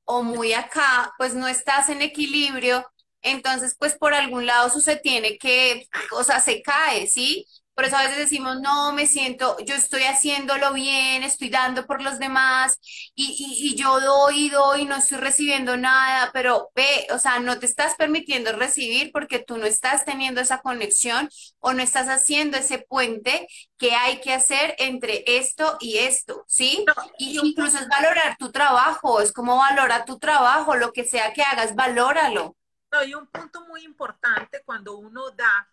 o 0.04 0.22
muy 0.22 0.52
acá, 0.52 1.12
pues 1.18 1.34
no 1.34 1.48
estás 1.48 1.88
en 1.88 2.02
equilibrio. 2.02 2.86
Entonces, 3.22 3.76
pues 3.78 3.96
por 3.96 4.14
algún 4.14 4.46
lado 4.46 4.68
eso 4.68 4.80
se 4.80 4.96
tiene 4.96 5.38
que, 5.38 5.88
o 6.12 6.24
sea, 6.24 6.40
se 6.40 6.62
cae, 6.62 7.06
¿sí? 7.06 7.46
Por 7.78 7.84
eso 7.84 7.96
a 7.96 8.02
veces 8.02 8.18
decimos, 8.18 8.60
no, 8.60 8.92
me 8.92 9.06
siento, 9.06 9.56
yo 9.64 9.76
estoy 9.76 10.02
haciéndolo 10.02 10.72
bien, 10.72 11.22
estoy 11.22 11.48
dando 11.48 11.86
por 11.86 12.02
los 12.02 12.18
demás 12.18 12.80
y, 13.14 13.36
y, 13.38 13.68
y, 13.68 13.76
yo 13.76 14.00
doy 14.00 14.46
y 14.46 14.50
doy, 14.50 14.84
no 14.84 14.96
estoy 14.96 15.18
recibiendo 15.18 15.76
nada, 15.76 16.30
pero 16.32 16.72
ve, 16.74 17.06
o 17.12 17.20
sea, 17.20 17.38
no 17.38 17.60
te 17.60 17.66
estás 17.66 17.94
permitiendo 17.94 18.50
recibir 18.50 19.12
porque 19.12 19.38
tú 19.38 19.58
no 19.58 19.64
estás 19.64 20.04
teniendo 20.04 20.40
esa 20.40 20.58
conexión 20.58 21.30
o 21.60 21.72
no 21.72 21.80
estás 21.80 22.08
haciendo 22.08 22.56
ese 22.56 22.80
puente 22.80 23.46
que 23.76 23.94
hay 23.94 24.20
que 24.22 24.32
hacer 24.32 24.74
entre 24.78 25.22
esto 25.24 25.76
y 25.78 25.98
esto, 25.98 26.44
¿sí? 26.48 26.84
y 27.16 27.38
incluso 27.38 27.78
es 27.78 27.86
valorar 27.86 28.36
tu 28.38 28.50
trabajo, 28.50 29.20
es 29.20 29.32
como 29.32 29.56
valora 29.56 30.04
tu 30.04 30.18
trabajo, 30.18 30.74
lo 30.74 30.92
que 30.92 31.04
sea 31.04 31.32
que 31.32 31.42
hagas, 31.42 31.76
valóralo. 31.76 32.56
No, 32.90 33.04
y 33.04 33.14
un 33.14 33.28
punto 33.28 33.64
muy 33.68 33.84
importante 33.84 34.62
cuando 34.64 34.96
uno 34.96 35.30
da 35.30 35.68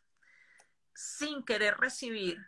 sin 0.95 1.43
querer 1.43 1.77
recibir, 1.77 2.39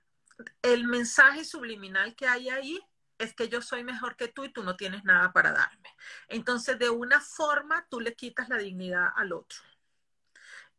el 0.62 0.88
mensaje 0.88 1.44
subliminal 1.46 2.16
que 2.16 2.28
hay 2.28 2.50
ahí 2.50 2.80
es 3.18 3.34
que 3.34 3.50
yo 3.50 3.62
soy 3.62 3.84
mejor 3.84 4.16
que 4.16 4.28
tú 4.28 4.46
y 4.46 4.50
tú 4.52 4.64
no 4.64 4.76
tienes 4.76 5.04
nada 5.04 5.34
para 5.34 5.52
darme. 5.52 5.90
Entonces, 6.28 6.78
de 6.80 6.90
una 6.90 7.20
forma, 7.20 7.86
tú 7.90 8.00
le 8.00 8.14
quitas 8.14 8.50
la 8.50 8.58
dignidad 8.58 9.08
al 9.16 9.34
otro. 9.34 9.60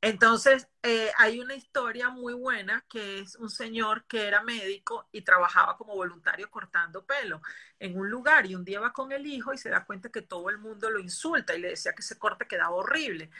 Entonces, 0.00 0.68
eh, 0.84 1.10
hay 1.18 1.40
una 1.40 1.56
historia 1.56 2.08
muy 2.08 2.32
buena 2.32 2.84
que 2.88 3.18
es 3.18 3.34
un 3.34 3.50
señor 3.50 4.04
que 4.06 4.28
era 4.28 4.44
médico 4.44 5.08
y 5.10 5.22
trabajaba 5.22 5.76
como 5.76 5.96
voluntario 5.96 6.48
cortando 6.50 7.04
pelo 7.04 7.42
en 7.80 7.98
un 7.98 8.08
lugar 8.08 8.46
y 8.46 8.54
un 8.54 8.64
día 8.64 8.78
va 8.78 8.92
con 8.92 9.10
el 9.10 9.26
hijo 9.26 9.52
y 9.52 9.58
se 9.58 9.70
da 9.70 9.84
cuenta 9.84 10.08
que 10.08 10.22
todo 10.22 10.50
el 10.50 10.58
mundo 10.58 10.88
lo 10.88 11.00
insulta 11.00 11.56
y 11.56 11.60
le 11.60 11.70
decía 11.70 11.94
que 11.94 12.02
ese 12.02 12.16
corte 12.16 12.46
quedaba 12.46 12.76
horrible. 12.76 13.30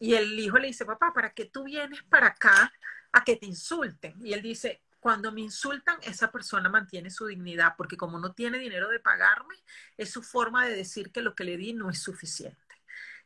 Y 0.00 0.14
el 0.14 0.36
hijo 0.38 0.58
le 0.58 0.68
dice, 0.68 0.84
papá, 0.84 1.12
¿para 1.14 1.32
qué 1.32 1.44
tú 1.44 1.64
vienes 1.64 2.02
para 2.02 2.28
acá 2.28 2.72
a 3.12 3.24
que 3.24 3.36
te 3.36 3.46
insulten? 3.46 4.14
Y 4.24 4.32
él 4.32 4.42
dice, 4.42 4.82
cuando 5.00 5.32
me 5.32 5.42
insultan, 5.42 5.98
esa 6.02 6.30
persona 6.30 6.68
mantiene 6.68 7.10
su 7.10 7.26
dignidad, 7.26 7.74
porque 7.76 7.96
como 7.96 8.18
no 8.18 8.32
tiene 8.32 8.58
dinero 8.58 8.88
de 8.88 9.00
pagarme, 9.00 9.54
es 9.96 10.10
su 10.10 10.22
forma 10.22 10.66
de 10.66 10.74
decir 10.74 11.12
que 11.12 11.22
lo 11.22 11.34
que 11.34 11.44
le 11.44 11.56
di 11.56 11.72
no 11.72 11.90
es 11.90 12.02
suficiente. 12.02 12.58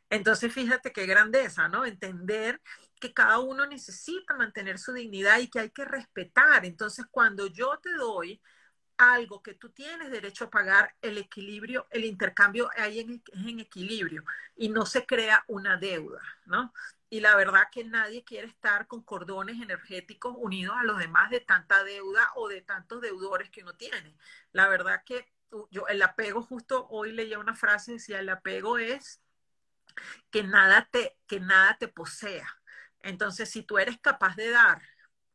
Entonces, 0.09 0.53
fíjate 0.53 0.91
qué 0.91 1.05
grandeza, 1.07 1.67
¿no? 1.69 1.85
Entender 1.85 2.61
que 2.99 3.13
cada 3.13 3.39
uno 3.39 3.65
necesita 3.65 4.35
mantener 4.35 4.77
su 4.77 4.93
dignidad 4.93 5.39
y 5.39 5.49
que 5.49 5.59
hay 5.59 5.71
que 5.71 5.85
respetar. 5.85 6.65
Entonces, 6.65 7.05
cuando 7.09 7.47
yo 7.47 7.79
te 7.81 7.91
doy 7.93 8.39
algo 8.97 9.41
que 9.41 9.55
tú 9.55 9.69
tienes 9.71 10.11
derecho 10.11 10.45
a 10.45 10.49
pagar, 10.49 10.93
el 11.01 11.17
equilibrio, 11.17 11.87
el 11.89 12.05
intercambio 12.05 12.69
ahí 12.77 12.99
en, 12.99 13.59
equilibrio 13.59 14.23
y 14.55 14.69
no 14.69 14.85
se 14.85 15.05
crea 15.05 15.43
una 15.47 15.77
deuda, 15.77 16.21
¿no? 16.45 16.73
Y 17.13 17.19
la 17.19 17.35
verdad 17.35 17.67
que 17.71 17.83
nadie 17.83 18.23
quiere 18.23 18.47
estar 18.47 18.87
con 18.87 19.03
cordones 19.03 19.61
energéticos 19.61 20.33
unidos 20.35 20.75
a 20.79 20.83
los 20.83 20.97
demás 20.97 21.29
de 21.29 21.41
tanta 21.41 21.83
deuda 21.83 22.31
o 22.33 22.47
de 22.47 22.61
tantos 22.61 23.01
deudores 23.01 23.51
que 23.51 23.61
uno 23.61 23.75
tiene. 23.75 24.17
La 24.51 24.67
verdad 24.67 25.03
que 25.05 25.31
yo, 25.69 25.85
el 25.89 26.01
apego, 26.01 26.41
justo 26.41 26.87
hoy 26.89 27.11
leía 27.11 27.37
una 27.37 27.53
frase, 27.53 27.91
decía, 27.91 28.19
el 28.19 28.29
apego 28.29 28.79
es 28.79 29.21
que 30.31 30.41
nada 30.41 30.89
te, 30.91 31.15
que 31.27 31.39
nada 31.39 31.77
te 31.77 31.87
posea. 31.87 32.49
Entonces, 33.01 33.47
si 33.47 33.61
tú 33.61 33.77
eres 33.77 33.99
capaz 33.99 34.35
de 34.35 34.49
dar 34.49 34.81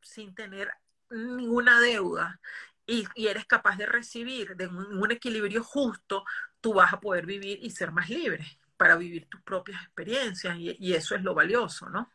sin 0.01 0.35
tener 0.35 0.73
ninguna 1.09 1.79
deuda 1.79 2.41
y, 2.85 3.07
eres 3.15 3.45
capaz 3.45 3.77
de 3.77 3.85
recibir 3.85 4.57
de 4.57 4.67
un, 4.67 5.11
equilibrio 5.13 5.63
justo, 5.63 6.25
tú 6.59 6.73
vas 6.73 6.91
a 6.91 6.99
poder 6.99 7.25
vivir 7.25 7.57
y 7.61 7.71
ser 7.71 7.93
más 7.93 8.09
libre 8.09 8.59
para 8.79 8.95
vivir 8.95 9.27
tus 9.29 9.41
propias 9.41 9.83
experiencias 9.83 10.55
y, 10.57 10.93
eso 10.93 11.13
es 11.13 11.21
lo 11.21 11.35
valioso, 11.35 11.89
¿no? 11.89 12.09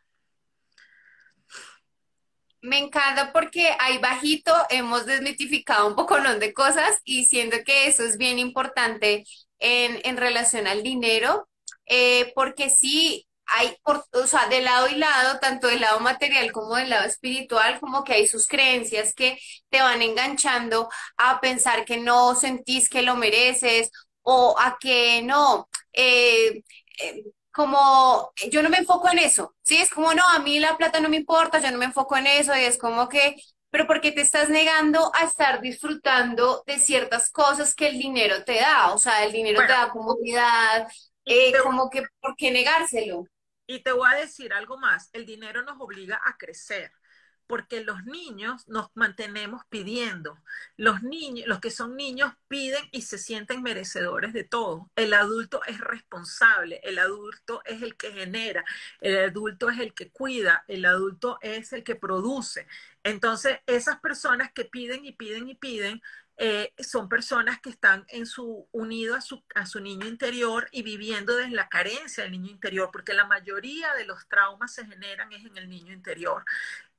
Me 2.61 2.79
encanta 2.79 3.31
porque 3.31 3.69
ahí 3.79 3.99
bajito 3.99 4.51
hemos 4.71 5.05
desmitificado 5.05 5.87
un 5.87 5.95
poco 5.95 6.19
de 6.19 6.53
cosas 6.53 6.99
y 7.03 7.25
siento 7.25 7.57
que 7.63 7.85
eso 7.87 8.03
es 8.03 8.17
bien 8.17 8.39
importante 8.39 9.23
en, 9.59 10.01
en 10.03 10.17
relación 10.17 10.65
al 10.65 10.81
dinero, 10.81 11.47
eh, 11.85 12.31
porque 12.33 12.71
sí, 12.71 13.27
hay, 13.45 13.77
o 13.83 14.25
sea, 14.25 14.47
de 14.47 14.61
lado 14.61 14.87
y 14.87 14.95
lado, 14.95 15.39
tanto 15.39 15.67
del 15.67 15.81
lado 15.81 15.99
material 15.99 16.51
como 16.51 16.75
del 16.77 16.89
lado 16.89 17.05
espiritual, 17.05 17.79
como 17.79 18.03
que 18.03 18.13
hay 18.13 18.27
sus 18.27 18.47
creencias 18.47 19.13
que 19.13 19.37
te 19.69 19.81
van 19.81 20.01
enganchando 20.01 20.89
a 21.17 21.39
pensar 21.39 21.85
que 21.85 21.97
no 21.97 22.33
sentís 22.33 22.89
que 22.89 23.03
lo 23.03 23.15
mereces 23.15 23.91
o 24.25 24.55
a 24.59 24.77
que 24.79 25.21
no, 25.23 25.69
eh, 25.93 26.63
eh, 27.01 27.23
como 27.51 28.33
yo 28.51 28.63
no 28.63 28.69
me 28.69 28.77
enfoco 28.77 29.09
en 29.11 29.19
eso, 29.19 29.55
¿sí? 29.63 29.77
Es 29.77 29.89
como, 29.91 30.13
no, 30.13 30.23
a 30.29 30.39
mí 30.39 30.59
la 30.59 30.77
plata 30.77 30.99
no 30.99 31.09
me 31.09 31.17
importa, 31.17 31.59
yo 31.59 31.71
no 31.71 31.77
me 31.77 31.85
enfoco 31.85 32.17
en 32.17 32.27
eso 32.27 32.55
y 32.55 32.61
es 32.61 32.77
como 32.77 33.07
que, 33.07 33.35
pero 33.69 33.87
porque 33.87 34.11
te 34.11 34.21
estás 34.21 34.49
negando 34.49 35.11
a 35.15 35.25
estar 35.25 35.61
disfrutando 35.61 36.63
de 36.65 36.79
ciertas 36.79 37.29
cosas 37.31 37.75
que 37.75 37.87
el 37.87 37.99
dinero 37.99 38.43
te 38.43 38.55
da, 38.55 38.93
o 38.93 38.97
sea, 38.97 39.23
el 39.25 39.31
dinero 39.31 39.61
te 39.61 39.73
da 39.73 39.89
comodidad, 39.89 40.87
eh, 41.23 41.53
como 41.63 41.89
que, 41.89 42.03
¿por 42.19 42.35
qué 42.35 42.51
negárselo? 42.51 43.25
Y 43.67 43.83
te 43.83 43.91
voy 43.91 44.09
a 44.11 44.17
decir 44.17 44.53
algo 44.53 44.77
más, 44.77 45.09
el 45.13 45.25
dinero 45.25 45.61
nos 45.63 45.79
obliga 45.79 46.19
a 46.25 46.35
crecer, 46.37 46.91
porque 47.47 47.83
los 47.83 48.03
niños 48.05 48.67
nos 48.67 48.89
mantenemos 48.95 49.63
pidiendo. 49.69 50.37
Los 50.77 51.03
niños, 51.03 51.47
los 51.47 51.59
que 51.59 51.71
son 51.71 51.95
niños 51.95 52.33
piden 52.47 52.83
y 52.91 53.03
se 53.03 53.17
sienten 53.17 53.61
merecedores 53.61 54.33
de 54.33 54.43
todo. 54.43 54.89
El 54.95 55.13
adulto 55.13 55.61
es 55.67 55.79
responsable, 55.79 56.79
el 56.83 56.99
adulto 56.99 57.61
es 57.65 57.81
el 57.81 57.95
que 57.95 58.11
genera, 58.11 58.65
el 59.01 59.17
adulto 59.17 59.69
es 59.69 59.79
el 59.79 59.93
que 59.93 60.09
cuida, 60.09 60.63
el 60.67 60.85
adulto 60.85 61.37
es 61.41 61.73
el 61.73 61.83
que 61.83 61.95
produce. 61.95 62.67
Entonces, 63.03 63.59
esas 63.67 63.99
personas 63.99 64.51
que 64.51 64.65
piden 64.65 65.05
y 65.05 65.13
piden 65.13 65.47
y 65.49 65.55
piden, 65.55 66.01
eh, 66.37 66.73
son 66.79 67.07
personas 67.07 67.61
que 67.61 67.69
están 67.69 68.05
en 68.09 68.25
su, 68.25 68.67
unido 68.73 69.15
a 69.15 69.21
su, 69.21 69.41
a 69.55 69.65
su 69.65 69.79
niño 69.79 70.05
interior 70.05 70.67
y 70.71 70.83
viviendo 70.83 71.35
desde 71.37 71.55
la 71.55 71.69
carencia 71.69 72.23
del 72.23 72.33
niño 72.33 72.51
interior, 72.51 72.89
porque 72.91 73.13
la 73.13 73.25
mayoría 73.25 73.93
de 73.93 74.05
los 74.05 74.27
traumas 74.27 74.73
se 74.73 74.85
generan 74.85 75.31
es 75.31 75.45
en 75.45 75.55
el 75.55 75.69
niño 75.69 75.93
interior. 75.93 76.43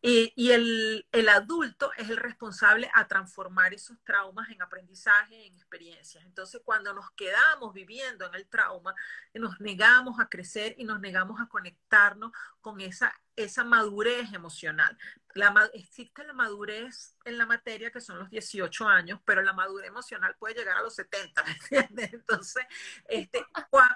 Y, 0.02 0.50
el, 0.50 1.28
adulto 1.28 1.90
es 1.96 2.10
el 2.10 2.16
responsable 2.16 2.90
a 2.94 3.08
transformar 3.08 3.74
esos 3.74 3.98
traumas 4.04 4.48
en 4.50 4.62
aprendizaje, 4.62 5.46
en 5.46 5.54
experiencias. 5.54 6.24
Entonces, 6.24 6.60
cuando 6.64 6.94
nos 6.94 7.10
quedamos 7.12 7.72
viviendo 7.72 8.26
en 8.26 8.34
el 8.34 8.46
trauma, 8.46 8.94
nos 9.34 9.60
negamos 9.60 10.20
a 10.20 10.28
crecer 10.28 10.74
y 10.78 10.84
nos 10.84 11.00
negamos 11.00 11.40
a 11.40 11.48
conectarnos 11.48 12.30
con 12.60 12.80
esa, 12.80 13.12
esa 13.34 13.64
madurez 13.64 14.32
emocional. 14.32 14.96
La, 15.34 15.70
existe 15.74 16.24
la 16.24 16.32
madurez 16.32 17.16
en 17.24 17.36
la 17.36 17.46
materia, 17.46 17.90
que 17.90 18.00
son 18.00 18.18
los 18.18 18.30
18 18.30 18.88
años, 18.88 19.20
pero 19.24 19.42
la 19.42 19.52
madurez 19.52 19.88
emocional 19.88 20.36
puede 20.38 20.54
llegar 20.54 20.76
a 20.76 20.82
los 20.82 20.94
70, 20.94 21.44
¿me 21.44 21.52
entiendes? 21.52 22.14
Entonces, 22.14 22.64
este, 23.08 23.44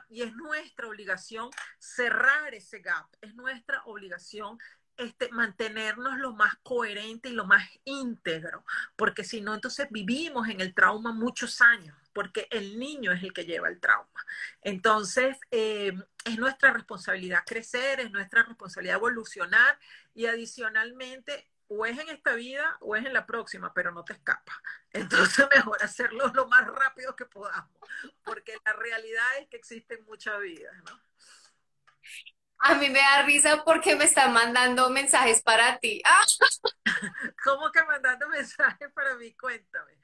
y 0.08 0.22
es 0.22 0.34
nuestra 0.34 0.88
obligación 0.88 1.50
cerrar 1.78 2.54
ese 2.54 2.80
gap, 2.80 3.06
es 3.20 3.34
nuestra 3.34 3.82
obligación 3.84 4.58
este, 5.00 5.30
mantenernos 5.30 6.18
lo 6.18 6.32
más 6.32 6.54
coherente 6.62 7.28
y 7.28 7.32
lo 7.32 7.44
más 7.44 7.68
íntegro, 7.84 8.64
porque 8.96 9.24
si 9.24 9.40
no, 9.40 9.54
entonces 9.54 9.88
vivimos 9.90 10.48
en 10.48 10.60
el 10.60 10.74
trauma 10.74 11.12
muchos 11.12 11.60
años, 11.60 11.96
porque 12.12 12.46
el 12.50 12.78
niño 12.78 13.12
es 13.12 13.22
el 13.22 13.32
que 13.32 13.44
lleva 13.44 13.68
el 13.68 13.80
trauma. 13.80 14.26
Entonces, 14.62 15.36
eh, 15.50 15.92
es 16.24 16.38
nuestra 16.38 16.72
responsabilidad 16.72 17.44
crecer, 17.46 18.00
es 18.00 18.10
nuestra 18.10 18.42
responsabilidad 18.42 18.96
evolucionar 18.96 19.78
y 20.14 20.26
adicionalmente 20.26 21.48
o 21.68 21.86
es 21.86 21.98
en 21.98 22.08
esta 22.08 22.34
vida 22.34 22.76
o 22.80 22.96
es 22.96 23.06
en 23.06 23.12
la 23.12 23.26
próxima, 23.26 23.72
pero 23.72 23.92
no 23.92 24.04
te 24.04 24.12
escapa. 24.12 24.60
Entonces 24.92 25.46
mejor 25.54 25.82
hacerlo 25.82 26.30
lo 26.34 26.48
más 26.48 26.66
rápido 26.66 27.14
que 27.14 27.26
podamos, 27.26 27.70
porque 28.24 28.56
la 28.64 28.72
realidad 28.72 29.38
es 29.38 29.48
que 29.48 29.56
existen 29.56 30.04
muchas 30.04 30.40
vidas, 30.40 30.74
¿no? 30.84 31.00
A 32.62 32.74
mí 32.74 32.90
me 32.90 32.98
da 32.98 33.22
risa 33.22 33.62
porque 33.64 33.96
me 33.96 34.04
están 34.04 34.32
mandando 34.32 34.90
mensajes 34.90 35.42
para 35.42 35.78
ti. 35.78 36.02
¿Cómo 37.44 37.70
que 37.72 37.82
mandando 37.84 38.28
mensajes 38.28 38.90
para 38.92 39.14
mí? 39.16 39.32
Cuéntame. 39.34 40.00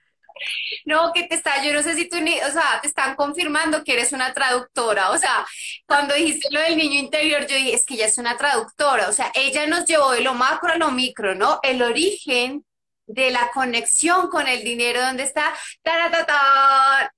No, 0.84 1.12
que 1.12 1.24
te 1.24 1.34
está, 1.34 1.62
yo 1.62 1.72
no 1.72 1.82
sé 1.82 1.94
si 1.94 2.08
tú, 2.08 2.20
ni, 2.20 2.38
o 2.40 2.50
sea, 2.50 2.78
te 2.80 2.88
están 2.88 3.16
confirmando 3.16 3.82
que 3.84 3.94
eres 3.94 4.12
una 4.12 4.32
traductora. 4.34 5.10
O 5.10 5.18
sea, 5.18 5.46
cuando 5.86 6.14
dijiste 6.14 6.48
lo 6.50 6.60
del 6.60 6.76
niño 6.76 6.98
interior, 6.98 7.46
yo 7.46 7.56
dije, 7.56 7.74
es 7.74 7.84
que 7.84 7.94
ella 7.94 8.06
es 8.06 8.18
una 8.18 8.36
traductora. 8.36 9.08
O 9.08 9.12
sea, 9.12 9.30
ella 9.34 9.66
nos 9.66 9.86
llevó 9.86 10.12
de 10.12 10.20
lo 10.20 10.34
macro 10.34 10.72
a 10.72 10.76
lo 10.76 10.90
micro, 10.90 11.34
¿no? 11.34 11.60
El 11.62 11.82
origen 11.82 12.64
de 13.06 13.30
la 13.30 13.50
conexión 13.52 14.28
con 14.28 14.48
el 14.48 14.64
dinero, 14.64 15.00
donde 15.00 15.22
está, 15.22 15.54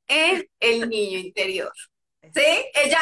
en 0.07 0.49
el 0.61 0.89
niño 0.89 1.19
interior. 1.19 1.73
¿Sí? 2.35 2.71
Ella 2.75 3.01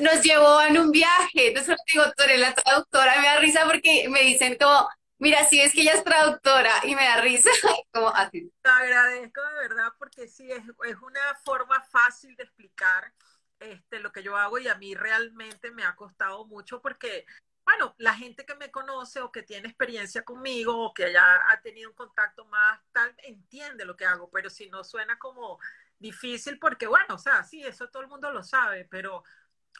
nos 0.00 0.22
llevó 0.22 0.60
en 0.62 0.78
un 0.78 0.90
viaje, 0.90 1.48
entonces 1.48 1.76
digo, 1.92 2.04
tú 2.16 2.24
la 2.36 2.54
traductora, 2.54 3.20
me 3.20 3.26
da 3.26 3.38
risa 3.38 3.64
porque 3.64 4.08
me 4.08 4.22
dicen 4.22 4.56
como, 4.60 4.88
mira, 5.18 5.44
sí 5.44 5.60
es 5.60 5.72
que 5.72 5.82
ella 5.82 5.94
es 5.94 6.04
traductora 6.04 6.72
y 6.84 6.94
me 6.94 7.04
da 7.04 7.20
risa, 7.20 7.50
como 7.92 8.08
así. 8.08 8.52
Te 8.62 8.70
agradezco 8.70 9.40
de 9.42 9.54
verdad 9.68 9.92
porque 9.98 10.28
sí, 10.28 10.50
es, 10.50 10.62
es 10.88 10.96
una 11.02 11.34
forma 11.44 11.82
fácil 11.90 12.34
de 12.36 12.44
explicar 12.44 13.12
este, 13.60 14.00
lo 14.00 14.12
que 14.12 14.22
yo 14.22 14.36
hago 14.36 14.58
y 14.58 14.68
a 14.68 14.76
mí 14.76 14.94
realmente 14.94 15.70
me 15.70 15.84
ha 15.84 15.96
costado 15.96 16.46
mucho 16.46 16.80
porque 16.80 17.26
bueno, 17.68 17.94
la 17.98 18.14
gente 18.14 18.46
que 18.46 18.54
me 18.54 18.70
conoce 18.70 19.20
o 19.20 19.30
que 19.30 19.42
tiene 19.42 19.68
experiencia 19.68 20.24
conmigo 20.24 20.86
o 20.86 20.94
que 20.94 21.12
ya 21.12 21.50
ha 21.50 21.60
tenido 21.60 21.90
un 21.90 21.96
contacto 21.96 22.46
más 22.46 22.80
tal, 22.92 23.14
entiende 23.18 23.84
lo 23.84 23.94
que 23.94 24.06
hago, 24.06 24.30
pero 24.30 24.48
si 24.48 24.70
no 24.70 24.84
suena 24.84 25.18
como 25.18 25.58
difícil 25.98 26.58
porque, 26.58 26.86
bueno, 26.86 27.14
o 27.14 27.18
sea, 27.18 27.42
sí, 27.44 27.62
eso 27.64 27.88
todo 27.88 28.02
el 28.02 28.08
mundo 28.08 28.30
lo 28.32 28.42
sabe, 28.42 28.84
pero 28.84 29.24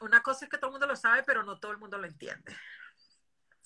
una 0.01 0.23
cosa 0.23 0.45
es 0.45 0.51
que 0.51 0.59
todo 0.59 0.69
el 0.69 0.73
mundo 0.73 0.87
lo 0.87 0.97
sabe, 0.97 1.23
pero 1.23 1.43
no 1.43 1.59
todo 1.59 1.73
el 1.73 1.79
mundo 1.79 1.99
lo 1.99 2.07
entiende. 2.07 2.57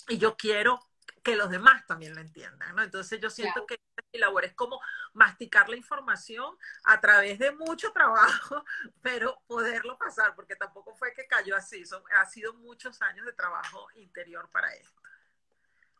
Y 0.08 0.18
yo 0.18 0.36
quiero 0.36 0.80
que 1.22 1.36
los 1.36 1.50
demás 1.50 1.86
también 1.86 2.14
lo 2.14 2.20
entiendan, 2.20 2.74
¿no? 2.74 2.82
Entonces 2.82 3.20
yo 3.20 3.30
siento 3.30 3.66
que 3.66 3.80
mi 4.12 4.18
labor 4.18 4.44
es 4.44 4.54
como 4.54 4.80
masticar 5.12 5.68
la 5.68 5.76
información 5.76 6.56
a 6.84 7.00
través 7.00 7.38
de 7.38 7.52
mucho 7.52 7.92
trabajo, 7.92 8.64
pero 9.02 9.40
poderlo 9.46 9.96
pasar, 9.98 10.34
porque 10.34 10.56
tampoco 10.56 10.94
fue 10.94 11.12
que 11.14 11.26
cayó 11.26 11.56
así, 11.56 11.84
Son, 11.84 12.02
ha 12.18 12.26
sido 12.26 12.54
muchos 12.54 13.00
años 13.02 13.26
de 13.26 13.32
trabajo 13.32 13.86
interior 13.94 14.48
para 14.50 14.72
esto. 14.74 15.01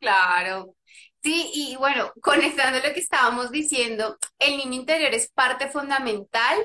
Claro. 0.03 0.76
Sí, 1.22 1.50
y 1.55 1.76
bueno, 1.76 2.12
conectando 2.22 2.78
lo 2.80 2.92
que 2.94 3.00
estábamos 3.00 3.53
diciendo, 3.53 4.18
el 4.40 4.57
niño 4.57 4.74
interior 4.74 5.14
es 5.14 5.30
parte 5.30 5.68
fundamental 5.70 6.59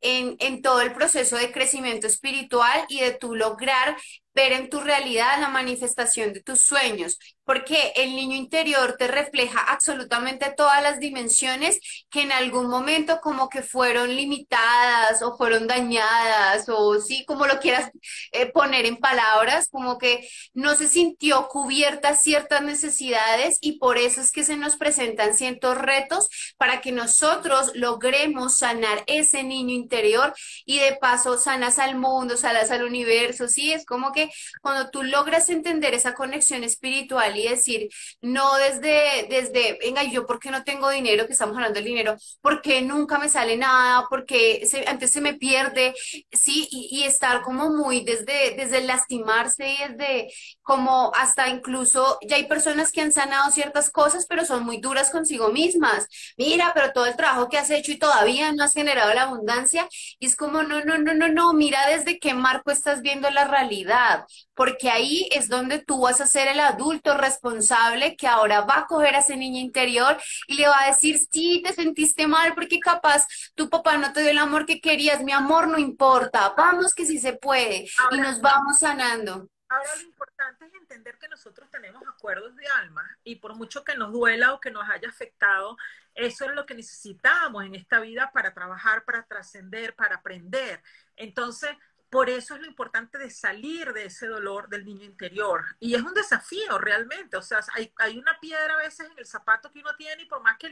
en, 0.00 0.36
en, 0.40 0.62
todo 0.62 0.82
el 0.82 0.92
proceso 0.94 1.36
de 1.36 1.52
crecimiento 1.52 2.06
espiritual 2.06 2.86
y 2.88 3.00
de 3.00 3.12
tu 3.14 3.36
lograr 3.36 3.96
ver 4.34 4.52
en 4.52 4.70
tu 4.70 4.80
realidad 4.80 5.40
la 5.40 5.48
manifestación 5.48 6.32
de 6.32 6.42
tus 6.42 6.60
sueños, 6.60 7.18
porque 7.46 7.92
el 7.94 8.16
niño 8.16 8.36
interior 8.36 8.96
te 8.98 9.06
refleja 9.06 9.60
absolutamente 9.60 10.52
todas 10.56 10.82
las 10.82 10.98
dimensiones 10.98 11.78
que 12.10 12.22
en 12.22 12.32
algún 12.32 12.66
momento 12.66 13.20
como 13.22 13.48
que 13.48 13.62
fueron 13.62 14.14
limitadas 14.14 15.22
o 15.22 15.36
fueron 15.36 15.68
dañadas 15.68 16.68
o 16.68 17.00
sí, 17.00 17.24
como 17.24 17.46
lo 17.46 17.60
quieras 17.60 17.90
eh, 18.32 18.46
poner 18.46 18.84
en 18.84 18.96
palabras, 18.96 19.68
como 19.70 19.96
que 19.96 20.28
no 20.54 20.74
se 20.74 20.88
sintió 20.88 21.46
cubierta 21.48 22.16
ciertas 22.16 22.62
necesidades 22.62 23.58
y 23.60 23.78
por 23.78 23.96
eso 23.96 24.20
es 24.20 24.32
que 24.32 24.42
se 24.42 24.56
nos 24.56 24.76
presentan 24.76 25.34
ciertos 25.36 25.78
retos 25.78 26.28
para 26.56 26.80
que 26.80 26.90
nosotros 26.90 27.70
logremos 27.74 28.58
sanar 28.58 29.04
ese 29.06 29.44
niño 29.44 29.72
interior 29.74 30.34
y 30.64 30.80
de 30.80 30.96
paso 30.96 31.38
sanas 31.38 31.78
al 31.78 31.96
mundo, 31.96 32.36
sanas 32.36 32.72
al 32.72 32.82
universo, 32.82 33.46
sí, 33.46 33.72
es 33.72 33.86
como 33.86 34.10
que 34.12 34.30
cuando 34.62 34.90
tú 34.90 35.04
logras 35.04 35.48
entender 35.48 35.94
esa 35.94 36.14
conexión 36.14 36.64
espiritual 36.64 37.35
y 37.38 37.48
decir, 37.48 37.88
no 38.20 38.56
desde, 38.56 39.26
desde, 39.28 39.78
venga, 39.80 40.02
yo 40.04 40.26
por 40.26 40.38
qué 40.38 40.50
no 40.50 40.64
tengo 40.64 40.90
dinero, 40.90 41.26
que 41.26 41.32
estamos 41.32 41.56
hablando 41.56 41.76
del 41.76 41.84
dinero, 41.84 42.16
porque 42.40 42.82
nunca 42.82 43.18
me 43.18 43.28
sale 43.28 43.56
nada, 43.56 44.06
porque 44.08 44.66
antes 44.86 45.10
se 45.10 45.20
me 45.20 45.34
pierde, 45.34 45.94
sí, 46.32 46.68
y, 46.70 46.88
y, 46.90 47.04
estar 47.04 47.42
como 47.42 47.70
muy 47.70 48.04
desde, 48.04 48.54
desde 48.56 48.82
lastimarse 48.82 49.68
y 49.68 49.76
desde 49.88 50.28
como 50.62 51.12
hasta 51.14 51.48
incluso, 51.48 52.18
ya 52.28 52.36
hay 52.36 52.46
personas 52.46 52.92
que 52.92 53.00
han 53.00 53.12
sanado 53.12 53.50
ciertas 53.50 53.90
cosas, 53.90 54.26
pero 54.28 54.44
son 54.44 54.64
muy 54.64 54.78
duras 54.80 55.10
consigo 55.10 55.50
mismas. 55.50 56.06
Mira, 56.36 56.72
pero 56.74 56.92
todo 56.92 57.06
el 57.06 57.16
trabajo 57.16 57.48
que 57.48 57.58
has 57.58 57.70
hecho 57.70 57.92
y 57.92 57.98
todavía 57.98 58.52
no 58.52 58.64
has 58.64 58.74
generado 58.74 59.12
la 59.14 59.22
abundancia, 59.22 59.88
y 60.18 60.26
es 60.26 60.36
como, 60.36 60.62
no, 60.62 60.84
no, 60.84 60.98
no, 60.98 61.14
no, 61.14 61.28
no, 61.28 61.52
mira 61.52 61.86
desde 61.88 62.18
qué 62.18 62.34
marco 62.34 62.70
estás 62.70 63.02
viendo 63.02 63.30
la 63.30 63.46
realidad 63.46 64.24
porque 64.54 64.88
ahí 64.90 65.28
es 65.32 65.48
donde 65.48 65.78
tú 65.80 66.00
vas 66.00 66.20
a 66.20 66.26
ser 66.26 66.48
el 66.48 66.60
adulto 66.60 67.14
responsable 67.26 68.16
que 68.16 68.26
ahora 68.26 68.62
va 68.62 68.78
a 68.78 68.86
coger 68.86 69.14
a 69.14 69.18
ese 69.18 69.36
niño 69.36 69.60
interior 69.60 70.16
y 70.46 70.56
le 70.56 70.68
va 70.68 70.82
a 70.82 70.86
decir, 70.88 71.18
sí, 71.30 71.62
te 71.64 71.72
sentiste 71.72 72.26
mal 72.26 72.54
porque 72.54 72.78
capaz 72.80 73.26
tu 73.54 73.68
papá 73.68 73.96
no 73.98 74.12
te 74.12 74.20
dio 74.20 74.30
el 74.30 74.38
amor 74.38 74.66
que 74.66 74.80
querías, 74.80 75.22
mi 75.22 75.32
amor 75.32 75.68
no 75.68 75.78
importa, 75.78 76.54
vamos 76.56 76.94
que 76.94 77.06
sí 77.06 77.18
se 77.18 77.34
puede 77.34 77.86
y 78.10 78.18
nos 78.18 78.40
vamos 78.40 78.78
sanando. 78.78 79.48
Ahora 79.68 79.96
lo 79.96 80.02
importante 80.02 80.66
es 80.66 80.74
entender 80.74 81.18
que 81.18 81.26
nosotros 81.26 81.68
tenemos 81.70 82.00
acuerdos 82.06 82.54
de 82.54 82.68
alma 82.68 83.04
y 83.24 83.36
por 83.36 83.56
mucho 83.56 83.82
que 83.82 83.96
nos 83.96 84.12
duela 84.12 84.54
o 84.54 84.60
que 84.60 84.70
nos 84.70 84.88
haya 84.88 85.08
afectado, 85.08 85.76
eso 86.14 86.44
es 86.44 86.52
lo 86.52 86.66
que 86.66 86.74
necesitamos 86.74 87.64
en 87.64 87.74
esta 87.74 87.98
vida 87.98 88.30
para 88.32 88.54
trabajar, 88.54 89.04
para 89.04 89.24
trascender, 89.24 89.96
para 89.96 90.16
aprender. 90.16 90.80
Entonces, 91.16 91.70
por 92.10 92.30
eso 92.30 92.54
es 92.54 92.60
lo 92.60 92.66
importante 92.66 93.18
de 93.18 93.30
salir 93.30 93.92
de 93.92 94.06
ese 94.06 94.26
dolor 94.26 94.68
del 94.68 94.84
niño 94.84 95.04
interior. 95.04 95.64
Y 95.80 95.94
es 95.94 96.02
un 96.02 96.14
desafío 96.14 96.78
realmente. 96.78 97.36
O 97.36 97.42
sea, 97.42 97.60
hay, 97.74 97.92
hay 97.98 98.18
una 98.18 98.38
piedra 98.38 98.74
a 98.74 98.78
veces 98.78 99.10
en 99.10 99.18
el 99.18 99.26
zapato 99.26 99.72
que 99.72 99.80
uno 99.80 99.94
tiene 99.96 100.22
y 100.22 100.26
por 100.26 100.42
más 100.42 100.56
que 100.56 100.70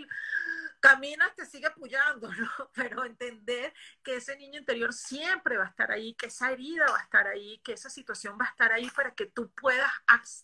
caminas 0.81 1.35
te 1.35 1.47
sigue 1.47 1.67
apoyando, 1.67 2.29
¿no? 2.35 2.71
Pero 2.75 3.05
entender 3.05 3.73
que 4.03 4.17
ese 4.17 4.37
niño 4.37 4.59
interior 4.59 4.93
siempre 4.93 5.57
va 5.57 5.65
a 5.65 5.69
estar 5.69 5.91
ahí, 5.91 6.15
que 6.15 6.27
esa 6.27 6.53
herida 6.53 6.87
va 6.87 6.99
a 6.99 7.03
estar 7.03 7.27
ahí, 7.27 7.59
que 7.65 7.73
esa 7.73 7.91
situación 7.91 8.37
va 8.41 8.45
a 8.45 8.51
estar 8.51 8.73
ahí 8.73 8.89
para 8.91 9.15
que 9.15 9.27
tú 9.27 9.51
puedas 9.53 9.91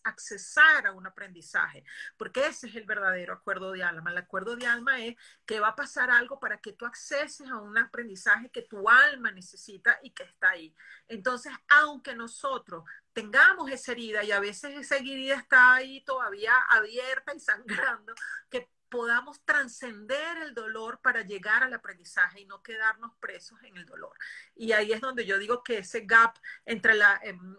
accesar 0.03 0.87
a 0.87 0.93
un 0.93 1.07
aprendizaje. 1.07 1.85
Porque 2.17 2.47
ese 2.47 2.69
es 2.69 2.77
el 2.77 2.85
verdadero 2.85 3.35
acuerdo 3.35 3.73
de 3.73 3.85
alma. 3.85 4.11
El 4.11 4.19
acuerdo 4.19 4.57
de 4.57 4.67
alma 4.67 4.99
es 5.01 5.17
que 5.47 5.61
va 5.61 5.69
a 5.69 5.77
pasar 5.77 6.11
algo 6.11 6.41
para 6.41 6.59
que 6.59 6.73
tú 6.73 6.87
acceses 6.87 7.49
a 7.49 7.57
un 7.57 7.77
aprendizaje 7.79 8.51
que 8.51 8.63
tu 8.63 8.89
alma 8.89 9.31
necesita 9.31 9.99
y 10.03 10.11
que 10.11 10.23
está 10.23 10.51
ahí. 10.51 10.75
Entonces, 11.09 11.53
aunque 11.69 12.15
nosotros 12.15 12.85
tengamos 13.13 13.71
esa 13.71 13.93
herida 13.93 14.23
y 14.23 14.33
a 14.33 14.41
veces 14.41 14.77
esa 14.77 14.97
herida 14.97 15.35
está 15.35 15.75
ahí 15.75 16.03
todavía 16.03 16.53
abierta 16.69 17.35
y 17.35 17.41
sangrando, 17.41 18.15
que 18.49 18.71
podamos 18.91 19.41
trascender 19.45 20.39
el 20.39 20.53
dolor 20.53 21.01
para 21.01 21.23
llegar 21.23 21.63
al 21.63 21.73
aprendizaje 21.73 22.41
y 22.41 22.45
no 22.45 22.63
quedarnos 22.63 23.13
presos 23.21 23.63
en 23.63 23.77
el 23.77 23.87
dolor. 23.87 24.13
Y 24.55 24.73
ahí 24.73 24.93
es 24.93 25.01
donde 25.01 25.25
yo 25.25 25.39
digo 25.39 25.63
que 25.63 25.79
ese 25.79 26.01
gap 26.01 26.37
entre 26.67 26.95
la, 26.95 27.19
em, 27.23 27.57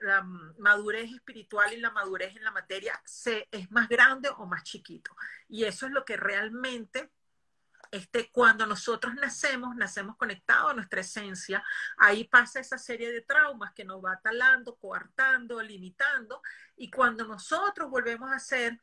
la 0.00 0.22
madurez 0.58 1.12
espiritual 1.12 1.72
y 1.72 1.78
la 1.78 1.92
madurez 1.92 2.36
en 2.36 2.44
la 2.44 2.50
materia 2.50 3.00
se, 3.06 3.48
es 3.52 3.70
más 3.70 3.88
grande 3.88 4.28
o 4.36 4.46
más 4.46 4.64
chiquito. 4.64 5.14
Y 5.48 5.64
eso 5.64 5.86
es 5.86 5.92
lo 5.92 6.04
que 6.04 6.16
realmente 6.16 7.10
este, 7.90 8.30
cuando 8.30 8.66
nosotros 8.66 9.14
nacemos, 9.14 9.76
nacemos 9.76 10.16
conectados 10.16 10.70
a 10.70 10.74
nuestra 10.74 11.00
esencia, 11.00 11.62
ahí 11.96 12.24
pasa 12.24 12.60
esa 12.60 12.78
serie 12.78 13.12
de 13.12 13.22
traumas 13.22 13.72
que 13.72 13.84
nos 13.84 14.04
va 14.04 14.20
talando, 14.22 14.76
coartando, 14.76 15.62
limitando, 15.62 16.42
y 16.76 16.90
cuando 16.90 17.26
nosotros 17.26 17.90
volvemos 17.90 18.30
a 18.32 18.38
ser 18.38 18.78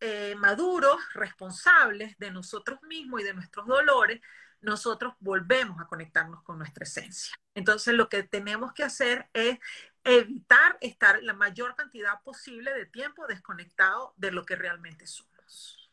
eh, 0.00 0.34
maduros, 0.36 0.96
responsables 1.14 2.18
de 2.18 2.30
nosotros 2.30 2.82
mismos 2.82 3.20
y 3.20 3.24
de 3.24 3.34
nuestros 3.34 3.66
dolores, 3.66 4.20
nosotros 4.60 5.14
volvemos 5.20 5.80
a 5.80 5.86
conectarnos 5.86 6.42
con 6.42 6.58
nuestra 6.58 6.84
esencia. 6.84 7.36
Entonces, 7.54 7.94
lo 7.94 8.08
que 8.08 8.22
tenemos 8.22 8.72
que 8.72 8.82
hacer 8.82 9.28
es 9.32 9.58
evitar 10.02 10.78
estar 10.80 11.22
la 11.22 11.34
mayor 11.34 11.74
cantidad 11.76 12.20
posible 12.22 12.72
de 12.72 12.86
tiempo 12.86 13.26
desconectado 13.26 14.14
de 14.16 14.32
lo 14.32 14.44
que 14.44 14.56
realmente 14.56 15.06
somos. 15.06 15.90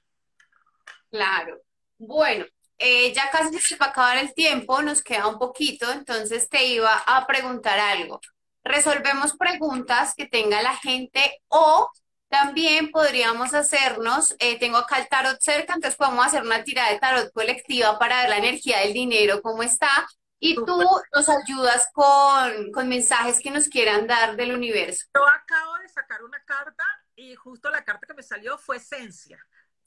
Claro, 1.09 1.62
bueno, 2.02 2.45
eh, 2.80 3.14
ya 3.14 3.30
casi 3.30 3.60
se 3.60 3.76
va 3.76 3.88
a 3.88 3.89
acabar 3.89 4.18
el 4.18 4.34
tiempo, 4.34 4.82
nos 4.82 5.04
queda 5.04 5.28
un 5.28 5.38
poquito, 5.38 5.91
entonces 5.91 6.49
te 6.49 6.66
iba 6.66 6.91
a 7.06 7.28
preguntar 7.28 7.80
algo. 7.80 8.20
Resolvemos 8.64 9.38
preguntas 9.38 10.16
que 10.16 10.26
tenga 10.26 10.64
la 10.64 10.76
gente 10.76 11.41
o 11.47 11.91
también 12.28 12.89
podríamos 12.89 13.54
hacernos, 13.54 14.36
eh, 14.39 14.58
tengo 14.58 14.78
acá 14.78 14.97
el 14.97 15.10
tarot 15.10 15.39
cerca, 15.41 15.74
entonces 15.74 15.95
podemos 15.95 16.26
hacer 16.26 16.41
una 16.41 16.64
tirada 16.64 16.91
de 16.91 16.99
tarot 16.99 17.32
colectiva 17.34 17.99
para 17.99 18.22
ver 18.22 18.30
la 18.30 18.38
energía 18.38 18.80
del 18.80 18.93
dinero, 18.93 19.41
cómo 19.43 19.62
está, 19.62 20.08
y 20.39 20.56
tú 20.56 20.84
nos 21.14 21.30
ayudas 21.30 21.88
con, 21.93 22.72
con 22.72 22.89
mensajes 22.89 23.41
que 23.41 23.52
nos 23.52 23.68
quieran 23.68 24.08
dar 24.08 24.36
del 24.36 24.56
universo. 24.56 25.06
Yo 25.14 25.28
acabo 25.28 25.76
de 25.84 25.89
sacar 25.89 26.24
una 26.24 26.43
carta 26.45 26.84
y 27.16 27.36
justo 27.36 27.70
la 27.70 27.84
carta 27.84 28.08
que 28.08 28.16
me 28.16 28.24
salió 28.24 28.58
fue 28.58 28.78
esencia 28.78 29.38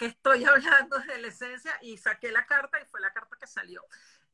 estoy 0.07 0.45
hablando 0.45 0.99
de 0.99 1.19
la 1.19 1.29
esencia 1.29 1.77
y 1.83 1.99
saqué 1.99 2.31
la 2.33 2.47
carta 2.47 2.81
y 2.81 2.87
fue 2.87 3.01
la 3.01 3.13
carta 3.13 3.37
que 3.39 3.47
salió. 3.47 3.85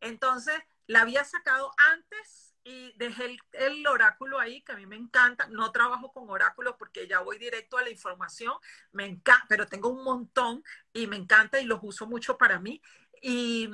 Entonces, 0.00 0.58
la 0.86 1.02
había 1.02 1.24
sacado 1.24 1.72
antes 1.92 2.54
y 2.64 2.92
dejé 2.96 3.36
el, 3.52 3.86
oráculo 3.86 4.38
ahí, 4.38 4.62
que 4.62 4.72
a 4.72 4.76
mí 4.76 4.86
me 4.86 4.96
encanta. 4.96 5.46
No 5.48 5.72
trabajo 5.72 6.12
con 6.12 6.28
oráculos 6.28 6.74
porque 6.78 7.08
ya 7.08 7.20
voy 7.20 7.38
directo 7.38 7.78
a 7.78 7.82
la 7.82 7.90
información, 7.90 8.54
me 8.92 9.06
encanta, 9.06 9.46
pero 9.48 9.66
tengo 9.66 9.88
un 9.88 10.04
montón 10.04 10.62
y 10.92 11.06
me 11.06 11.16
encanta 11.16 11.60
y 11.60 11.64
los 11.64 11.80
uso 11.82 12.06
mucho 12.06 12.36
para 12.36 12.58
mí. 12.58 12.82
Y, 13.22 13.68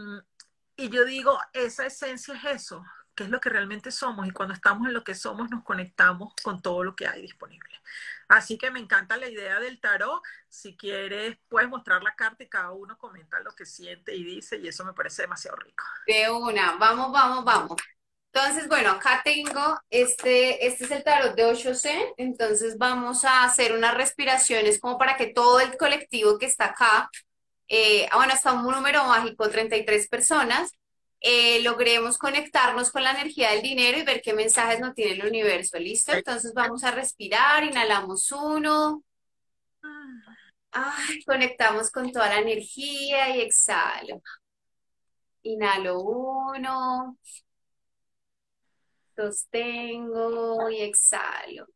y 0.77 0.89
yo 0.91 1.05
digo, 1.05 1.39
esa 1.53 1.87
esencia 1.87 2.35
es 2.35 2.63
eso, 2.63 2.85
que 3.15 3.25
es 3.25 3.31
lo 3.31 3.41
que 3.41 3.49
realmente 3.49 3.91
somos 3.91 4.27
y 4.27 4.31
cuando 4.31 4.55
estamos 4.55 4.87
en 4.87 4.95
lo 4.95 5.05
que 5.05 5.15
somos 5.15 5.51
nos 5.51 5.65
conectamos 5.65 6.35
con 6.43 6.61
todo 6.61 6.85
lo 6.85 6.95
que 6.95 7.09
hay 7.09 7.23
disponible. 7.23 7.81
Así 8.29 8.59
que 8.59 8.71
me 8.71 8.81
encanta 8.81 9.17
la 9.17 9.29
idea 9.29 9.61
del 9.61 9.81
tarot. 9.81 10.23
Si 10.49 10.77
quieres, 10.77 11.37
puedes 11.49 11.69
mostrar 11.69 12.03
la 12.03 12.15
carta 12.15 12.43
y 12.43 12.49
cada 12.49 12.73
uno 12.73 12.99
comenta 12.99 13.41
lo 13.41 13.53
que 13.55 13.67
siente 13.67 14.15
y 14.15 14.25
dice 14.25 14.57
y 14.57 14.69
eso 14.69 14.85
me 14.85 14.93
parece 14.93 15.23
demasiado 15.23 15.57
rico. 15.59 15.85
De 16.07 16.31
una, 16.31 16.77
vamos, 16.77 17.13
vamos, 17.13 17.45
vamos. 17.45 17.77
Entonces, 18.33 18.69
bueno, 18.69 18.91
acá 18.91 19.23
tengo, 19.25 19.81
este, 19.89 20.67
este 20.67 20.85
es 20.85 20.91
el 20.91 21.03
tarot 21.05 21.35
de 21.35 21.47
8C, 21.47 22.15
entonces 22.19 22.77
vamos 22.77 23.25
a 23.25 23.45
hacer 23.45 23.73
unas 23.73 23.95
respiraciones 23.95 24.79
como 24.79 24.99
para 24.99 25.17
que 25.17 25.29
todo 25.29 25.59
el 25.61 25.75
colectivo 25.79 26.37
que 26.39 26.45
está 26.45 26.67
acá, 26.67 27.09
eh, 27.69 28.07
ah, 28.11 28.17
bueno, 28.17 28.35
hasta 28.35 28.53
un 28.53 28.71
número 28.71 29.05
mágico, 29.05 29.49
33 29.49 30.09
personas, 30.09 30.71
eh, 31.21 31.63
logremos 31.63 32.19
conectarnos 32.19 32.91
con 32.91 33.03
la 33.03 33.13
energía 33.13 33.51
del 33.51 33.63
dinero 33.63 33.99
y 33.99 34.05
ver 34.05 34.23
qué 34.23 34.35
mensajes 34.35 34.81
nos 34.81 34.95
tiene 34.95 35.13
el 35.13 35.27
universo. 35.27 35.79
¿Listo? 35.79 36.13
Entonces 36.13 36.53
vamos 36.55 36.85
a 36.85 36.91
respirar, 36.91 37.65
inhalamos 37.65 38.31
uno. 38.33 39.03
conectamos 41.27 41.91
con 41.91 42.13
toda 42.13 42.29
la 42.29 42.39
energía 42.41 43.37
y 43.37 43.41
exhalo. 43.41 44.23
Inhalo 45.43 46.01
uno. 46.01 47.19
Sostengo 49.17 50.71
y 50.71 50.83
exhalo. 50.83 51.67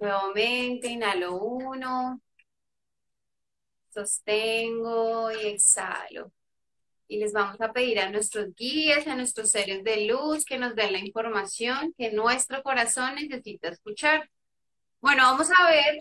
Nuevamente 0.00 0.88
inhalo 0.88 1.36
uno. 1.36 2.20
Sostengo 3.90 5.30
y 5.32 5.46
exhalo 5.46 6.32
y 7.08 7.18
les 7.18 7.32
vamos 7.32 7.60
a 7.60 7.72
pedir 7.72 7.98
a 8.00 8.10
nuestros 8.10 8.54
guías, 8.54 9.06
a 9.06 9.16
nuestros 9.16 9.50
seres 9.50 9.82
de 9.82 10.06
luz 10.06 10.44
que 10.44 10.58
nos 10.58 10.74
den 10.76 10.92
la 10.92 10.98
información 10.98 11.94
que 11.96 12.12
nuestro 12.12 12.62
corazón 12.62 13.14
necesita 13.16 13.68
escuchar. 13.68 14.30
Bueno, 15.00 15.22
vamos 15.24 15.48
a 15.56 15.70
ver 15.70 15.98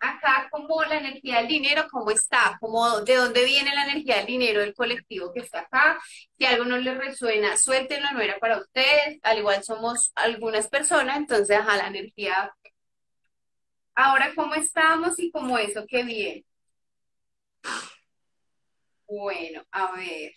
acá 0.00 0.48
como 0.50 0.82
la 0.84 0.98
energía 0.98 1.38
del 1.38 1.48
dinero, 1.48 1.86
cómo 1.90 2.10
está, 2.10 2.56
como 2.60 3.00
de 3.00 3.16
dónde 3.16 3.44
viene 3.44 3.74
la 3.74 3.84
energía 3.84 4.16
del 4.16 4.26
dinero 4.26 4.60
del 4.60 4.74
colectivo 4.74 5.32
que 5.32 5.40
está 5.40 5.60
acá. 5.60 5.98
Si 6.38 6.44
algo 6.44 6.64
no 6.64 6.76
les 6.78 6.96
resuena, 6.98 7.56
suéltenlo, 7.56 8.10
no 8.12 8.20
era 8.20 8.38
para 8.38 8.58
ustedes. 8.58 9.18
Al 9.22 9.38
igual 9.38 9.64
somos 9.64 10.12
algunas 10.14 10.68
personas, 10.68 11.16
entonces, 11.18 11.56
ajá, 11.56 11.76
la 11.76 11.88
energía. 11.88 12.54
Ahora, 13.94 14.32
¿cómo 14.36 14.54
estamos 14.54 15.18
y 15.18 15.30
cómo 15.30 15.58
eso? 15.58 15.84
Qué 15.88 16.02
bien. 16.04 16.44
Bueno, 19.06 19.62
a 19.70 19.92
ver. 19.92 20.32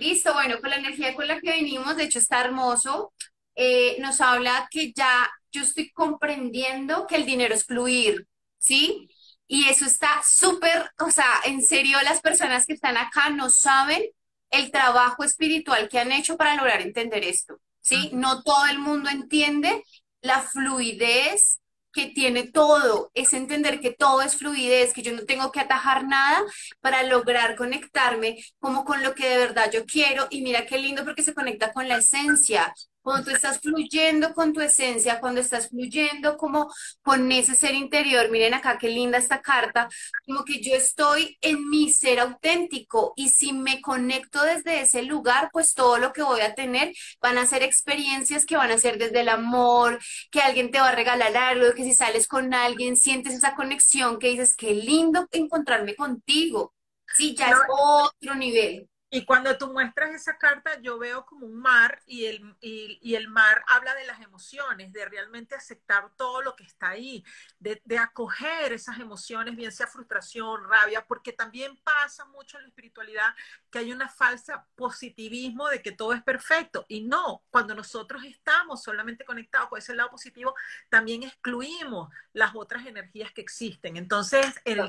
Listo, 0.00 0.32
bueno, 0.32 0.60
con 0.60 0.70
la 0.70 0.76
energía 0.76 1.14
con 1.14 1.28
la 1.28 1.38
que 1.40 1.50
venimos, 1.50 1.94
de 1.96 2.04
hecho 2.04 2.18
está 2.18 2.40
hermoso. 2.40 3.12
Eh, 3.54 3.98
nos 4.00 4.20
habla 4.22 4.66
que 4.70 4.92
ya 4.94 5.30
yo 5.52 5.62
estoy 5.62 5.90
comprendiendo 5.90 7.06
que 7.06 7.16
el 7.16 7.26
dinero 7.26 7.54
es 7.54 7.66
fluir, 7.66 8.26
¿sí? 8.58 9.10
Y 9.46 9.68
eso 9.68 9.84
está 9.84 10.22
súper, 10.24 10.90
o 11.00 11.10
sea, 11.10 11.26
en 11.44 11.62
serio, 11.62 11.98
las 12.02 12.22
personas 12.22 12.64
que 12.66 12.72
están 12.72 12.96
acá 12.96 13.28
no 13.28 13.50
saben 13.50 14.02
el 14.50 14.70
trabajo 14.70 15.22
espiritual 15.22 15.88
que 15.90 15.98
han 15.98 16.12
hecho 16.12 16.38
para 16.38 16.56
lograr 16.56 16.80
entender 16.80 17.22
esto, 17.24 17.60
¿sí? 17.82 18.08
No 18.14 18.42
todo 18.42 18.66
el 18.68 18.78
mundo 18.78 19.10
entiende 19.10 19.84
la 20.22 20.40
fluidez 20.40 21.59
que 21.92 22.06
tiene 22.08 22.44
todo, 22.50 23.10
es 23.14 23.32
entender 23.32 23.80
que 23.80 23.92
todo 23.92 24.22
es 24.22 24.36
fluidez, 24.36 24.92
que 24.92 25.02
yo 25.02 25.12
no 25.12 25.24
tengo 25.24 25.52
que 25.52 25.60
atajar 25.60 26.04
nada 26.06 26.42
para 26.80 27.02
lograr 27.02 27.56
conectarme 27.56 28.38
como 28.58 28.84
con 28.84 29.02
lo 29.02 29.14
que 29.14 29.28
de 29.28 29.38
verdad 29.38 29.70
yo 29.72 29.84
quiero. 29.86 30.26
Y 30.30 30.42
mira 30.42 30.66
qué 30.66 30.78
lindo 30.78 31.04
porque 31.04 31.22
se 31.22 31.34
conecta 31.34 31.72
con 31.72 31.88
la 31.88 31.98
esencia, 31.98 32.72
cuando 33.02 33.30
tú 33.30 33.36
estás 33.36 33.60
fluyendo 33.60 34.34
con 34.34 34.52
tu 34.52 34.60
esencia, 34.60 35.20
cuando 35.20 35.40
estás 35.40 35.68
fluyendo 35.68 36.36
como 36.36 36.70
con 37.02 37.30
ese 37.32 37.54
ser 37.54 37.74
interior, 37.74 38.30
miren 38.30 38.54
acá 38.54 38.78
qué 38.78 38.88
linda 38.88 39.18
esta 39.18 39.40
carta, 39.40 39.88
como 40.26 40.44
que 40.44 40.60
yo 40.62 40.74
estoy 40.74 41.36
en 41.40 41.68
mi 41.68 41.90
ser 41.90 42.20
auténtico 42.20 43.12
y 43.16 43.28
si 43.30 43.52
me 43.52 43.80
conecto 43.80 44.42
desde 44.42 44.82
ese 44.82 45.02
lugar, 45.02 45.50
pues 45.52 45.74
todo 45.74 45.98
lo 45.98 46.12
que 46.12 46.22
voy 46.22 46.40
a 46.42 46.54
tener 46.54 46.92
van 47.20 47.38
a 47.38 47.46
ser 47.46 47.62
experiencias 47.62 48.46
que 48.46 48.56
van 48.56 48.70
a 48.70 48.78
ser 48.78 48.98
desde 48.98 49.20
el 49.20 49.28
amor, 49.28 49.98
que 50.30 50.40
alguien 50.40 50.70
te 50.70 50.80
va 50.80 50.88
a 50.88 50.94
regalar 50.94 51.36
algo, 51.36 51.72
que 51.74 51.84
si 51.84 51.94
sales 51.94 52.26
con 52.28 52.52
alguien 52.54 52.96
sientes 52.96 53.34
esa 53.34 53.54
conexión 53.54 54.18
que 54.18 54.28
dices, 54.28 54.56
qué 54.56 54.74
lindo 54.74 55.26
encontrarme 55.32 55.94
contigo. 55.96 56.74
Sí, 57.14 57.34
ya 57.34 57.50
es 57.50 57.56
otro 57.68 58.34
nivel. 58.36 58.88
Y 59.12 59.24
cuando 59.24 59.58
tú 59.58 59.72
muestras 59.72 60.14
esa 60.14 60.38
carta, 60.38 60.80
yo 60.80 60.96
veo 60.96 61.26
como 61.26 61.44
un 61.44 61.56
mar 61.56 62.00
y 62.06 62.26
el, 62.26 62.56
y, 62.60 63.14
el 63.16 63.26
mar 63.26 63.64
habla 63.66 63.92
de 63.96 64.06
las 64.06 64.20
emociones, 64.20 64.92
de 64.92 65.04
realmente 65.04 65.56
aceptar 65.56 66.10
todo 66.16 66.42
lo 66.42 66.54
que 66.54 66.62
está 66.62 66.90
ahí, 66.90 67.24
de, 67.58 67.82
de, 67.84 67.98
acoger 67.98 68.72
esas 68.72 69.00
emociones, 69.00 69.56
bien 69.56 69.72
sea 69.72 69.88
frustración, 69.88 70.62
rabia, 70.68 71.04
porque 71.06 71.32
también 71.32 71.76
pasa 71.82 72.24
mucho 72.26 72.56
en 72.56 72.62
la 72.62 72.68
espiritualidad 72.68 73.34
que 73.68 73.80
hay 73.80 73.92
una 73.92 74.08
falsa 74.08 74.64
positivismo 74.76 75.68
de 75.68 75.82
que 75.82 75.90
todo 75.90 76.12
es 76.12 76.22
perfecto. 76.22 76.84
Y 76.86 77.02
no, 77.02 77.42
cuando 77.50 77.74
nosotros 77.74 78.22
estamos 78.24 78.82
solamente 78.82 79.24
conectados 79.24 79.68
con 79.68 79.78
ese 79.78 79.94
lado 79.94 80.10
positivo, 80.10 80.54
también 80.88 81.24
excluimos 81.24 82.12
las 82.32 82.54
otras 82.54 82.86
energías 82.86 83.32
que 83.32 83.40
existen. 83.40 83.96
Entonces, 83.96 84.54
el, 84.64 84.80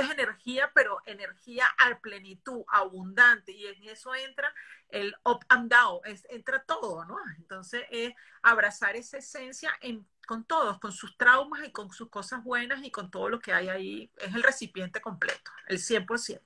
es 0.00 0.10
energía, 0.10 0.70
pero 0.74 1.00
energía 1.06 1.66
a 1.78 1.98
plenitud, 2.00 2.64
abundante, 2.68 3.52
y 3.52 3.66
en 3.66 3.82
eso 3.84 4.14
entra 4.14 4.52
el 4.88 5.14
up 5.24 5.44
and 5.48 5.70
down, 5.70 6.00
entra 6.28 6.62
todo, 6.64 7.04
¿no? 7.04 7.16
Entonces 7.38 7.84
es 7.90 8.12
abrazar 8.42 8.96
esa 8.96 9.18
esencia 9.18 9.72
en, 9.80 10.06
con 10.26 10.44
todos, 10.44 10.78
con 10.78 10.92
sus 10.92 11.16
traumas 11.16 11.64
y 11.66 11.72
con 11.72 11.90
sus 11.92 12.10
cosas 12.10 12.44
buenas 12.44 12.84
y 12.84 12.90
con 12.90 13.10
todo 13.10 13.28
lo 13.28 13.40
que 13.40 13.52
hay 13.52 13.68
ahí, 13.68 14.10
es 14.18 14.34
el 14.34 14.42
recipiente 14.42 15.00
completo, 15.00 15.50
el 15.66 15.78
100%. 15.78 16.40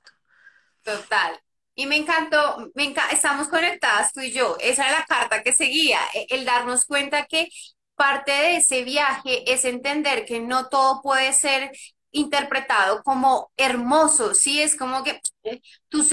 Total. 0.83 1.41
Y 1.75 1.87
me 1.87 1.97
encantó, 1.97 2.71
me 2.75 2.95
estamos 3.11 3.49
conectadas 3.49 4.13
tú 4.13 4.21
y 4.21 4.33
yo, 4.33 4.57
esa 4.61 4.87
es 4.87 4.93
la 4.93 5.05
carta 5.05 5.43
que 5.43 5.53
seguía, 5.53 6.01
e, 6.15 6.27
el 6.31 6.45
darnos 6.45 6.87
cuenta 6.87 7.27
que 7.27 7.51
parte 7.97 8.31
de 8.33 8.57
ese 8.57 8.85
viaje 8.85 9.51
es 9.53 9.65
entender 9.65 10.25
que 10.25 10.41
no 10.41 10.69
todo 10.69 11.03
puede 11.03 11.33
ser 11.33 11.73
interpretado 12.17 13.03
como 13.03 13.53
hermoso, 13.57 14.35
¿sí? 14.35 14.63
Es 14.63 14.77
como 14.77 15.05
que 15.05 15.21
eh, 15.45 15.61
tú 15.89 16.05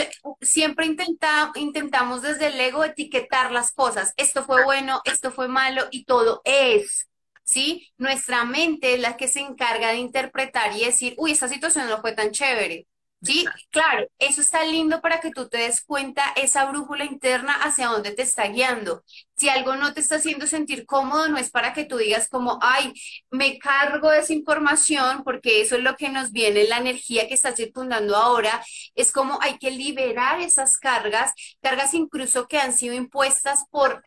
siempre 0.41 0.85
intenta, 0.85 1.51
intentamos 1.55 2.21
desde 2.21 2.47
el 2.47 2.59
ego 2.59 2.83
etiquetar 2.83 3.51
las 3.51 3.71
cosas. 3.71 4.13
Esto 4.17 4.43
fue 4.43 4.63
bueno, 4.63 5.01
esto 5.05 5.31
fue 5.31 5.47
malo 5.47 5.83
y 5.91 6.05
todo 6.05 6.41
es, 6.45 7.07
¿sí? 7.43 7.89
Nuestra 7.97 8.43
mente 8.45 8.95
es 8.95 8.99
la 9.01 9.17
que 9.17 9.27
se 9.27 9.39
encarga 9.41 9.89
de 9.91 9.97
interpretar 9.97 10.75
y 10.75 10.85
decir, 10.85 11.15
uy, 11.17 11.31
esta 11.31 11.47
situación 11.47 11.87
no 11.89 12.01
fue 12.01 12.13
tan 12.13 12.31
chévere. 12.31 12.87
Sí, 13.25 13.45
claro, 13.69 14.05
eso 14.19 14.41
está 14.41 14.65
lindo 14.65 14.99
para 14.99 15.21
que 15.21 15.31
tú 15.31 15.47
te 15.47 15.57
des 15.59 15.81
cuenta 15.85 16.23
esa 16.35 16.65
brújula 16.65 17.05
interna 17.05 17.53
hacia 17.63 17.87
dónde 17.87 18.11
te 18.11 18.21
está 18.23 18.47
guiando. 18.49 19.01
Si 19.37 19.47
algo 19.47 19.77
no 19.77 19.93
te 19.93 20.01
está 20.01 20.17
haciendo 20.17 20.45
sentir 20.45 20.85
cómodo, 20.85 21.29
no 21.29 21.37
es 21.37 21.49
para 21.49 21.71
que 21.71 21.85
tú 21.85 21.95
digas 21.95 22.27
como, 22.27 22.59
ay, 22.61 22.91
me 23.31 23.57
cargo 23.59 24.09
de 24.11 24.19
esa 24.19 24.33
información, 24.33 25.23
porque 25.23 25.61
eso 25.61 25.77
es 25.77 25.83
lo 25.83 25.95
que 25.95 26.09
nos 26.09 26.33
viene, 26.33 26.65
la 26.67 26.79
energía 26.79 27.29
que 27.29 27.33
está 27.35 27.55
circundando 27.55 28.17
ahora. 28.17 28.61
Es 28.93 29.13
como 29.13 29.39
hay 29.41 29.57
que 29.57 29.71
liberar 29.71 30.41
esas 30.41 30.77
cargas, 30.77 31.31
cargas 31.61 31.93
incluso 31.93 32.47
que 32.49 32.57
han 32.59 32.73
sido 32.73 32.93
impuestas 32.93 33.63
por 33.71 34.03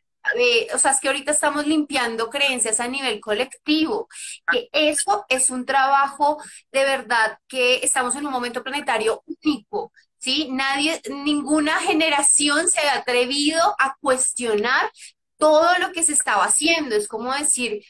o 0.74 0.78
sea, 0.78 0.92
es 0.92 1.00
que 1.00 1.08
ahorita 1.08 1.32
estamos 1.32 1.66
limpiando 1.66 2.30
creencias 2.30 2.80
a 2.80 2.88
nivel 2.88 3.20
colectivo, 3.20 4.08
que 4.50 4.68
eso 4.72 5.24
es 5.28 5.50
un 5.50 5.66
trabajo 5.66 6.42
de 6.72 6.84
verdad 6.84 7.38
que 7.48 7.76
estamos 7.82 8.14
en 8.16 8.26
un 8.26 8.32
momento 8.32 8.62
planetario 8.62 9.22
único, 9.26 9.92
¿sí? 10.18 10.48
Nadie, 10.50 11.00
ninguna 11.24 11.78
generación 11.80 12.68
se 12.68 12.80
ha 12.88 12.96
atrevido 12.98 13.60
a 13.78 13.96
cuestionar 14.00 14.90
todo 15.38 15.78
lo 15.78 15.92
que 15.92 16.02
se 16.02 16.12
estaba 16.12 16.44
haciendo. 16.44 16.96
Es 16.96 17.08
como 17.08 17.32
decir, 17.32 17.84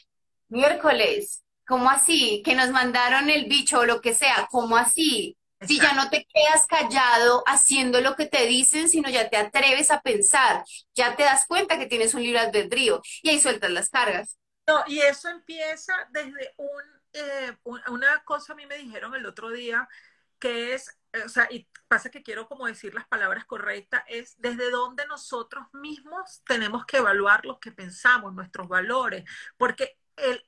miércoles, 0.49 1.43
¿cómo 1.65 1.89
así? 1.89 2.41
Que 2.45 2.55
nos 2.55 2.71
mandaron 2.71 3.29
el 3.29 3.45
bicho 3.45 3.79
o 3.79 3.85
lo 3.85 4.01
que 4.01 4.13
sea, 4.13 4.47
¿cómo 4.51 4.77
así? 4.77 5.37
Si 5.61 5.79
ya 5.79 5.93
no 5.93 6.09
te 6.09 6.25
quedas 6.33 6.67
callado 6.67 7.43
haciendo 7.47 7.99
lo 8.01 8.15
que 8.15 8.27
te 8.27 8.45
dicen, 8.45 8.89
sino 8.89 9.09
ya 9.09 9.29
te 9.29 9.37
atreves 9.37 9.89
a 9.91 10.01
pensar, 10.01 10.63
ya 10.93 11.15
te 11.15 11.23
das 11.23 11.45
cuenta 11.47 11.79
que 11.79 11.87
tienes 11.87 12.13
un 12.13 12.21
libre 12.21 12.39
albedrío 12.39 13.01
y 13.23 13.29
ahí 13.29 13.39
sueltas 13.39 13.71
las 13.71 13.89
cargas. 13.89 14.37
No, 14.67 14.83
y 14.87 14.99
eso 14.99 15.29
empieza 15.29 15.93
desde 16.11 16.53
un, 16.57 16.81
eh, 17.13 17.57
una 17.87 18.23
cosa 18.25 18.53
a 18.53 18.55
mí 18.55 18.65
me 18.65 18.77
dijeron 18.77 19.15
el 19.15 19.25
otro 19.25 19.49
día, 19.49 19.87
que 20.39 20.73
es, 20.73 20.99
eh, 21.13 21.23
o 21.25 21.29
sea, 21.29 21.47
y 21.49 21.67
pasa 21.87 22.09
que 22.09 22.21
quiero 22.21 22.47
como 22.47 22.67
decir 22.67 22.93
las 22.93 23.07
palabras 23.07 23.45
correctas, 23.45 24.03
es 24.07 24.35
desde 24.39 24.69
donde 24.69 25.05
nosotros 25.07 25.65
mismos 25.73 26.43
tenemos 26.45 26.85
que 26.85 26.97
evaluar 26.97 27.45
lo 27.45 27.59
que 27.59 27.71
pensamos, 27.71 28.33
nuestros 28.33 28.67
valores, 28.67 29.23
porque 29.57 29.97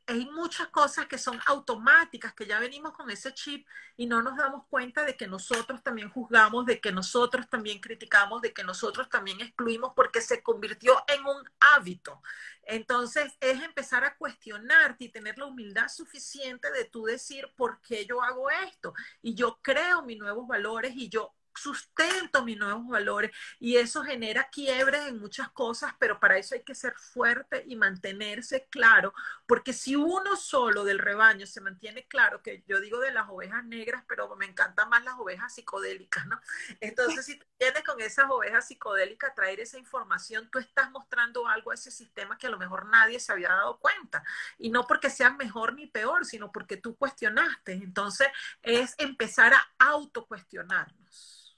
hay 0.08 0.26
muchas 0.32 0.68
cosas 0.70 1.08
que 1.08 1.18
son 1.18 1.40
automáticas, 1.46 2.34
que 2.34 2.46
ya 2.46 2.60
venimos 2.60 2.94
con 2.94 3.10
ese 3.12 3.34
chip 3.34 3.68
y 3.98 4.08
no 4.08 4.22
nos 4.22 4.36
damos 4.36 4.66
cuenta 4.68 5.04
de 5.04 5.16
que 5.16 5.28
nosotros 5.28 5.84
también 5.84 6.10
juzgamos, 6.10 6.66
de 6.66 6.80
que 6.80 6.92
nosotros 6.92 7.48
también 7.50 7.80
criticamos, 7.80 8.42
de 8.42 8.54
que 8.54 8.64
nosotros 8.64 9.10
también 9.10 9.40
excluimos 9.42 9.94
porque 9.96 10.22
se 10.22 10.42
convirtió 10.42 11.04
en 11.08 11.26
un 11.26 11.44
hábito. 11.60 12.22
Entonces 12.64 13.32
es 13.40 13.62
empezar 13.62 14.04
a 14.04 14.16
cuestionarte 14.16 15.06
y 15.06 15.10
tener 15.10 15.38
la 15.38 15.46
humildad 15.46 15.88
suficiente 15.88 16.72
de 16.72 16.86
tú 16.86 17.06
decir, 17.06 17.52
¿por 17.56 17.80
qué 17.82 18.06
yo 18.06 18.22
hago 18.22 18.50
esto? 18.50 18.94
Y 19.22 19.36
yo 19.36 19.60
creo 19.62 20.02
mis 20.04 20.18
nuevos 20.18 20.48
valores 20.48 20.94
y 20.96 21.10
yo 21.10 21.34
sustento 21.60 22.44
mis 22.44 22.58
nuevos 22.58 22.88
valores 22.88 23.32
y 23.60 23.78
eso 23.78 24.04
genera 24.04 24.50
quiebres 24.50 25.08
en 25.08 25.20
muchas 25.20 25.50
cosas, 25.50 25.94
pero 26.00 26.20
para 26.20 26.38
eso 26.38 26.56
hay 26.56 26.64
que 26.64 26.76
ser 26.76 26.94
fuerte 26.96 27.64
y 27.68 27.76
mantenerse 27.76 28.68
claro, 28.70 29.14
porque 29.48 29.74
si 29.74 29.96
uno 29.96 30.36
solo 30.36 30.84
del 30.84 31.00
rebaño 31.00 31.46
se 31.46 31.62
mantiene 31.62 32.08
claro, 32.08 32.42
que 32.42 32.64
yo 32.68 32.80
digo 32.80 33.00
de 33.00 33.12
las 33.12 33.30
ovejas 33.30 33.64
negras, 33.66 34.04
pero 34.08 34.36
me 34.36 34.46
encantan 34.46 34.90
más 34.90 35.04
las 35.04 35.16
ovejas 35.20 35.54
psicodélicas, 35.54 36.26
¿no? 36.28 36.40
Entonces, 36.80 37.26
si 37.26 37.40
tienes 37.58 37.84
con 37.84 38.00
esas 38.02 38.30
ovejas 38.30 38.68
psicodélicas 38.68 39.36
traer 39.36 39.60
esa 39.60 39.78
información, 39.78 40.50
tú 40.52 40.60
estás 40.60 40.90
mostrando 40.92 41.48
algo 41.48 41.72
a 41.72 41.76
ese 41.76 41.92
sistema 41.92 42.38
que 42.38 42.48
a 42.48 42.50
lo 42.50 42.58
mejor 42.58 42.88
nadie 42.88 43.20
se 43.20 43.32
había 43.32 43.50
dado 43.50 43.80
cuenta, 43.80 44.24
y 44.58 44.70
no 44.70 44.88
porque 44.88 45.10
sea 45.10 45.32
mejor 45.32 45.74
ni 45.74 45.88
peor, 45.88 46.26
sino 46.26 46.52
porque 46.52 46.78
tú 46.78 46.96
cuestionaste. 46.96 47.74
Entonces, 47.74 48.28
es 48.62 48.96
empezar 48.98 49.54
a 49.54 49.68
autocuestionarnos. 49.80 51.49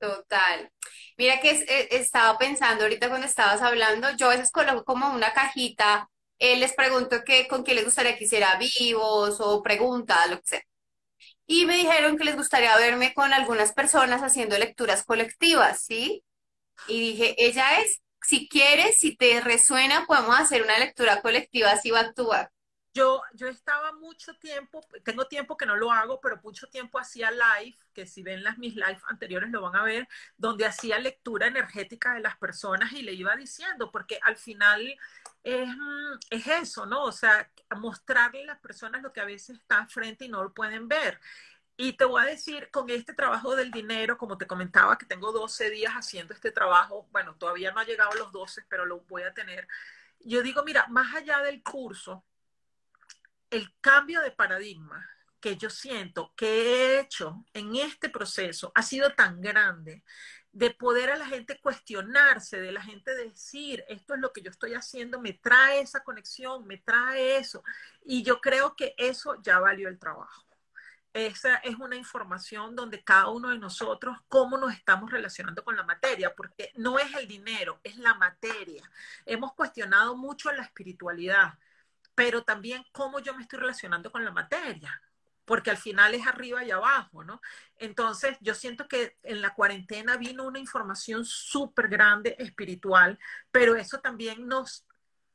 Total. 0.00 0.72
Mira 1.18 1.40
que 1.40 1.50
eh, 1.50 1.88
estaba 1.92 2.38
pensando 2.38 2.84
ahorita 2.84 3.08
cuando 3.10 3.26
estabas 3.26 3.62
hablando, 3.62 4.10
yo 4.16 4.28
a 4.28 4.30
veces 4.30 4.50
coloco 4.50 4.84
como 4.84 5.12
una 5.12 5.32
cajita, 5.34 6.08
eh, 6.38 6.56
les 6.56 6.72
pregunto 6.74 7.22
que, 7.24 7.46
con 7.48 7.64
quién 7.64 7.76
les 7.76 7.84
gustaría 7.84 8.16
que 8.16 8.24
hiciera 8.24 8.58
vivos 8.58 9.36
o 9.40 9.62
pregunta, 9.62 10.26
lo 10.28 10.38
que 10.40 10.48
sea. 10.48 10.62
Y 11.46 11.66
me 11.66 11.76
dijeron 11.76 12.16
que 12.18 12.24
les 12.24 12.36
gustaría 12.36 12.76
verme 12.76 13.14
con 13.14 13.32
algunas 13.34 13.72
personas 13.74 14.22
haciendo 14.22 14.58
lecturas 14.58 15.04
colectivas, 15.04 15.82
¿sí? 15.84 16.24
Y 16.88 17.00
dije, 17.00 17.34
ella 17.38 17.80
es, 17.82 18.02
si 18.22 18.48
quieres, 18.48 18.98
si 18.98 19.16
te 19.16 19.40
resuena, 19.42 20.06
podemos 20.06 20.38
hacer 20.40 20.62
una 20.62 20.78
lectura 20.78 21.22
colectiva, 21.22 21.72
así 21.72 21.90
va 21.90 22.00
a 22.00 22.02
actuar. 22.04 22.50
Yo, 22.92 23.22
yo 23.34 23.46
estaba 23.48 23.92
mucho 23.92 24.34
tiempo, 24.34 24.80
tengo 25.04 25.26
tiempo 25.26 25.56
que 25.56 25.66
no 25.66 25.76
lo 25.76 25.92
hago, 25.92 26.20
pero 26.20 26.40
mucho 26.42 26.66
tiempo 26.68 26.98
hacía 26.98 27.30
live, 27.30 27.76
que 27.92 28.06
si 28.06 28.22
ven 28.22 28.42
las 28.42 28.58
mis 28.58 28.74
live 28.74 29.00
anteriores 29.08 29.50
lo 29.50 29.62
van 29.62 29.76
a 29.76 29.84
ver, 29.84 30.08
donde 30.36 30.66
hacía 30.66 30.98
lectura 30.98 31.46
energética 31.46 32.14
de 32.14 32.20
las 32.20 32.36
personas 32.36 32.92
y 32.92 33.02
le 33.02 33.12
iba 33.12 33.36
diciendo, 33.36 33.90
porque 33.92 34.18
al 34.22 34.36
final 34.36 34.98
es, 35.44 35.68
mm, 35.68 36.18
es 36.30 36.46
eso, 36.48 36.86
¿no? 36.86 37.04
O 37.04 37.12
sea, 37.12 37.48
mostrarle 37.76 38.42
a 38.42 38.46
las 38.46 38.58
personas 38.60 39.02
lo 39.02 39.12
que 39.12 39.20
a 39.20 39.24
veces 39.24 39.58
está 39.58 39.86
frente 39.86 40.24
y 40.24 40.28
no 40.28 40.42
lo 40.42 40.52
pueden 40.52 40.88
ver. 40.88 41.20
Y 41.76 41.94
te 41.94 42.04
voy 42.04 42.22
a 42.22 42.26
decir, 42.26 42.70
con 42.70 42.90
este 42.90 43.14
trabajo 43.14 43.56
del 43.56 43.70
dinero, 43.70 44.18
como 44.18 44.36
te 44.36 44.46
comentaba, 44.46 44.98
que 44.98 45.06
tengo 45.06 45.32
12 45.32 45.70
días 45.70 45.94
haciendo 45.94 46.34
este 46.34 46.50
trabajo, 46.52 47.08
bueno, 47.12 47.36
todavía 47.36 47.72
no 47.72 47.80
ha 47.80 47.84
llegado 47.84 48.10
a 48.12 48.16
los 48.16 48.32
12, 48.32 48.64
pero 48.68 48.84
lo 48.84 49.00
voy 49.02 49.22
a 49.22 49.32
tener. 49.32 49.66
Yo 50.20 50.42
digo, 50.42 50.62
mira, 50.64 50.86
más 50.88 51.14
allá 51.14 51.38
del 51.40 51.62
curso, 51.62 52.24
el 53.50 53.74
cambio 53.80 54.20
de 54.22 54.30
paradigma 54.30 55.08
que 55.40 55.56
yo 55.56 55.70
siento 55.70 56.32
que 56.36 56.46
he 56.46 57.00
hecho 57.00 57.44
en 57.54 57.76
este 57.76 58.08
proceso 58.08 58.72
ha 58.74 58.82
sido 58.82 59.14
tan 59.14 59.40
grande 59.40 60.02
de 60.52 60.70
poder 60.70 61.10
a 61.10 61.16
la 61.16 61.26
gente 61.26 61.60
cuestionarse, 61.60 62.60
de 62.60 62.72
la 62.72 62.82
gente 62.82 63.14
decir, 63.14 63.84
esto 63.88 64.14
es 64.14 64.20
lo 64.20 64.32
que 64.32 64.42
yo 64.42 64.50
estoy 64.50 64.74
haciendo, 64.74 65.20
me 65.20 65.32
trae 65.34 65.80
esa 65.80 66.02
conexión, 66.02 66.66
me 66.66 66.78
trae 66.78 67.36
eso. 67.36 67.62
Y 68.04 68.22
yo 68.22 68.40
creo 68.40 68.74
que 68.74 68.94
eso 68.98 69.40
ya 69.42 69.60
valió 69.60 69.88
el 69.88 69.98
trabajo. 69.98 70.46
Esa 71.12 71.56
es 71.56 71.76
una 71.76 71.96
información 71.96 72.76
donde 72.76 73.02
cada 73.02 73.28
uno 73.28 73.50
de 73.50 73.58
nosotros, 73.58 74.16
cómo 74.28 74.58
nos 74.58 74.72
estamos 74.72 75.10
relacionando 75.10 75.64
con 75.64 75.76
la 75.76 75.82
materia, 75.82 76.34
porque 76.34 76.72
no 76.76 76.98
es 76.98 77.14
el 77.16 77.26
dinero, 77.26 77.80
es 77.82 77.96
la 77.96 78.14
materia. 78.14 78.88
Hemos 79.26 79.54
cuestionado 79.54 80.16
mucho 80.16 80.52
la 80.52 80.62
espiritualidad 80.62 81.54
pero 82.20 82.44
también 82.44 82.84
cómo 82.92 83.18
yo 83.20 83.34
me 83.34 83.40
estoy 83.40 83.60
relacionando 83.60 84.12
con 84.12 84.26
la 84.26 84.30
materia, 84.30 85.00
porque 85.46 85.70
al 85.70 85.78
final 85.78 86.12
es 86.12 86.26
arriba 86.26 86.62
y 86.62 86.70
abajo, 86.70 87.24
¿no? 87.24 87.40
Entonces, 87.78 88.36
yo 88.42 88.54
siento 88.54 88.86
que 88.88 89.16
en 89.22 89.40
la 89.40 89.54
cuarentena 89.54 90.18
vino 90.18 90.44
una 90.44 90.58
información 90.58 91.24
súper 91.24 91.88
grande 91.88 92.36
espiritual, 92.38 93.18
pero 93.50 93.74
eso 93.74 94.00
también 94.00 94.46
nos 94.46 94.84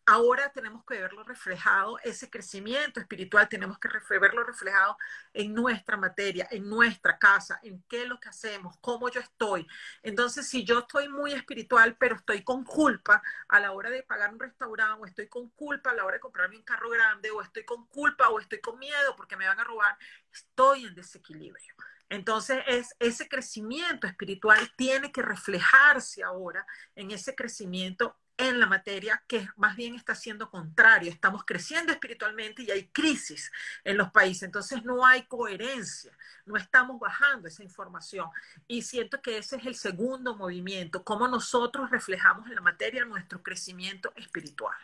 ahora 0.05 0.51
tenemos 0.51 0.85
que 0.85 1.01
verlo 1.01 1.23
reflejado, 1.23 1.97
ese 2.03 2.29
crecimiento 2.29 2.99
espiritual 2.99 3.49
tenemos 3.49 3.79
que 3.79 3.89
verlo 4.19 4.43
reflejado 4.43 4.97
en 5.33 5.53
nuestra 5.53 5.97
materia, 5.97 6.47
en 6.51 6.69
nuestra 6.69 7.17
casa, 7.17 7.59
en 7.63 7.83
qué 7.89 8.03
es 8.03 8.07
lo 8.07 8.19
que 8.19 8.29
hacemos, 8.29 8.77
cómo 8.81 9.09
yo 9.09 9.19
estoy. 9.19 9.67
Entonces, 10.03 10.47
si 10.47 10.63
yo 10.63 10.79
estoy 10.79 11.09
muy 11.09 11.33
espiritual, 11.33 11.97
pero 11.97 12.15
estoy 12.15 12.43
con 12.43 12.63
culpa 12.63 13.23
a 13.47 13.59
la 13.59 13.71
hora 13.71 13.89
de 13.89 14.03
pagar 14.03 14.31
un 14.31 14.39
restaurante, 14.39 15.01
o 15.01 15.05
estoy 15.05 15.27
con 15.27 15.49
culpa 15.49 15.89
a 15.89 15.95
la 15.95 16.05
hora 16.05 16.15
de 16.15 16.21
comprarme 16.21 16.57
un 16.57 16.63
carro 16.63 16.89
grande, 16.89 17.31
o 17.31 17.41
estoy 17.41 17.65
con 17.65 17.87
culpa, 17.87 18.29
o 18.29 18.39
estoy 18.39 18.61
con 18.61 18.77
miedo 18.77 19.15
porque 19.15 19.35
me 19.35 19.47
van 19.47 19.59
a 19.59 19.63
robar, 19.63 19.97
estoy 20.31 20.85
en 20.85 20.95
desequilibrio. 20.95 21.73
Entonces, 22.09 22.63
es, 22.67 22.95
ese 22.99 23.27
crecimiento 23.27 24.05
espiritual 24.05 24.71
tiene 24.77 25.11
que 25.11 25.23
reflejarse 25.23 26.23
ahora 26.23 26.65
en 26.93 27.09
ese 27.09 27.33
crecimiento 27.33 28.15
en 28.37 28.59
la 28.59 28.65
materia 28.65 29.23
que 29.27 29.47
más 29.55 29.75
bien 29.75 29.95
está 29.95 30.15
siendo 30.15 30.49
contrario. 30.49 31.11
Estamos 31.11 31.43
creciendo 31.45 31.91
espiritualmente 31.91 32.63
y 32.63 32.71
hay 32.71 32.87
crisis 32.87 33.51
en 33.83 33.97
los 33.97 34.11
países, 34.11 34.43
entonces 34.43 34.83
no 34.83 35.05
hay 35.05 35.23
coherencia, 35.23 36.11
no 36.45 36.57
estamos 36.57 36.99
bajando 36.99 37.47
esa 37.47 37.63
información. 37.63 38.29
Y 38.67 38.81
siento 38.81 39.21
que 39.21 39.37
ese 39.37 39.57
es 39.57 39.65
el 39.65 39.75
segundo 39.75 40.35
movimiento, 40.35 41.03
cómo 41.03 41.27
nosotros 41.27 41.89
reflejamos 41.89 42.47
en 42.47 42.55
la 42.55 42.61
materia 42.61 43.05
nuestro 43.05 43.41
crecimiento 43.41 44.11
espiritual. 44.15 44.77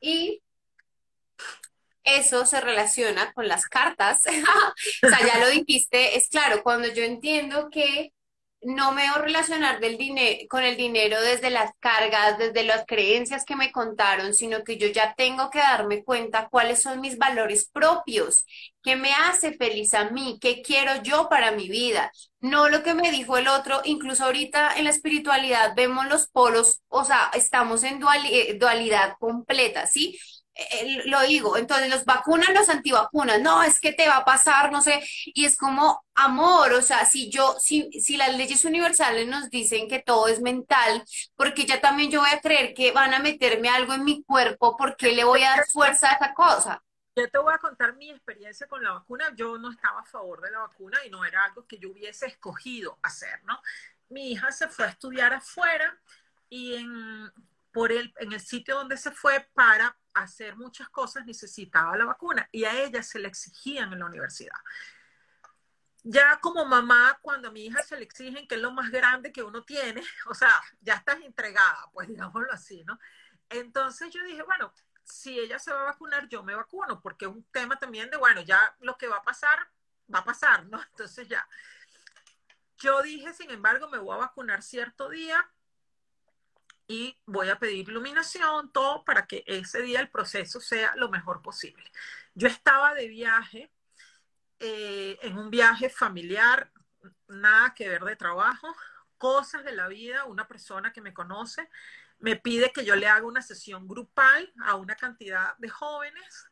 Y 0.00 0.42
eso 2.02 2.44
se 2.44 2.60
relaciona 2.60 3.32
con 3.32 3.48
las 3.48 3.66
cartas. 3.66 4.22
o 5.02 5.08
sea, 5.08 5.26
ya 5.26 5.38
lo 5.38 5.48
dijiste, 5.48 6.16
es 6.16 6.28
claro, 6.28 6.62
cuando 6.62 6.88
yo 6.88 7.02
entiendo 7.02 7.70
que 7.70 8.12
no 8.64 8.92
me 8.92 9.06
a 9.06 9.18
relacionar 9.18 9.80
del 9.80 9.96
dinero, 9.98 10.38
con 10.48 10.62
el 10.62 10.76
dinero 10.76 11.20
desde 11.20 11.50
las 11.50 11.72
cargas, 11.80 12.38
desde 12.38 12.64
las 12.64 12.84
creencias 12.86 13.44
que 13.44 13.56
me 13.56 13.72
contaron, 13.72 14.34
sino 14.34 14.64
que 14.64 14.76
yo 14.78 14.88
ya 14.88 15.14
tengo 15.14 15.50
que 15.50 15.58
darme 15.58 16.04
cuenta 16.04 16.48
cuáles 16.48 16.82
son 16.82 17.00
mis 17.00 17.18
valores 17.18 17.68
propios, 17.72 18.44
qué 18.82 18.96
me 18.96 19.12
hace 19.12 19.52
feliz 19.52 19.94
a 19.94 20.10
mí, 20.10 20.38
qué 20.40 20.62
quiero 20.62 21.02
yo 21.02 21.28
para 21.28 21.52
mi 21.52 21.68
vida, 21.68 22.10
no 22.40 22.68
lo 22.68 22.82
que 22.82 22.94
me 22.94 23.10
dijo 23.10 23.36
el 23.38 23.48
otro, 23.48 23.80
incluso 23.84 24.24
ahorita 24.24 24.76
en 24.76 24.84
la 24.84 24.90
espiritualidad 24.90 25.74
vemos 25.74 26.06
los 26.06 26.26
polos, 26.28 26.82
o 26.88 27.04
sea, 27.04 27.30
estamos 27.34 27.82
en 27.84 28.00
eh, 28.30 28.56
dualidad 28.58 29.16
completa, 29.18 29.86
¿sí? 29.86 30.18
Lo 31.06 31.20
digo, 31.22 31.56
entonces 31.56 31.90
los 31.90 32.04
vacunan, 32.04 32.54
los 32.54 32.68
antivacunas, 32.68 33.40
no, 33.40 33.62
es 33.62 33.80
que 33.80 33.92
te 33.92 34.08
va 34.08 34.18
a 34.18 34.24
pasar, 34.24 34.70
no 34.70 34.82
sé, 34.82 35.02
y 35.26 35.44
es 35.44 35.56
como 35.56 36.04
amor, 36.14 36.72
o 36.74 36.82
sea, 36.82 37.04
si 37.06 37.28
yo, 37.28 37.56
si, 37.58 37.90
si 38.00 38.16
las 38.16 38.36
leyes 38.36 38.64
universales 38.64 39.26
nos 39.26 39.50
dicen 39.50 39.88
que 39.88 40.00
todo 40.00 40.28
es 40.28 40.40
mental, 40.40 41.04
porque 41.34 41.66
ya 41.66 41.80
también 41.80 42.10
yo 42.10 42.20
voy 42.20 42.30
a 42.30 42.40
creer 42.40 42.72
que 42.74 42.92
van 42.92 43.14
a 43.14 43.18
meterme 43.18 43.68
algo 43.68 43.94
en 43.94 44.04
mi 44.04 44.22
cuerpo, 44.22 44.76
porque 44.76 45.12
le 45.12 45.24
voy 45.24 45.42
a 45.42 45.50
dar 45.50 45.66
fuerza 45.66 46.10
a 46.10 46.14
esa 46.14 46.34
cosa? 46.34 46.82
Yo 47.16 47.30
te 47.30 47.38
voy 47.38 47.54
a 47.54 47.58
contar 47.58 47.94
mi 47.96 48.10
experiencia 48.10 48.66
con 48.66 48.82
la 48.82 48.92
vacuna. 48.92 49.32
Yo 49.36 49.56
no 49.56 49.70
estaba 49.70 50.00
a 50.00 50.04
favor 50.04 50.40
de 50.40 50.50
la 50.50 50.58
vacuna 50.58 50.98
y 51.06 51.10
no 51.10 51.24
era 51.24 51.44
algo 51.44 51.64
que 51.64 51.78
yo 51.78 51.92
hubiese 51.92 52.26
escogido 52.26 52.98
hacer, 53.02 53.40
¿no? 53.44 53.60
Mi 54.08 54.32
hija 54.32 54.50
se 54.50 54.66
fue 54.66 54.86
a 54.86 54.88
estudiar 54.88 55.32
afuera 55.32 55.96
y 56.48 56.74
en, 56.74 57.32
por 57.72 57.92
el, 57.92 58.12
en 58.18 58.32
el 58.32 58.40
sitio 58.40 58.74
donde 58.74 58.96
se 58.96 59.12
fue 59.12 59.48
para 59.54 59.96
hacer 60.14 60.56
muchas 60.56 60.88
cosas 60.88 61.26
necesitaba 61.26 61.96
la 61.96 62.04
vacuna 62.06 62.48
y 62.52 62.64
a 62.64 62.82
ella 62.82 63.02
se 63.02 63.18
le 63.18 63.28
exigían 63.28 63.92
en 63.92 63.98
la 63.98 64.06
universidad. 64.06 64.56
Ya 66.02 66.38
como 66.40 66.64
mamá, 66.64 67.18
cuando 67.22 67.48
a 67.48 67.50
mi 67.50 67.66
hija 67.66 67.82
se 67.82 67.96
le 67.96 68.04
exigen, 68.04 68.46
que 68.46 68.56
es 68.56 68.60
lo 68.60 68.72
más 68.72 68.90
grande 68.90 69.32
que 69.32 69.42
uno 69.42 69.64
tiene, 69.64 70.02
o 70.26 70.34
sea, 70.34 70.50
ya 70.80 70.94
estás 70.94 71.20
entregada, 71.22 71.88
pues 71.92 72.08
digámoslo 72.08 72.52
así, 72.52 72.84
¿no? 72.84 72.98
Entonces 73.48 74.10
yo 74.12 74.22
dije, 74.24 74.42
bueno, 74.42 74.72
si 75.04 75.38
ella 75.38 75.58
se 75.58 75.72
va 75.72 75.82
a 75.82 75.84
vacunar, 75.84 76.28
yo 76.28 76.42
me 76.42 76.54
vacuno, 76.54 77.00
porque 77.00 77.26
es 77.26 77.30
un 77.30 77.44
tema 77.44 77.78
también 77.78 78.10
de, 78.10 78.16
bueno, 78.16 78.40
ya 78.40 78.74
lo 78.80 78.96
que 78.96 79.08
va 79.08 79.16
a 79.16 79.22
pasar, 79.22 79.58
va 80.12 80.20
a 80.20 80.24
pasar, 80.24 80.66
¿no? 80.66 80.82
Entonces 80.90 81.28
ya. 81.28 81.46
Yo 82.78 83.02
dije, 83.02 83.32
sin 83.32 83.50
embargo, 83.50 83.88
me 83.88 83.98
voy 83.98 84.14
a 84.14 84.20
vacunar 84.20 84.62
cierto 84.62 85.08
día, 85.08 85.48
y 86.86 87.18
voy 87.26 87.48
a 87.48 87.58
pedir 87.58 87.88
iluminación, 87.88 88.70
todo 88.72 89.04
para 89.04 89.26
que 89.26 89.44
ese 89.46 89.82
día 89.82 90.00
el 90.00 90.10
proceso 90.10 90.60
sea 90.60 90.94
lo 90.96 91.08
mejor 91.08 91.42
posible. 91.42 91.84
Yo 92.34 92.48
estaba 92.48 92.94
de 92.94 93.08
viaje, 93.08 93.70
eh, 94.58 95.18
en 95.22 95.38
un 95.38 95.50
viaje 95.50 95.88
familiar, 95.88 96.70
nada 97.28 97.74
que 97.74 97.88
ver 97.88 98.04
de 98.04 98.16
trabajo, 98.16 98.74
cosas 99.18 99.64
de 99.64 99.72
la 99.72 99.88
vida, 99.88 100.24
una 100.24 100.46
persona 100.46 100.92
que 100.92 101.00
me 101.00 101.14
conoce 101.14 101.68
me 102.18 102.36
pide 102.36 102.72
que 102.72 102.84
yo 102.84 102.96
le 102.96 103.06
haga 103.06 103.26
una 103.26 103.42
sesión 103.42 103.86
grupal 103.86 104.50
a 104.64 104.76
una 104.76 104.96
cantidad 104.96 105.56
de 105.58 105.68
jóvenes 105.68 106.46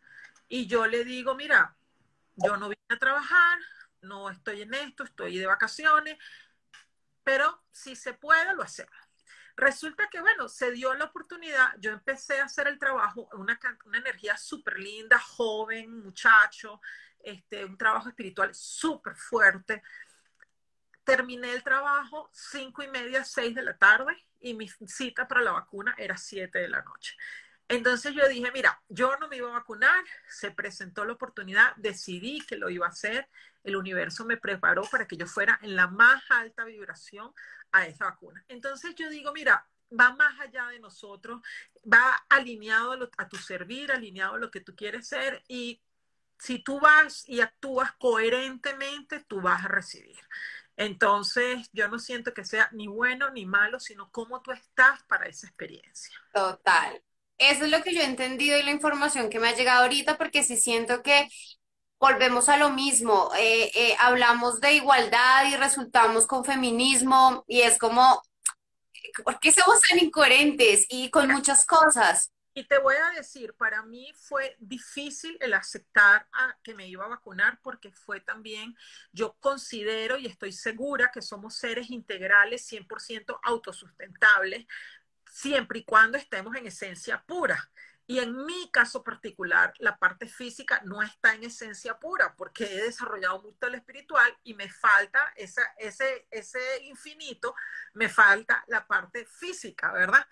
y 0.48 0.66
yo 0.66 0.86
le 0.86 1.02
digo, 1.02 1.34
mira, 1.34 1.74
yo 2.36 2.58
no 2.58 2.68
vine 2.68 2.82
a 2.90 2.98
trabajar, 2.98 3.58
no 4.02 4.28
estoy 4.28 4.62
en 4.62 4.74
esto, 4.74 5.04
estoy 5.04 5.38
de 5.38 5.46
vacaciones, 5.46 6.18
pero 7.24 7.62
si 7.70 7.96
se 7.96 8.12
puede, 8.12 8.54
lo 8.54 8.62
hacemos. 8.62 8.94
Resulta 9.56 10.08
que, 10.08 10.20
bueno, 10.20 10.48
se 10.48 10.70
dio 10.72 10.94
la 10.94 11.04
oportunidad, 11.06 11.74
yo 11.78 11.90
empecé 11.90 12.40
a 12.40 12.44
hacer 12.44 12.68
el 12.68 12.78
trabajo, 12.78 13.28
una, 13.34 13.58
una 13.84 13.98
energía 13.98 14.36
súper 14.36 14.78
linda, 14.78 15.18
joven, 15.18 16.02
muchacho, 16.02 16.80
este, 17.22 17.64
un 17.64 17.76
trabajo 17.76 18.08
espiritual 18.08 18.54
súper 18.54 19.14
fuerte. 19.14 19.82
Terminé 21.04 21.52
el 21.52 21.62
trabajo 21.62 22.30
cinco 22.32 22.82
y 22.82 22.88
media, 22.88 23.24
seis 23.24 23.54
de 23.54 23.62
la 23.62 23.76
tarde 23.76 24.16
y 24.40 24.54
mi 24.54 24.68
cita 24.68 25.28
para 25.28 25.42
la 25.42 25.52
vacuna 25.52 25.94
era 25.98 26.16
siete 26.16 26.60
de 26.60 26.68
la 26.68 26.82
noche. 26.82 27.16
Entonces 27.68 28.14
yo 28.14 28.28
dije, 28.28 28.50
mira, 28.52 28.82
yo 28.88 29.16
no 29.16 29.28
me 29.28 29.36
iba 29.36 29.48
a 29.48 29.58
vacunar, 29.58 30.04
se 30.28 30.50
presentó 30.50 31.04
la 31.04 31.14
oportunidad, 31.14 31.74
decidí 31.76 32.40
que 32.40 32.56
lo 32.56 32.68
iba 32.68 32.86
a 32.86 32.90
hacer, 32.90 33.28
el 33.64 33.76
universo 33.76 34.24
me 34.24 34.36
preparó 34.36 34.82
para 34.82 35.06
que 35.06 35.16
yo 35.16 35.26
fuera 35.26 35.58
en 35.62 35.76
la 35.76 35.86
más 35.86 36.22
alta 36.30 36.64
vibración 36.64 37.32
a 37.70 37.86
esa 37.86 38.06
vacuna. 38.06 38.44
Entonces 38.48 38.94
yo 38.94 39.08
digo, 39.08 39.32
mira, 39.32 39.66
va 39.98 40.14
más 40.14 40.38
allá 40.40 40.66
de 40.68 40.80
nosotros, 40.80 41.40
va 41.90 42.24
alineado 42.28 43.10
a, 43.16 43.28
tu 43.28 43.36
servir, 43.36 43.92
alineado 43.92 44.34
a 44.34 44.38
lo 44.38 44.50
que 44.50 44.60
tú 44.60 44.74
quieres 44.74 45.08
ser 45.08 45.42
y 45.48 45.80
si 46.38 46.58
tú 46.58 46.80
vas 46.80 47.28
y 47.28 47.40
actúas 47.40 47.92
coherentemente, 47.92 49.20
tú 49.20 49.40
vas 49.40 49.64
a 49.64 49.68
recibir. 49.68 50.18
Entonces, 50.76 51.68
yo 51.72 51.86
no 51.88 51.98
siento 51.98 52.34
que 52.34 52.44
sea 52.44 52.68
ni 52.72 52.88
bueno 52.88 53.30
ni 53.30 53.46
malo, 53.46 53.78
sino 53.78 54.10
cómo 54.10 54.42
tú 54.42 54.50
estás 54.50 55.02
para 55.04 55.26
esa 55.26 55.46
experiencia. 55.46 56.16
Total. 56.32 57.00
Eso 57.38 57.64
es 57.64 57.70
lo 57.70 57.82
que 57.82 57.94
yo 57.94 58.02
he 58.02 58.04
entendido 58.04 58.58
y 58.58 58.62
la 58.62 58.70
información 58.70 59.30
que 59.30 59.40
me 59.40 59.48
ha 59.48 59.56
llegado 59.56 59.82
ahorita, 59.82 60.16
porque 60.16 60.44
sí 60.44 60.56
siento 60.56 61.02
que 61.02 61.28
volvemos 61.98 62.48
a 62.48 62.56
lo 62.56 62.70
mismo, 62.70 63.30
eh, 63.38 63.70
eh, 63.74 63.96
hablamos 64.00 64.60
de 64.60 64.74
igualdad 64.74 65.46
y 65.48 65.56
resultamos 65.56 66.26
con 66.26 66.44
feminismo 66.44 67.44
y 67.46 67.60
es 67.60 67.78
como, 67.78 68.20
¿por 69.24 69.38
qué 69.38 69.52
somos 69.52 69.80
tan 69.80 70.00
incoherentes 70.00 70.86
y 70.88 71.10
con 71.10 71.30
muchas 71.30 71.64
cosas? 71.64 72.32
Y 72.54 72.64
te 72.64 72.78
voy 72.78 72.96
a 72.96 73.16
decir, 73.16 73.54
para 73.54 73.82
mí 73.82 74.12
fue 74.14 74.56
difícil 74.58 75.38
el 75.40 75.54
aceptar 75.54 76.28
a 76.32 76.58
que 76.62 76.74
me 76.74 76.86
iba 76.86 77.04
a 77.04 77.08
vacunar 77.08 77.58
porque 77.62 77.92
fue 77.92 78.20
también, 78.20 78.76
yo 79.12 79.36
considero 79.40 80.18
y 80.18 80.26
estoy 80.26 80.52
segura 80.52 81.10
que 81.14 81.22
somos 81.22 81.54
seres 81.54 81.88
integrales 81.90 82.66
100% 82.70 83.38
autosustentables, 83.42 84.66
siempre 85.32 85.78
y 85.78 85.84
cuando 85.84 86.18
estemos 86.18 86.54
en 86.56 86.66
esencia 86.66 87.22
pura. 87.22 87.70
Y 88.06 88.18
en 88.18 88.44
mi 88.44 88.70
caso 88.70 89.02
particular, 89.02 89.72
la 89.78 89.96
parte 89.96 90.28
física 90.28 90.82
no 90.84 91.02
está 91.02 91.34
en 91.34 91.44
esencia 91.44 91.98
pura 91.98 92.34
porque 92.36 92.64
he 92.64 92.82
desarrollado 92.82 93.40
mucho 93.40 93.66
el 93.66 93.76
espiritual 93.76 94.36
y 94.44 94.52
me 94.52 94.68
falta 94.68 95.32
esa, 95.36 95.62
ese, 95.78 96.26
ese 96.30 96.60
infinito, 96.82 97.54
me 97.94 98.10
falta 98.10 98.62
la 98.66 98.86
parte 98.86 99.24
física, 99.24 99.90
¿verdad? 99.92 100.26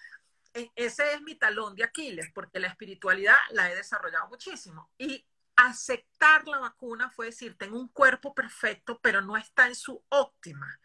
E, 0.52 0.70
ese 0.76 1.14
es 1.14 1.22
mi 1.22 1.36
talón 1.36 1.74
de 1.74 1.84
Aquiles, 1.84 2.30
porque 2.34 2.60
la 2.60 2.68
espiritualidad 2.68 3.38
la 3.52 3.70
he 3.70 3.76
desarrollado 3.76 4.28
muchísimo. 4.28 4.90
Y 4.98 5.24
aceptar 5.56 6.46
la 6.46 6.58
vacuna 6.58 7.08
fue 7.08 7.26
decir, 7.26 7.56
tengo 7.56 7.78
un 7.78 7.88
cuerpo 7.88 8.34
perfecto, 8.34 9.00
pero 9.00 9.22
no 9.22 9.36
está 9.38 9.66
en 9.68 9.74
su 9.74 10.04
óptima, 10.10 10.78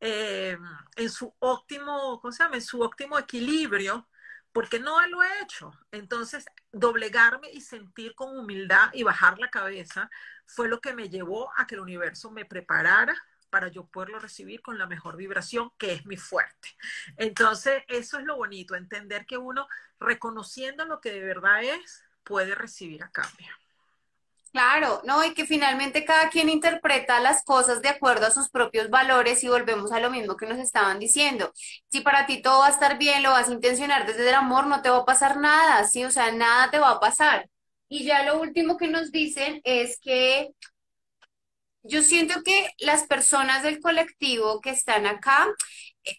eh, 0.00 0.58
en 0.96 1.10
su 1.10 1.34
óptimo, 1.38 2.20
¿cómo 2.20 2.32
se 2.32 2.42
llama? 2.42 2.56
En 2.56 2.62
su 2.62 2.80
óptimo 2.80 3.18
equilibrio, 3.18 4.08
porque 4.52 4.80
no 4.80 5.04
lo 5.06 5.22
he 5.22 5.42
hecho. 5.42 5.72
Entonces, 5.92 6.44
doblegarme 6.72 7.50
y 7.52 7.60
sentir 7.60 8.14
con 8.14 8.36
humildad 8.36 8.90
y 8.92 9.02
bajar 9.02 9.38
la 9.38 9.50
cabeza 9.50 10.10
fue 10.46 10.68
lo 10.68 10.80
que 10.80 10.94
me 10.94 11.08
llevó 11.08 11.52
a 11.56 11.66
que 11.66 11.76
el 11.76 11.82
universo 11.82 12.30
me 12.30 12.44
preparara 12.44 13.14
para 13.50 13.68
yo 13.68 13.86
poderlo 13.86 14.18
recibir 14.18 14.62
con 14.62 14.78
la 14.78 14.86
mejor 14.86 15.16
vibración, 15.16 15.70
que 15.76 15.92
es 15.92 16.06
mi 16.06 16.16
fuerte. 16.16 16.76
Entonces, 17.16 17.82
eso 17.88 18.18
es 18.18 18.24
lo 18.24 18.36
bonito, 18.36 18.76
entender 18.76 19.26
que 19.26 19.38
uno, 19.38 19.68
reconociendo 19.98 20.84
lo 20.86 21.00
que 21.00 21.12
de 21.12 21.20
verdad 21.20 21.62
es, 21.62 22.04
puede 22.24 22.54
recibir 22.54 23.02
a 23.02 23.10
cambio. 23.10 23.48
Claro, 24.52 25.00
no, 25.04 25.24
y 25.24 25.32
que 25.32 25.46
finalmente 25.46 26.04
cada 26.04 26.28
quien 26.28 26.48
interpreta 26.48 27.20
las 27.20 27.44
cosas 27.44 27.82
de 27.82 27.88
acuerdo 27.88 28.26
a 28.26 28.32
sus 28.32 28.50
propios 28.50 28.90
valores 28.90 29.44
y 29.44 29.48
volvemos 29.48 29.92
a 29.92 30.00
lo 30.00 30.10
mismo 30.10 30.36
que 30.36 30.46
nos 30.46 30.58
estaban 30.58 30.98
diciendo. 30.98 31.52
Si 31.88 32.00
para 32.00 32.26
ti 32.26 32.42
todo 32.42 32.58
va 32.60 32.66
a 32.66 32.70
estar 32.70 32.98
bien, 32.98 33.22
lo 33.22 33.30
vas 33.30 33.48
a 33.48 33.52
intencionar 33.52 34.06
desde 34.08 34.28
el 34.28 34.34
amor, 34.34 34.66
no 34.66 34.82
te 34.82 34.90
va 34.90 34.98
a 34.98 35.04
pasar 35.04 35.36
nada, 35.38 35.84
¿sí? 35.86 36.04
O 36.04 36.10
sea, 36.10 36.32
nada 36.32 36.68
te 36.70 36.80
va 36.80 36.90
a 36.90 37.00
pasar. 37.00 37.48
Y 37.88 38.04
ya 38.04 38.24
lo 38.24 38.40
último 38.40 38.76
que 38.76 38.88
nos 38.88 39.12
dicen 39.12 39.60
es 39.62 40.00
que 40.00 40.50
yo 41.82 42.02
siento 42.02 42.42
que 42.42 42.70
las 42.78 43.06
personas 43.06 43.62
del 43.62 43.80
colectivo 43.80 44.60
que 44.60 44.70
están 44.70 45.06
acá, 45.06 45.46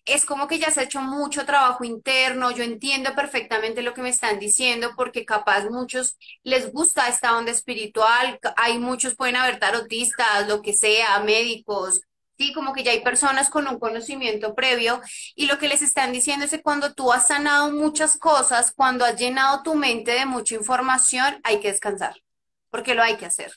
es 0.06 0.26
como 0.26 0.48
que 0.48 0.60
ya 0.60 0.72
se 0.72 0.82
ha 0.82 0.84
hecho 0.84 1.02
mucho 1.02 1.46
trabajo 1.46 1.84
interno, 1.84 2.52
yo 2.52 2.64
entiendo 2.64 3.16
perfectamente 3.16 3.82
lo 3.82 3.94
que 3.94 4.02
me 4.02 4.10
están 4.10 4.40
diciendo, 4.40 4.92
porque 4.96 5.26
capaz 5.26 5.66
muchos 5.70 6.18
les 6.44 6.72
gusta 6.72 7.08
esta 7.08 7.38
onda 7.38 7.52
espiritual, 7.52 8.40
hay 8.58 8.78
muchos, 8.78 9.16
pueden 9.16 9.36
haber 9.36 9.60
tarotistas, 9.60 10.48
lo 10.48 10.62
que 10.62 10.74
sea, 10.74 11.20
médicos, 11.22 12.02
sí, 12.38 12.54
como 12.54 12.74
que 12.74 12.84
ya 12.84 12.92
hay 12.92 13.02
personas 13.02 13.50
con 13.50 13.68
un 13.68 13.80
conocimiento 13.80 14.56
previo, 14.56 15.02
y 15.36 15.46
lo 15.48 15.58
que 15.58 15.68
les 15.68 15.82
están 15.82 16.12
diciendo 16.12 16.46
es 16.46 16.52
que 16.52 16.62
cuando 16.62 16.94
tú 16.94 17.12
has 17.12 17.28
sanado 17.28 17.72
muchas 17.72 18.18
cosas, 18.18 18.74
cuando 18.76 19.06
has 19.06 19.18
llenado 19.18 19.64
tu 19.64 19.76
mente 19.76 20.12
de 20.12 20.26
mucha 20.26 20.56
información, 20.56 21.40
hay 21.44 21.60
que 21.60 21.72
descansar, 21.72 22.16
porque 22.70 22.96
lo 22.96 23.04
hay 23.04 23.18
que 23.18 23.26
hacer. 23.26 23.52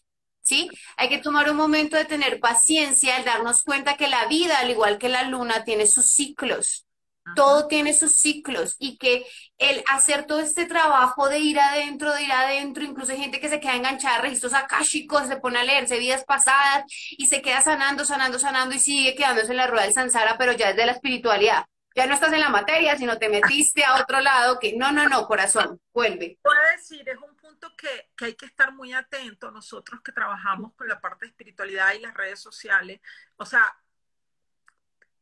¿Sí? 0.44 0.70
Hay 0.96 1.08
que 1.08 1.18
tomar 1.18 1.50
un 1.50 1.56
momento 1.56 1.96
de 1.96 2.04
tener 2.04 2.38
paciencia, 2.38 3.16
el 3.16 3.24
darnos 3.24 3.62
cuenta 3.62 3.96
que 3.96 4.08
la 4.08 4.26
vida, 4.26 4.58
al 4.58 4.70
igual 4.70 4.98
que 4.98 5.08
la 5.08 5.24
luna, 5.24 5.64
tiene 5.64 5.86
sus 5.86 6.06
ciclos. 6.06 6.86
Todo 7.34 7.68
tiene 7.68 7.94
sus 7.94 8.12
ciclos 8.12 8.76
y 8.78 8.98
que 8.98 9.24
el 9.56 9.82
hacer 9.90 10.26
todo 10.26 10.40
este 10.40 10.66
trabajo 10.66 11.30
de 11.30 11.38
ir 11.38 11.58
adentro, 11.58 12.12
de 12.12 12.22
ir 12.22 12.32
adentro, 12.32 12.84
incluso 12.84 13.12
hay 13.12 13.18
gente 13.18 13.40
que 13.40 13.48
se 13.48 13.60
queda 13.60 13.76
enganchada 13.76 14.16
a 14.16 14.20
registros 14.20 14.52
akáshicos, 14.52 15.26
se 15.26 15.38
pone 15.38 15.58
a 15.58 15.64
leerse 15.64 15.98
vidas 15.98 16.22
pasadas 16.26 16.84
y 17.12 17.26
se 17.26 17.40
queda 17.40 17.62
sanando, 17.62 18.04
sanando, 18.04 18.38
sanando 18.38 18.74
y 18.74 18.78
sigue 18.78 19.14
quedándose 19.14 19.52
en 19.52 19.56
la 19.56 19.66
rueda 19.66 19.84
del 19.84 19.94
sansara, 19.94 20.36
pero 20.36 20.52
ya 20.52 20.70
es 20.70 20.76
de 20.76 20.84
la 20.84 20.92
espiritualidad. 20.92 21.64
Ya 21.96 22.06
no 22.06 22.12
estás 22.12 22.32
en 22.32 22.40
la 22.40 22.50
materia, 22.50 22.98
sino 22.98 23.16
te 23.16 23.30
metiste 23.30 23.84
a 23.84 24.02
otro 24.02 24.20
lado 24.20 24.58
que 24.58 24.76
no, 24.76 24.92
no, 24.92 25.08
no, 25.08 25.26
corazón, 25.26 25.80
vuelve. 25.94 26.38
Puedo 26.42 26.56
decir, 26.76 27.08
es 27.08 27.16
un 27.16 27.34
que, 27.76 28.10
hay 28.24 28.34
que 28.34 28.46
estar 28.46 28.72
muy 28.72 28.92
atento 28.92 29.50
nosotros 29.50 30.00
que 30.02 30.12
trabajamos 30.12 30.74
con 30.74 30.88
la 30.88 31.00
parte 31.00 31.26
de 31.26 31.30
espiritualidad 31.30 31.94
y 31.94 32.00
las 32.00 32.14
redes 32.14 32.40
sociales. 32.40 33.00
O 33.36 33.46
sea, 33.46 33.76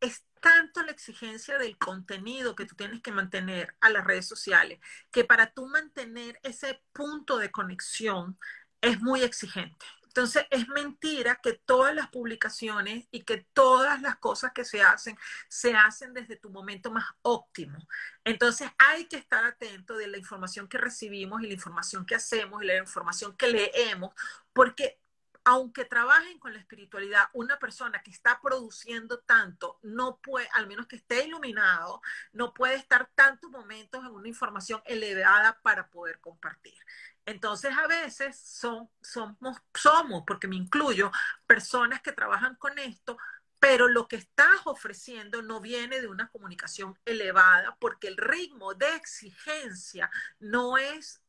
es 0.01 0.25
tanto 0.41 0.83
la 0.83 0.91
exigencia 0.91 1.59
del 1.59 1.79
contenido 1.79 2.57
que 2.57 2.67
tú 2.67 2.75
tienes 2.75 3.01
que 3.03 3.13
mantener 3.13 3.77
a 3.81 3.91
las 3.91 4.05
redes 4.05 4.27
sociales, 4.27 4.81
que 5.11 5.25
para 5.25 5.53
tú 5.53 5.67
mantener 5.67 6.41
ese 6.43 6.83
punto 6.93 7.39
de 7.39 7.51
conexión 7.53 8.39
es 8.81 9.01
muy 9.01 9.23
exigente. 9.23 9.87
Entonces, 10.15 10.47
es 10.51 10.69
mentira 10.69 11.41
que 11.43 11.55
todas 11.55 11.95
las 11.95 12.09
publicaciones 12.09 13.07
y 13.11 13.23
que 13.23 13.47
todas 13.55 14.03
las 14.03 14.17
cosas 14.17 14.53
que 14.53 14.65
se 14.65 14.83
hacen, 14.83 15.17
se 15.49 15.75
hacen 15.75 16.13
desde 16.13 16.37
tu 16.37 16.51
momento 16.51 16.91
más 16.91 17.07
óptimo. 17.23 17.79
Entonces, 18.23 18.71
hay 18.77 19.07
que 19.07 19.17
estar 19.17 19.43
atento 19.45 19.97
de 19.97 20.09
la 20.09 20.19
información 20.19 20.69
que 20.69 20.77
recibimos 20.77 21.43
y 21.43 21.47
la 21.47 21.55
información 21.55 22.05
que 22.05 22.15
hacemos 22.15 22.63
y 22.63 22.67
la 22.67 22.77
información 22.77 23.35
que 23.37 23.49
leemos, 23.49 24.13
porque 24.53 25.01
aunque 25.45 25.85
trabajen 25.85 26.39
con 26.39 26.53
la 26.53 26.61
espiritualidad, 26.61 27.25
una 27.33 27.59
persona 27.59 28.03
que 28.03 28.11
está 28.11 28.41
produciendo 28.41 29.21
tanto, 29.21 29.79
no 29.83 30.19
puede, 30.19 30.49
al 30.53 30.67
menos 30.67 30.87
que 30.87 30.97
esté 30.97 31.25
iluminado, 31.25 32.01
no 32.33 32.55
puede 32.55 32.77
estar 32.77 33.11
tantos 33.15 33.51
momentos 33.51 34.05
en 34.05 34.13
una 34.13 34.29
información 34.29 34.81
elevada 34.85 35.59
para 35.63 35.91
poder 35.91 36.21
compartir. 36.21 36.79
Entonces, 37.25 37.73
a 37.77 37.87
veces 37.87 38.37
son, 38.39 38.91
somos, 39.01 40.25
porque 40.27 40.49
me 40.49 40.57
incluyo, 40.57 41.11
personas 41.47 42.03
que 42.03 42.13
trabajan 42.13 42.57
con 42.57 42.79
esto, 42.79 43.17
pero 43.59 43.87
lo 43.87 44.09
que 44.09 44.17
estás 44.17 44.61
ofreciendo 44.65 45.41
no 45.41 45.61
viene 45.61 46.01
de 46.01 46.09
una 46.09 46.29
comunicación 46.31 46.99
elevada, 47.05 47.77
porque 47.79 48.09
el 48.09 48.17
ritmo 48.17 48.75
de 48.75 48.97
exigencia 48.97 50.11
no 50.41 50.79
es 50.79 51.23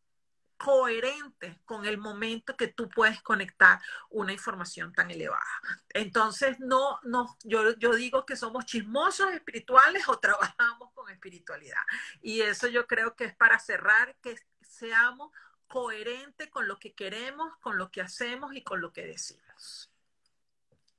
coherente 0.57 1.59
con 1.65 1.85
el 1.85 1.97
momento 1.97 2.55
que 2.55 2.69
tú 2.69 2.87
puedes 2.89 3.21
conectar 3.21 3.81
una 4.09 4.31
información 4.31 4.93
tan 4.93 5.11
elevada. 5.11 5.43
Entonces, 5.89 6.57
no, 6.59 6.99
no, 7.03 7.37
yo, 7.43 7.77
yo 7.77 7.93
digo 7.93 8.25
que 8.25 8.37
somos 8.37 8.65
chismosos 8.65 9.31
espirituales 9.33 10.07
o 10.07 10.19
trabajamos 10.19 10.91
con 10.93 11.09
espiritualidad. 11.09 11.81
Y 12.21 12.41
eso 12.41 12.67
yo 12.67 12.87
creo 12.87 13.15
que 13.15 13.25
es 13.25 13.35
para 13.35 13.59
cerrar, 13.59 14.15
que 14.21 14.37
seamos 14.61 15.31
coherente 15.68 16.49
con 16.49 16.68
lo 16.68 16.78
que 16.80 16.93
queremos, 16.93 17.55
con 17.61 17.78
lo 17.78 17.91
que 17.91 18.01
hacemos 18.01 18.55
y 18.55 18.64
con 18.64 18.82
lo 18.82 18.91
que 18.91 19.05
decimos. 19.05 19.89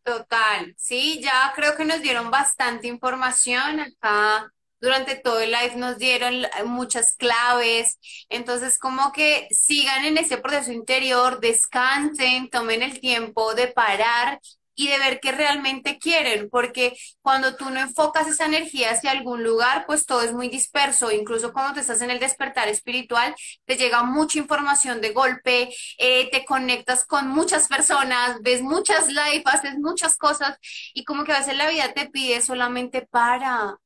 Total, 0.03 0.75
sí, 0.77 1.21
ya 1.23 1.53
creo 1.57 1.77
que 1.77 1.85
nos 1.87 2.03
dieron 2.03 2.31
bastante 2.31 2.89
información 2.89 3.81
acá. 3.81 4.53
Durante 4.79 5.17
todo 5.17 5.41
el 5.41 5.51
live 5.51 5.77
nos 5.77 5.97
dieron 5.97 6.47
muchas 6.67 7.12
claves. 7.12 7.99
Entonces, 8.29 8.79
como 8.79 9.12
que 9.12 9.49
sigan 9.51 10.05
en 10.05 10.19
ese 10.19 10.37
proceso 10.37 10.73
interior, 10.73 11.41
descansen, 11.41 12.51
tomen 12.51 12.83
el 12.83 13.01
tiempo 13.01 13.55
de 13.55 13.69
parar 13.69 14.41
y 14.75 14.89
de 14.89 14.99
ver 14.99 15.20
qué 15.20 15.33
realmente 15.33 15.99
quieren, 15.99 16.49
porque 16.51 16.97
cuando 17.22 17.57
tú 17.57 17.70
no 17.70 17.81
enfocas 17.81 18.27
esa 18.29 18.47
energía 18.47 18.91
hacia 18.91 19.11
algún 19.11 19.43
lugar, 19.43 19.85
pues 19.87 20.07
todo 20.07 20.22
es 20.22 20.33
muy 20.33 20.49
disperso, 20.49 21.11
incluso 21.12 21.53
cuando 21.53 21.75
te 21.75 21.81
estás 21.81 22.03
en 22.03 22.11
el 22.11 22.20
despertar 22.20 22.68
espiritual, 22.68 23.35
te 23.64 23.77
llega 23.77 24.03
mucha 24.03 24.39
información 24.39 25.01
de 25.01 25.11
golpe, 25.11 25.75
eh, 25.99 26.31
te 26.31 26.45
conectas 26.45 27.05
con 27.07 27.29
muchas 27.29 27.68
personas, 27.68 28.39
ves 28.43 28.62
muchas 28.62 29.09
lives, 29.09 29.43
haces 29.47 29.79
muchas 29.79 30.16
cosas 30.16 30.59
y 30.95 31.05
como 31.05 31.25
que 31.25 31.33
a 31.33 31.39
veces 31.41 31.57
la 31.57 31.68
vida 31.68 31.93
te 31.95 32.09
pide 32.09 32.41
solamente 32.43 33.07
para, 33.07 33.77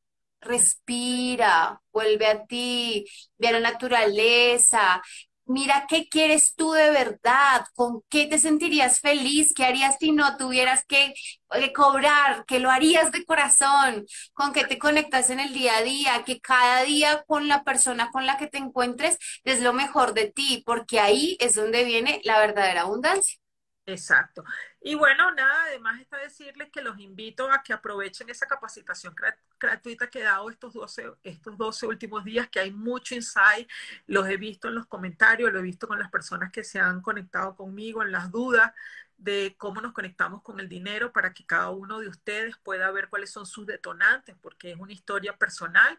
respira, 0.41 1.81
vuelve 1.93 2.27
a 2.27 2.45
ti, 2.47 3.07
ve 3.39 3.49
a 3.49 3.53
la 3.53 3.61
naturaleza, 3.61 5.03
mira 5.49 5.87
qué 5.89 6.09
quieres 6.09 6.55
tú 6.55 6.73
de 6.73 6.91
verdad, 6.91 7.67
con 7.75 8.03
qué 8.09 8.27
te 8.27 8.39
sentirías 8.39 9.01
feliz, 9.01 9.53
qué 9.55 9.65
harías 9.65 9.97
si 9.99 10.13
no 10.13 10.37
tuvieras 10.37 10.85
que, 10.87 11.15
eh, 11.55 11.73
cobrar, 11.73 12.45
que 12.47 12.61
lo 12.61 12.71
harías 12.71 13.11
de 13.13 13.25
corazón, 13.25 14.07
con 14.35 14.53
qué 14.53 14.65
te 14.65 14.79
conectas 14.79 15.31
en 15.31 15.41
el 15.41 15.53
día 15.53 15.77
a 15.79 15.83
día, 15.83 16.25
que 16.25 16.41
cada 16.41 16.83
día 16.83 17.25
con 17.27 17.49
la 17.49 17.65
persona 17.65 18.11
con 18.11 18.27
la 18.27 18.37
que 18.39 18.47
te 18.49 18.59
encuentres 18.59 19.19
es 19.45 19.61
lo 19.61 19.73
mejor 19.73 20.15
de 20.15 20.31
ti, 20.31 20.63
porque 20.67 21.01
ahí 21.01 21.37
es 21.41 21.55
donde 21.55 21.85
viene 21.85 22.21
la 22.25 22.39
verdadera 22.39 22.83
abundancia. 22.83 23.39
Exacto. 23.87 24.45
Y 24.81 24.95
bueno, 24.95 25.33
nada, 25.33 25.65
además 25.65 26.01
está 26.01 26.19
decirles 26.19 26.71
que 26.71 26.83
los 26.83 26.99
invito 27.01 27.51
a 27.51 27.63
que 27.63 27.73
aprovechen 27.73 28.31
esa 28.31 28.47
capacitación 28.47 29.15
gratuita 29.59 30.09
que 30.09 30.21
he 30.21 30.23
dado 30.23 30.49
estos 30.51 30.73
12, 30.73 31.15
estos 31.25 31.59
12 31.59 31.87
últimos 31.87 32.25
días, 32.25 32.49
que 32.49 32.61
hay 32.61 32.71
mucho 32.73 33.15
insight, 33.17 33.69
los 34.07 34.29
he 34.29 34.37
visto 34.37 34.69
en 34.69 34.77
los 34.77 34.87
comentarios, 34.87 35.53
lo 35.53 35.59
he 35.59 35.63
visto 35.63 35.89
con 35.89 35.99
las 35.99 36.11
personas 36.11 36.53
que 36.53 36.63
se 36.63 36.79
han 36.79 37.03
conectado 37.03 37.57
conmigo, 37.57 38.03
en 38.03 38.13
las 38.13 38.31
dudas 38.31 38.73
de 39.19 39.57
cómo 39.59 39.81
nos 39.81 39.93
conectamos 39.93 40.43
con 40.43 40.61
el 40.61 40.69
dinero 40.69 41.13
para 41.13 41.35
que 41.35 41.45
cada 41.45 41.71
uno 41.71 41.99
de 41.99 42.09
ustedes 42.09 42.57
pueda 42.59 42.89
ver 42.93 43.09
cuáles 43.09 43.33
son 43.33 43.47
sus 43.47 43.67
detonantes, 43.67 44.37
porque 44.41 44.71
es 44.71 44.79
una 44.79 44.93
historia 44.93 45.37
personal 45.37 45.99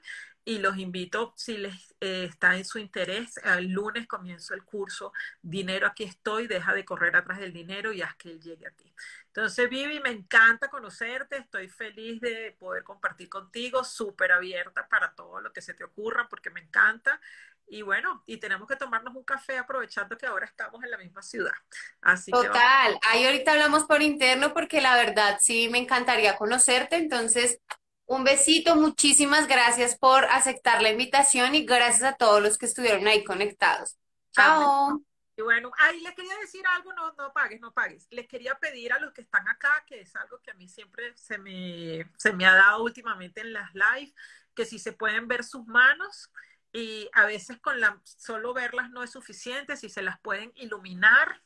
y 0.49 0.57
los 0.57 0.77
invito, 0.77 1.31
si 1.37 1.57
les 1.57 1.95
eh, 2.01 2.25
está 2.27 2.55
en 2.55 2.65
su 2.65 2.79
interés, 2.79 3.39
el 3.43 3.67
lunes 3.67 4.07
comienzo 4.07 4.55
el 4.55 4.63
curso 4.63 5.13
Dinero 5.43 5.85
aquí 5.85 6.05
estoy, 6.05 6.47
deja 6.47 6.73
de 6.73 6.83
correr 6.83 7.15
atrás 7.15 7.37
del 7.37 7.53
dinero 7.53 7.93
y 7.93 8.01
haz 8.01 8.15
que 8.15 8.31
él 8.31 8.41
llegue 8.41 8.65
a 8.65 8.71
ti. 8.71 8.91
Entonces, 9.27 9.69
Vivi, 9.69 9.99
me 9.99 10.09
encanta 10.09 10.67
conocerte, 10.67 11.37
estoy 11.37 11.69
feliz 11.69 12.19
de 12.19 12.55
poder 12.57 12.83
compartir 12.83 13.29
contigo, 13.29 13.83
súper 13.83 14.31
abierta 14.31 14.87
para 14.87 15.13
todo 15.13 15.39
lo 15.39 15.53
que 15.53 15.61
se 15.61 15.75
te 15.75 15.83
ocurra, 15.83 16.27
porque 16.27 16.49
me 16.49 16.61
encanta. 16.61 17.21
Y 17.67 17.83
bueno, 17.83 18.23
y 18.25 18.37
tenemos 18.37 18.67
que 18.67 18.75
tomarnos 18.75 19.15
un 19.15 19.23
café 19.23 19.59
aprovechando 19.59 20.17
que 20.17 20.25
ahora 20.25 20.47
estamos 20.47 20.83
en 20.83 20.89
la 20.89 20.97
misma 20.97 21.21
ciudad. 21.21 21.53
Así 22.01 22.31
Total, 22.31 22.97
ahí 23.03 23.23
ahorita 23.23 23.51
hablamos 23.51 23.83
por 23.83 24.01
interno 24.01 24.51
porque 24.51 24.81
la 24.81 24.95
verdad 24.95 25.37
sí 25.39 25.69
me 25.69 25.77
encantaría 25.77 26.35
conocerte, 26.37 26.95
entonces 26.95 27.61
un 28.09 28.23
besito, 28.23 28.75
muchísimas 28.75 29.47
gracias 29.47 29.95
por 29.95 30.25
aceptar 30.25 30.81
la 30.81 30.89
invitación 30.89 31.53
y 31.53 31.63
gracias 31.63 32.01
a 32.01 32.17
todos 32.17 32.41
los 32.41 32.57
que 32.57 32.65
estuvieron 32.65 33.07
ahí 33.07 33.23
conectados. 33.23 33.99
Chao. 34.31 34.99
Y 35.37 35.43
bueno, 35.43 35.71
ahí 35.77 36.01
les 36.01 36.15
quería 36.15 36.35
decir 36.39 36.65
algo, 36.65 36.91
no, 36.93 37.13
no 37.13 37.31
pagues, 37.31 37.61
no 37.61 37.71
pagues. 37.71 38.07
Les 38.09 38.27
quería 38.27 38.55
pedir 38.55 38.93
a 38.93 38.99
los 38.99 39.13
que 39.13 39.21
están 39.21 39.47
acá, 39.47 39.83
que 39.85 40.01
es 40.01 40.15
algo 40.15 40.39
que 40.41 40.49
a 40.49 40.55
mí 40.55 40.67
siempre 40.67 41.15
se 41.15 41.37
me, 41.37 42.09
se 42.17 42.33
me 42.33 42.47
ha 42.47 42.55
dado 42.55 42.83
últimamente 42.83 43.41
en 43.41 43.53
las 43.53 43.69
live, 43.75 44.11
que 44.55 44.65
si 44.65 44.79
se 44.79 44.91
pueden 44.91 45.27
ver 45.27 45.43
sus 45.43 45.67
manos 45.67 46.31
y 46.73 47.09
a 47.13 47.25
veces 47.25 47.59
con 47.59 47.79
la, 47.79 48.01
solo 48.03 48.55
verlas 48.55 48.89
no 48.89 49.03
es 49.03 49.11
suficiente, 49.11 49.77
si 49.77 49.87
se 49.87 50.01
las 50.01 50.19
pueden 50.19 50.51
iluminar 50.55 51.43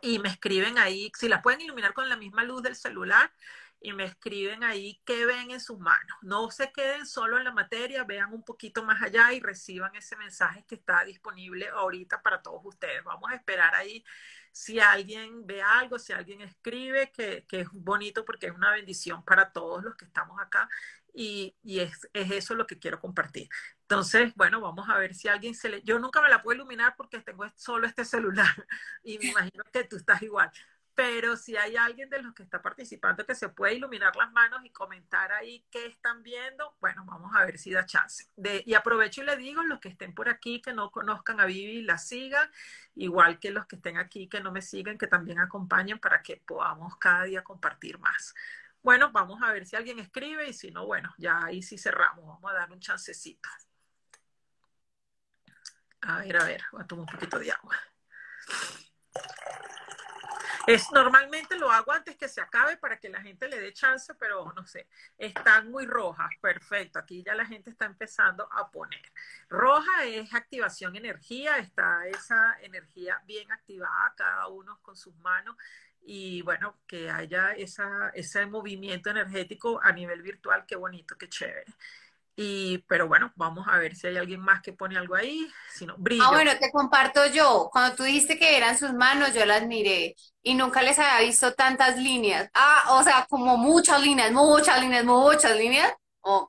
y 0.00 0.20
me 0.20 0.28
escriben 0.28 0.78
ahí, 0.78 1.10
si 1.18 1.28
las 1.28 1.42
pueden 1.42 1.60
iluminar 1.60 1.92
con 1.92 2.08
la 2.08 2.16
misma 2.16 2.44
luz 2.44 2.62
del 2.62 2.76
celular, 2.76 3.32
y 3.80 3.92
me 3.92 4.04
escriben 4.04 4.62
ahí 4.62 5.00
qué 5.04 5.24
ven 5.24 5.50
en 5.50 5.60
sus 5.60 5.78
manos. 5.78 6.18
No 6.22 6.50
se 6.50 6.70
queden 6.72 7.06
solo 7.06 7.38
en 7.38 7.44
la 7.44 7.52
materia, 7.52 8.04
vean 8.04 8.32
un 8.32 8.44
poquito 8.44 8.84
más 8.84 9.02
allá 9.02 9.32
y 9.32 9.40
reciban 9.40 9.94
ese 9.96 10.16
mensaje 10.16 10.64
que 10.66 10.74
está 10.74 11.04
disponible 11.04 11.68
ahorita 11.68 12.22
para 12.22 12.42
todos 12.42 12.60
ustedes. 12.64 13.02
Vamos 13.04 13.30
a 13.30 13.34
esperar 13.36 13.74
ahí 13.74 14.04
si 14.52 14.80
alguien 14.80 15.46
ve 15.46 15.62
algo, 15.62 15.98
si 15.98 16.12
alguien 16.12 16.42
escribe, 16.42 17.10
que, 17.10 17.46
es 17.50 17.68
bonito 17.72 18.24
porque 18.24 18.46
es 18.46 18.52
una 18.52 18.70
bendición 18.72 19.24
para 19.24 19.50
todos 19.52 19.82
los 19.82 19.96
que 19.96 20.04
estamos 20.04 20.38
acá 20.40 20.68
y, 21.14 21.56
es, 21.64 22.08
es, 22.12 22.30
eso 22.30 22.54
lo 22.54 22.66
que 22.66 22.78
quiero 22.78 23.00
compartir. 23.00 23.48
Entonces, 23.82 24.32
bueno, 24.36 24.60
vamos 24.60 24.88
a 24.88 24.98
ver 24.98 25.14
si 25.14 25.28
alguien 25.28 25.54
se 25.54 25.68
le... 25.70 25.82
Yo 25.82 25.98
nunca 25.98 26.20
me 26.20 26.28
la 26.28 26.42
puedo 26.42 26.56
iluminar 26.56 26.94
porque 26.96 27.20
tengo 27.20 27.50
solo 27.56 27.86
este 27.86 28.04
celular 28.04 28.46
y 29.02 29.18
me 29.18 29.26
imagino 29.26 29.64
que 29.72 29.84
tú 29.84 29.96
estás 29.96 30.22
igual 30.22 30.50
pero 31.00 31.34
si 31.34 31.56
hay 31.56 31.78
alguien 31.78 32.10
de 32.10 32.20
los 32.20 32.34
que 32.34 32.42
está 32.42 32.60
participando 32.60 33.24
que 33.24 33.34
se 33.34 33.48
puede 33.48 33.72
iluminar 33.72 34.14
las 34.16 34.30
manos 34.32 34.60
y 34.66 34.68
comentar 34.68 35.32
ahí 35.32 35.64
qué 35.70 35.86
están 35.86 36.22
viendo, 36.22 36.76
bueno, 36.78 37.06
vamos 37.06 37.34
a 37.34 37.46
ver 37.46 37.56
si 37.56 37.70
da 37.72 37.86
chance. 37.86 38.26
Y 38.66 38.74
aprovecho 38.74 39.22
y 39.22 39.24
le 39.24 39.38
digo, 39.38 39.62
los 39.62 39.80
que 39.80 39.88
estén 39.88 40.14
por 40.14 40.28
aquí, 40.28 40.60
que 40.60 40.74
no 40.74 40.90
conozcan 40.90 41.40
a 41.40 41.46
Vivi, 41.46 41.80
la 41.80 41.96
sigan, 41.96 42.50
igual 42.96 43.38
que 43.38 43.50
los 43.50 43.64
que 43.64 43.76
estén 43.76 43.96
aquí, 43.96 44.28
que 44.28 44.42
no 44.42 44.52
me 44.52 44.60
siguen, 44.60 44.98
que 44.98 45.06
también 45.06 45.38
acompañen 45.38 45.98
para 45.98 46.20
que 46.22 46.36
podamos 46.36 46.98
cada 46.98 47.24
día 47.24 47.42
compartir 47.42 47.98
más. 47.98 48.34
Bueno, 48.82 49.10
vamos 49.10 49.40
a 49.42 49.50
ver 49.52 49.64
si 49.64 49.76
alguien 49.76 50.00
escribe 50.00 50.50
y 50.50 50.52
si 50.52 50.70
no, 50.70 50.84
bueno, 50.84 51.14
ya 51.16 51.46
ahí 51.46 51.62
sí 51.62 51.78
cerramos, 51.78 52.26
vamos 52.26 52.50
a 52.50 52.54
dar 52.54 52.70
un 52.70 52.78
chancecito. 52.78 53.48
A 56.02 56.18
ver, 56.18 56.36
a 56.36 56.44
ver, 56.44 56.62
voy 56.72 56.82
a 56.82 56.86
tomar 56.86 57.06
un 57.06 57.10
poquito 57.10 57.38
de 57.38 57.52
agua. 57.52 57.74
Es, 60.66 60.92
normalmente 60.92 61.56
lo 61.56 61.70
hago 61.70 61.92
antes 61.92 62.16
que 62.16 62.28
se 62.28 62.40
acabe 62.40 62.76
para 62.76 62.98
que 62.98 63.08
la 63.08 63.22
gente 63.22 63.48
le 63.48 63.60
dé 63.60 63.72
chance, 63.72 64.14
pero 64.14 64.52
no 64.54 64.66
sé, 64.66 64.86
están 65.16 65.70
muy 65.70 65.86
rojas, 65.86 66.30
perfecto, 66.40 66.98
aquí 66.98 67.22
ya 67.22 67.34
la 67.34 67.46
gente 67.46 67.70
está 67.70 67.86
empezando 67.86 68.48
a 68.52 68.70
poner. 68.70 69.02
Roja 69.48 70.04
es 70.04 70.32
activación 70.34 70.96
energía, 70.96 71.58
está 71.58 72.06
esa 72.06 72.58
energía 72.60 73.20
bien 73.26 73.50
activada, 73.52 74.14
cada 74.16 74.48
uno 74.48 74.78
con 74.82 74.96
sus 74.96 75.16
manos 75.16 75.56
y 76.02 76.42
bueno, 76.42 76.78
que 76.86 77.10
haya 77.10 77.52
esa, 77.52 78.10
ese 78.14 78.46
movimiento 78.46 79.10
energético 79.10 79.80
a 79.82 79.92
nivel 79.92 80.22
virtual, 80.22 80.64
qué 80.66 80.76
bonito, 80.76 81.16
qué 81.16 81.28
chévere. 81.28 81.72
Y, 82.36 82.78
pero 82.88 83.06
bueno, 83.08 83.32
vamos 83.36 83.66
a 83.68 83.76
ver 83.78 83.94
si 83.94 84.06
hay 84.06 84.16
alguien 84.16 84.40
más 84.40 84.62
que 84.62 84.72
pone 84.72 84.96
algo 84.96 85.14
ahí. 85.14 85.46
Si 85.74 85.84
no, 85.84 85.94
brillo. 85.98 86.24
Ah, 86.24 86.30
bueno, 86.30 86.52
te 86.58 86.70
comparto 86.70 87.26
yo. 87.26 87.68
Cuando 87.72 87.96
tú 87.96 88.02
dijiste 88.04 88.38
que 88.38 88.56
eran 88.56 88.78
sus 88.78 88.92
manos, 88.92 89.34
yo 89.34 89.44
las 89.44 89.66
miré 89.66 90.14
y 90.42 90.54
nunca 90.54 90.82
les 90.82 90.98
había 90.98 91.26
visto 91.26 91.54
tantas 91.54 91.98
líneas. 91.98 92.50
Ah, 92.54 92.96
o 92.98 93.02
sea, 93.02 93.26
como 93.28 93.56
muchas 93.56 94.00
líneas, 94.00 94.32
muchas 94.32 94.80
líneas, 94.80 95.04
muchas 95.04 95.56
líneas. 95.56 95.92
Oh. 96.20 96.48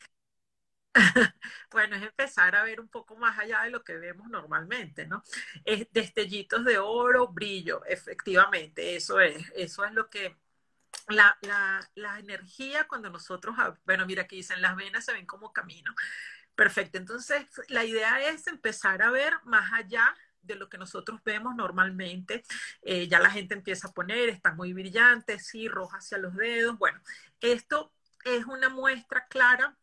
bueno, 1.71 1.95
es 1.95 2.03
empezar 2.03 2.55
a 2.55 2.63
ver 2.63 2.79
un 2.79 2.89
poco 2.89 3.15
más 3.15 3.37
allá 3.39 3.63
de 3.63 3.69
lo 3.69 3.83
que 3.83 3.97
vemos 3.97 4.27
normalmente, 4.29 5.07
¿no? 5.07 5.23
Es 5.65 5.87
destellitos 5.91 6.65
de 6.65 6.77
oro, 6.77 7.29
brillo, 7.29 7.83
efectivamente, 7.85 8.95
eso 8.95 9.19
es, 9.19 9.49
eso 9.55 9.85
es 9.85 9.93
lo 9.93 10.09
que 10.09 10.35
la, 11.07 11.37
la, 11.95 12.19
energía 12.19 12.87
cuando 12.87 13.09
nosotros, 13.09 13.55
bueno, 13.85 14.05
mira, 14.05 14.23
aquí 14.23 14.37
dicen, 14.37 14.61
las 14.61 14.75
venas 14.75 15.05
se 15.05 15.13
ven 15.13 15.25
como 15.25 15.53
camino. 15.53 15.93
Perfecto, 16.55 16.97
entonces 16.97 17.45
la 17.69 17.83
idea 17.85 18.21
es 18.29 18.47
empezar 18.47 19.01
a 19.01 19.11
ver 19.11 19.33
más 19.45 19.71
allá 19.73 20.13
de 20.41 20.55
lo 20.55 20.69
que 20.69 20.77
nosotros 20.77 21.21
vemos 21.23 21.55
normalmente. 21.55 22.43
Eh, 22.81 23.07
ya 23.07 23.19
la 23.19 23.31
gente 23.31 23.53
empieza 23.53 23.87
a 23.87 23.93
poner, 23.93 24.29
están 24.29 24.55
muy 24.55 24.73
brillantes, 24.73 25.47
sí, 25.47 25.67
roja 25.67 25.97
hacia 25.97 26.17
los 26.17 26.35
dedos. 26.35 26.77
Bueno, 26.77 26.99
esto 27.39 27.93
es 28.25 28.45
una 28.45 28.69
muestra 28.69 29.27
clara 29.27 29.77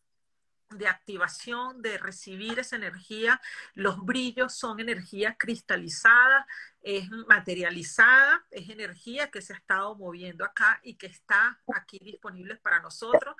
de 0.71 0.87
activación, 0.87 1.83
de 1.83 1.99
recibir 1.99 2.59
esa 2.59 2.77
energía. 2.77 3.41
Los 3.75 4.05
brillos 4.05 4.55
son 4.55 4.81
energía 4.81 5.37
cristalizada, 5.39 6.47
es 6.83 7.11
materializada, 7.11 8.45
es 8.51 8.69
energía 8.69 9.31
que 9.31 9.43
se 9.43 9.55
ha 9.55 9.57
estado 9.57 9.97
moviendo 9.97 10.45
acá 10.45 10.81
y 10.83 10.95
que 10.97 11.07
está 11.07 11.61
aquí 11.75 11.99
disponible 11.99 12.57
para 12.57 12.81
nosotros. 12.81 13.37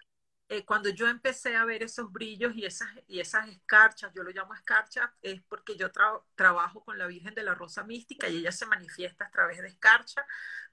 Eh, 0.51 0.65
cuando 0.65 0.89
yo 0.89 1.07
empecé 1.09 1.57
a 1.57 1.67
ver 1.67 1.83
esos 1.83 2.11
brillos 2.11 2.55
y 2.57 2.65
esas, 2.65 2.89
y 3.07 3.21
esas 3.21 3.49
escarchas, 3.49 4.11
yo 4.15 4.23
lo 4.23 4.31
llamo 4.31 4.55
escarcha, 4.55 5.15
es 5.21 5.43
porque 5.43 5.77
yo 5.77 5.91
trabajo 6.35 6.83
con 6.85 6.97
la 6.97 7.07
Virgen 7.07 7.35
de 7.35 7.43
la 7.43 7.55
Rosa 7.55 7.85
Mística 7.85 8.29
y 8.29 8.39
ella 8.39 8.53
se 8.53 8.65
manifiesta 8.65 9.27
a 9.27 9.31
través 9.31 9.61
de 9.61 9.69
escarcha, 9.69 10.25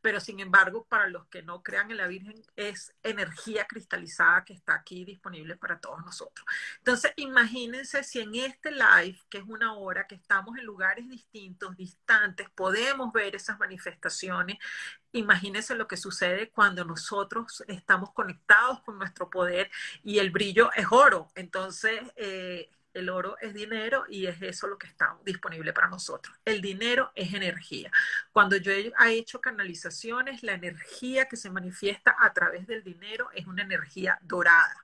pero 0.05 0.19
sin 0.19 0.39
embargo, 0.39 0.85
para 0.85 1.07
los 1.07 1.25
que 1.29 1.41
no 1.41 1.63
crean 1.63 1.89
en 1.89 1.97
la 1.97 2.05
Virgen, 2.05 2.39
es 2.55 2.93
energía 3.01 3.65
cristalizada 3.65 4.45
que 4.45 4.53
está 4.53 4.75
aquí 4.75 5.03
disponible 5.03 5.57
para 5.57 5.79
todos 5.79 6.05
nosotros. 6.05 6.45
Entonces, 6.77 7.11
imagínense 7.15 8.03
si 8.03 8.19
en 8.19 8.35
este 8.35 8.69
live, 8.69 9.19
que 9.31 9.39
es 9.39 9.45
una 9.47 9.73
hora, 9.73 10.05
que 10.05 10.13
estamos 10.13 10.59
en 10.59 10.63
lugares 10.63 11.09
distintos, 11.09 11.75
distantes, 11.75 12.47
podemos 12.51 13.11
ver 13.13 13.35
esas 13.35 13.57
manifestaciones, 13.57 14.59
imagínense 15.11 15.73
lo 15.73 15.87
que 15.87 15.97
sucede 15.97 16.51
cuando 16.51 16.85
nosotros 16.85 17.63
estamos 17.67 18.11
conectados 18.13 18.81
con 18.81 18.99
nuestro 18.99 19.31
poder 19.31 19.71
y 20.03 20.19
el 20.19 20.29
brillo 20.29 20.71
es 20.73 20.85
oro. 20.91 21.31
Entonces, 21.33 21.99
eh, 22.15 22.69
el 22.95 23.09
oro 23.09 23.37
es 23.41 23.53
dinero 23.53 24.05
y 24.09 24.25
es 24.25 24.41
eso 24.41 24.67
lo 24.67 24.77
que 24.77 24.87
está 24.87 25.17
disponible 25.23 25.73
para 25.73 25.89
nosotros. 25.89 26.35
El 26.45 26.61
dinero 26.61 27.11
es 27.13 27.33
energía. 27.33 27.91
Cuando 28.31 28.55
yo 28.57 28.71
he 28.71 28.91
hecho 29.09 29.41
canalizaciones, 29.41 30.43
la 30.43 30.53
energía 30.53 31.25
que 31.25 31.37
se 31.37 31.49
manifiesta 31.49 32.15
a 32.19 32.33
través 32.33 32.65
del 32.67 32.83
dinero 32.83 33.29
es 33.33 33.45
una 33.45 33.63
energía 33.63 34.17
dorada 34.21 34.83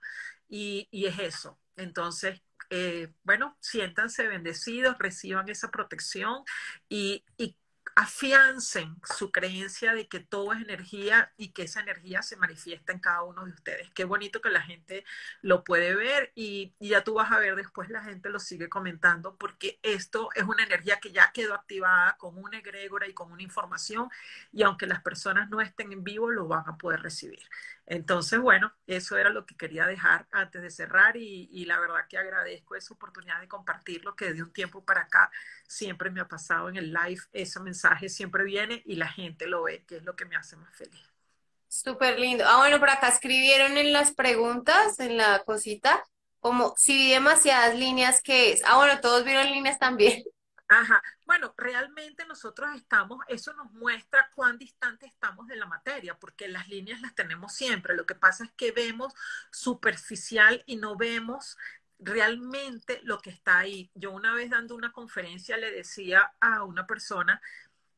y, 0.50 0.88
es 0.92 1.18
eso. 1.20 1.58
Entonces, 1.78 2.42
eh, 2.70 3.14
bueno, 3.24 3.58
siéntanse 3.60 4.28
bendecidos, 4.28 4.98
reciban 5.00 5.50
esa 5.50 5.72
protección 5.72 6.44
y, 6.90 7.24
y 7.38 7.56
afiancen 7.96 8.96
su 9.18 9.32
creencia 9.32 9.94
de 9.94 10.08
que 10.08 10.20
todo 10.20 10.54
es 10.54 10.62
energía 10.62 11.32
y 11.38 11.50
que 11.50 11.64
esa 11.64 11.82
energía 11.82 12.22
se 12.22 12.38
manifiesta 12.38 12.92
en 12.94 13.00
cada 13.00 13.24
uno 13.24 13.46
de 13.46 13.52
ustedes. 13.52 13.92
Qué 13.92 14.06
bonito 14.06 14.42
que 14.42 14.50
la 14.50 14.62
gente 14.62 15.04
lo 15.42 15.64
puede 15.64 15.96
ver 15.96 16.32
y, 16.36 16.74
ya 16.80 17.04
tú 17.04 17.16
vas 17.16 17.32
a 17.32 17.40
ver 17.40 17.56
después 17.56 17.90
la 17.90 18.04
gente 18.04 18.30
lo 18.30 18.40
sigue 18.40 18.70
comentando 18.70 19.36
porque 19.36 19.80
esto 19.84 20.30
es 20.36 20.44
una 20.44 20.64
energía 20.64 21.00
que 21.00 21.12
ya 21.12 21.32
quedó 21.32 21.54
activada 21.54 22.18
con 22.18 22.38
una 22.38 22.60
egrégora 22.60 23.08
y 23.08 23.14
con 23.14 23.32
una 23.32 23.44
información 23.44 24.10
y 24.52 24.64
aunque 24.64 24.88
las 24.88 25.02
personas 25.02 25.50
no 25.50 25.62
estén 25.62 25.92
en 25.92 26.04
vivo 26.04 26.30
lo 26.30 26.48
van 26.48 26.68
a 26.68 26.78
poder 26.78 27.02
recibir. 27.02 27.42
Entonces, 27.92 28.40
bueno, 28.40 28.72
eso 28.88 29.18
era 29.18 29.32
lo 29.32 29.46
que 29.46 29.58
quería 29.58 29.86
dejar 29.86 30.26
antes 30.32 30.62
de 30.62 30.70
cerrar 30.70 31.18
y, 31.18 31.66
la 31.66 31.78
verdad 31.78 32.08
que 32.08 32.18
agradezco 32.18 32.78
esa 32.78 32.94
oportunidad 32.94 33.42
de 33.42 33.50
compartirlo 33.50 34.16
que 34.16 34.32
de 34.32 34.42
un 34.42 34.54
tiempo 34.54 34.82
para 34.86 35.02
acá 35.02 35.30
siempre 35.68 36.10
me 36.10 36.22
ha 36.22 36.28
pasado 36.30 36.70
en 36.70 36.78
el 36.78 36.94
live, 36.94 37.20
ese 37.34 37.60
mensaje 37.60 38.08
siempre 38.08 38.46
viene 38.46 38.82
y 38.86 38.96
la 38.96 39.10
gente 39.10 39.46
lo 39.46 39.64
ve, 39.64 39.84
que 39.86 39.98
es 39.98 40.04
lo 40.04 40.16
que 40.16 40.24
me 40.24 40.38
hace 40.38 40.56
más 40.56 40.74
feliz. 40.74 41.06
Súper 41.68 42.18
lindo. 42.18 42.46
Ah, 42.48 42.60
bueno, 42.60 42.80
por 42.80 42.90
acá 42.90 43.10
escribieron 43.10 43.78
en 43.78 43.92
las 43.92 44.14
preguntas, 44.14 44.98
en 45.02 45.18
la 45.18 45.44
cosita, 45.44 46.02
como 46.40 46.74
si 46.78 46.96
vi 46.96 47.12
demasiadas 47.12 47.76
líneas, 47.76 48.22
¿qué 48.22 48.54
es? 48.54 48.62
Ah, 48.66 48.78
bueno, 48.78 49.02
todos 49.02 49.26
vieron 49.26 49.52
líneas 49.52 49.78
también. 49.80 50.24
Ajá. 50.72 51.04
Bueno, 51.26 51.54
realmente 51.58 52.26
nosotros 52.26 52.70
estamos, 52.78 53.20
eso 53.28 53.52
nos 53.54 53.70
muestra 53.74 54.30
cuán 54.34 54.58
distante 54.58 55.06
estamos 55.06 55.46
de 55.48 55.58
la 55.58 55.66
materia, 55.66 56.18
porque 56.18 56.48
las 56.48 56.70
líneas 56.70 57.02
las 57.02 57.14
tenemos 57.14 57.54
siempre. 57.54 57.94
Lo 57.94 58.06
que 58.06 58.16
pasa 58.16 58.46
es 58.46 58.52
que 58.54 58.72
vemos 58.72 59.14
superficial 59.52 60.64
y 60.66 60.78
no 60.78 60.96
vemos 60.96 61.58
realmente 62.00 63.02
lo 63.04 63.20
que 63.20 63.32
está 63.32 63.58
ahí. 63.58 63.92
Yo 63.96 64.12
una 64.12 64.34
vez 64.34 64.50
dando 64.50 64.74
una 64.76 64.94
conferencia 64.94 65.58
le 65.58 65.72
decía 65.72 66.32
a 66.40 66.64
una 66.64 66.88
persona, 66.88 67.42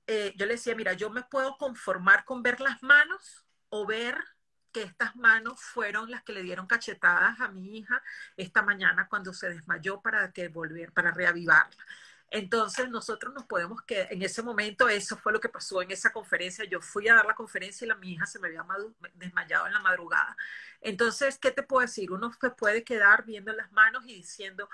eh, 0.08 0.34
yo 0.36 0.48
le 0.48 0.54
decía, 0.54 0.76
mira, 0.76 0.94
yo 0.94 1.12
me 1.12 1.22
puedo 1.22 1.58
conformar 1.60 2.26
con 2.26 2.42
ver 2.42 2.60
las 2.60 2.82
manos 2.82 3.46
o 3.70 3.86
ver 3.86 4.18
que 4.72 4.82
estas 4.82 5.16
manos 5.16 5.62
fueron 5.62 6.10
las 6.10 6.24
que 6.24 6.34
le 6.34 6.42
dieron 6.42 6.66
cachetadas 6.66 7.40
a 7.40 7.50
mi 7.50 7.78
hija 7.78 8.02
esta 8.36 8.64
mañana 8.64 9.08
cuando 9.08 9.32
se 9.32 9.50
desmayó 9.50 10.02
para 10.02 10.32
que 10.32 10.48
volver, 10.48 10.92
para 10.92 11.12
reavivarla. 11.12 11.86
Entonces 12.36 12.90
nosotros 12.90 13.32
nos 13.32 13.46
podemos 13.46 13.84
que 13.84 14.08
en 14.10 14.24
ese 14.24 14.42
momento 14.42 14.90
eso 14.90 15.16
fue 15.16 15.32
lo 15.32 15.40
que 15.40 15.50
pasó 15.50 15.84
en 15.84 15.92
esa 15.92 16.12
conferencia. 16.12 16.66
Yo 16.66 16.82
fui 16.82 17.08
a 17.08 17.14
dar 17.14 17.28
la 17.28 17.36
conferencia 17.36 17.86
y 17.86 17.88
la 17.88 17.96
mi 17.96 18.14
hija 18.14 18.26
se 18.26 18.40
me 18.40 18.48
había 18.48 18.66
desmayado 19.14 19.68
en 19.68 19.74
la 19.74 19.80
madrugada. 19.80 20.36
Entonces, 20.82 21.38
¿qué 21.38 21.52
te 21.52 21.62
puedo 21.62 21.82
decir? 21.82 22.12
Uno 22.12 22.34
se 22.34 22.50
puede 22.50 22.84
quedar 22.84 23.24
viendo 23.24 23.54
las 23.54 23.72
manos 23.72 24.04
y 24.08 24.16
diciendo, 24.16 24.68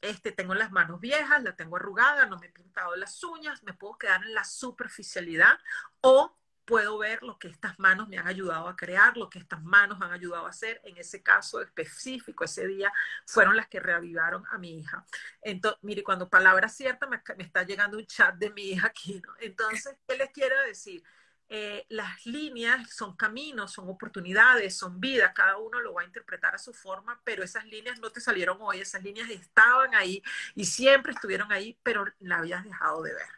este, 0.00 0.32
tengo 0.32 0.54
las 0.54 0.72
manos 0.72 1.00
viejas, 1.00 1.42
la 1.42 1.54
tengo 1.54 1.76
arrugada, 1.76 2.24
no 2.24 2.38
me 2.38 2.46
he 2.46 2.50
pintado 2.50 2.96
las 2.96 3.22
uñas, 3.22 3.62
me 3.62 3.74
puedo 3.74 3.98
quedar 3.98 4.24
en 4.24 4.32
la 4.32 4.44
superficialidad 4.44 5.58
o 6.00 6.34
puedo 6.64 6.98
ver 6.98 7.22
lo 7.22 7.38
que 7.38 7.48
estas 7.48 7.78
manos 7.78 8.08
me 8.08 8.18
han 8.18 8.26
ayudado 8.26 8.68
a 8.68 8.76
crear, 8.76 9.16
lo 9.16 9.28
que 9.28 9.38
estas 9.38 9.62
manos 9.62 10.00
han 10.00 10.12
ayudado 10.12 10.46
a 10.46 10.50
hacer. 10.50 10.80
En 10.84 10.96
ese 10.96 11.22
caso 11.22 11.60
específico, 11.60 12.44
ese 12.44 12.66
día, 12.66 12.92
fueron 13.26 13.56
las 13.56 13.68
que 13.68 13.80
reavivaron 13.80 14.44
a 14.50 14.58
mi 14.58 14.78
hija. 14.78 15.04
Entonces, 15.40 15.82
mire, 15.82 16.02
cuando 16.02 16.28
palabra 16.28 16.68
cierta, 16.68 17.06
me, 17.06 17.22
está 17.38 17.64
llegando 17.64 17.98
un 17.98 18.06
chat 18.06 18.34
de 18.36 18.50
mi 18.50 18.70
hija 18.70 18.86
aquí, 18.88 19.20
¿no? 19.26 19.34
Entonces, 19.40 19.96
¿qué 20.06 20.16
les 20.16 20.30
quiero 20.30 20.60
decir? 20.62 21.02
Eh, 21.54 21.84
las 21.90 22.24
líneas 22.24 22.88
son 22.94 23.14
caminos, 23.14 23.72
son 23.72 23.86
oportunidades, 23.86 24.74
son 24.74 24.98
vida, 24.98 25.34
cada 25.34 25.58
uno 25.58 25.80
lo 25.80 25.92
va 25.92 26.00
a 26.00 26.06
interpretar 26.06 26.54
a 26.54 26.58
su 26.58 26.72
forma, 26.72 27.20
pero 27.24 27.42
esas 27.42 27.66
líneas 27.66 28.00
no 28.00 28.10
te 28.10 28.22
salieron 28.22 28.56
hoy, 28.60 28.80
esas 28.80 29.02
líneas 29.02 29.28
estaban 29.28 29.94
ahí 29.94 30.22
y 30.54 30.64
siempre 30.64 31.12
estuvieron 31.12 31.52
ahí, 31.52 31.78
pero 31.82 32.06
la 32.20 32.38
habías 32.38 32.64
dejado 32.64 33.02
de 33.02 33.12
ver. 33.12 33.28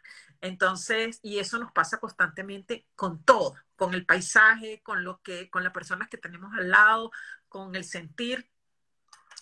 Entonces, 0.45 1.19
y 1.23 1.39
eso 1.39 1.57
nos 1.57 1.71
pasa 1.71 1.99
constantemente 1.99 2.85
con 2.95 3.23
todo, 3.23 3.55
con 3.75 3.95
el 3.95 4.05
paisaje, 4.05 4.81
con 4.83 5.03
lo 5.03 5.21
que, 5.23 5.49
con 5.49 5.63
las 5.63 5.73
personas 5.73 6.07
que 6.07 6.17
tenemos 6.17 6.53
al 6.53 6.69
lado, 6.69 7.11
con 7.49 7.75
el 7.75 7.83
sentir. 7.83 8.47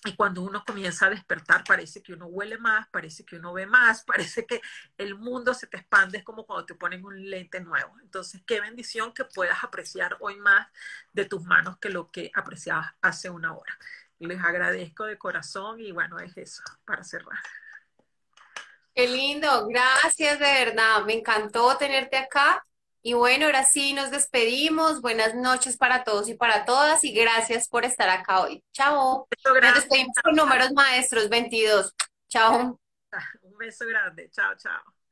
Y 0.06 0.16
cuando 0.16 0.42
uno 0.42 0.64
comienza 0.66 1.08
a 1.08 1.10
despertar, 1.10 1.66
parece 1.66 2.02
que 2.02 2.14
uno 2.14 2.28
huele 2.28 2.58
más, 2.58 2.88
parece 2.90 3.26
que 3.26 3.36
uno 3.38 3.52
ve 3.52 3.66
más, 3.66 4.04
parece 4.08 4.46
que 4.46 4.62
el 4.98 5.16
mundo 5.16 5.54
se 5.54 5.68
te 5.68 5.78
expande, 5.78 6.20
es 6.20 6.24
como 6.24 6.46
cuando 6.46 6.66
te 6.66 6.76
ponen 6.76 7.04
un 7.04 7.30
lente 7.30 7.60
nuevo. 7.60 8.00
Entonces, 8.02 8.42
qué 8.46 8.62
bendición 8.62 9.14
que 9.14 9.26
puedas 9.26 9.62
apreciar 9.62 10.16
hoy 10.22 10.38
más 10.38 10.68
de 11.12 11.26
tus 11.26 11.44
manos 11.44 11.80
que 11.80 11.90
lo 11.90 12.12
que 12.12 12.32
apreciabas 12.34 12.94
hace 13.02 13.30
una 13.30 13.54
hora. 13.54 13.78
Les 14.20 14.42
agradezco 14.42 15.04
de 15.04 15.18
corazón 15.18 15.82
y 15.82 15.92
bueno, 15.92 16.18
es 16.20 16.38
eso 16.38 16.64
para 16.86 17.04
cerrar. 17.04 17.40
Qué 18.96 19.08
lindo, 19.08 19.68
gracias 19.68 20.40
de 20.40 20.46
verdad, 20.46 21.04
me 21.06 21.14
encantó 21.14 21.76
tenerte 21.78 22.18
acá. 22.18 22.64
Y 23.06 23.14
bueno, 23.14 23.48
ahora 23.48 23.66
sí 23.66 23.94
nos 23.94 24.12
despedimos. 24.12 25.02
Buenas 25.02 25.36
noches 25.36 25.76
para 25.76 26.06
todos 26.06 26.30
y 26.30 26.36
para 26.36 26.64
todas 26.64 27.04
y 27.04 27.12
gracias 27.14 27.68
por 27.68 27.84
estar 27.84 28.08
acá 28.08 28.42
hoy. 28.42 28.64
Chao. 28.72 29.28
Nos 29.62 29.76
despedimos 29.76 30.16
con 30.24 30.36
números 30.36 30.72
maestros 30.72 31.28
22. 31.28 31.94
Chao. 32.30 32.80
Un 33.42 33.58
beso 33.58 33.86
grande. 33.86 34.30
Chao, 34.30 34.56
chao. 34.58 35.03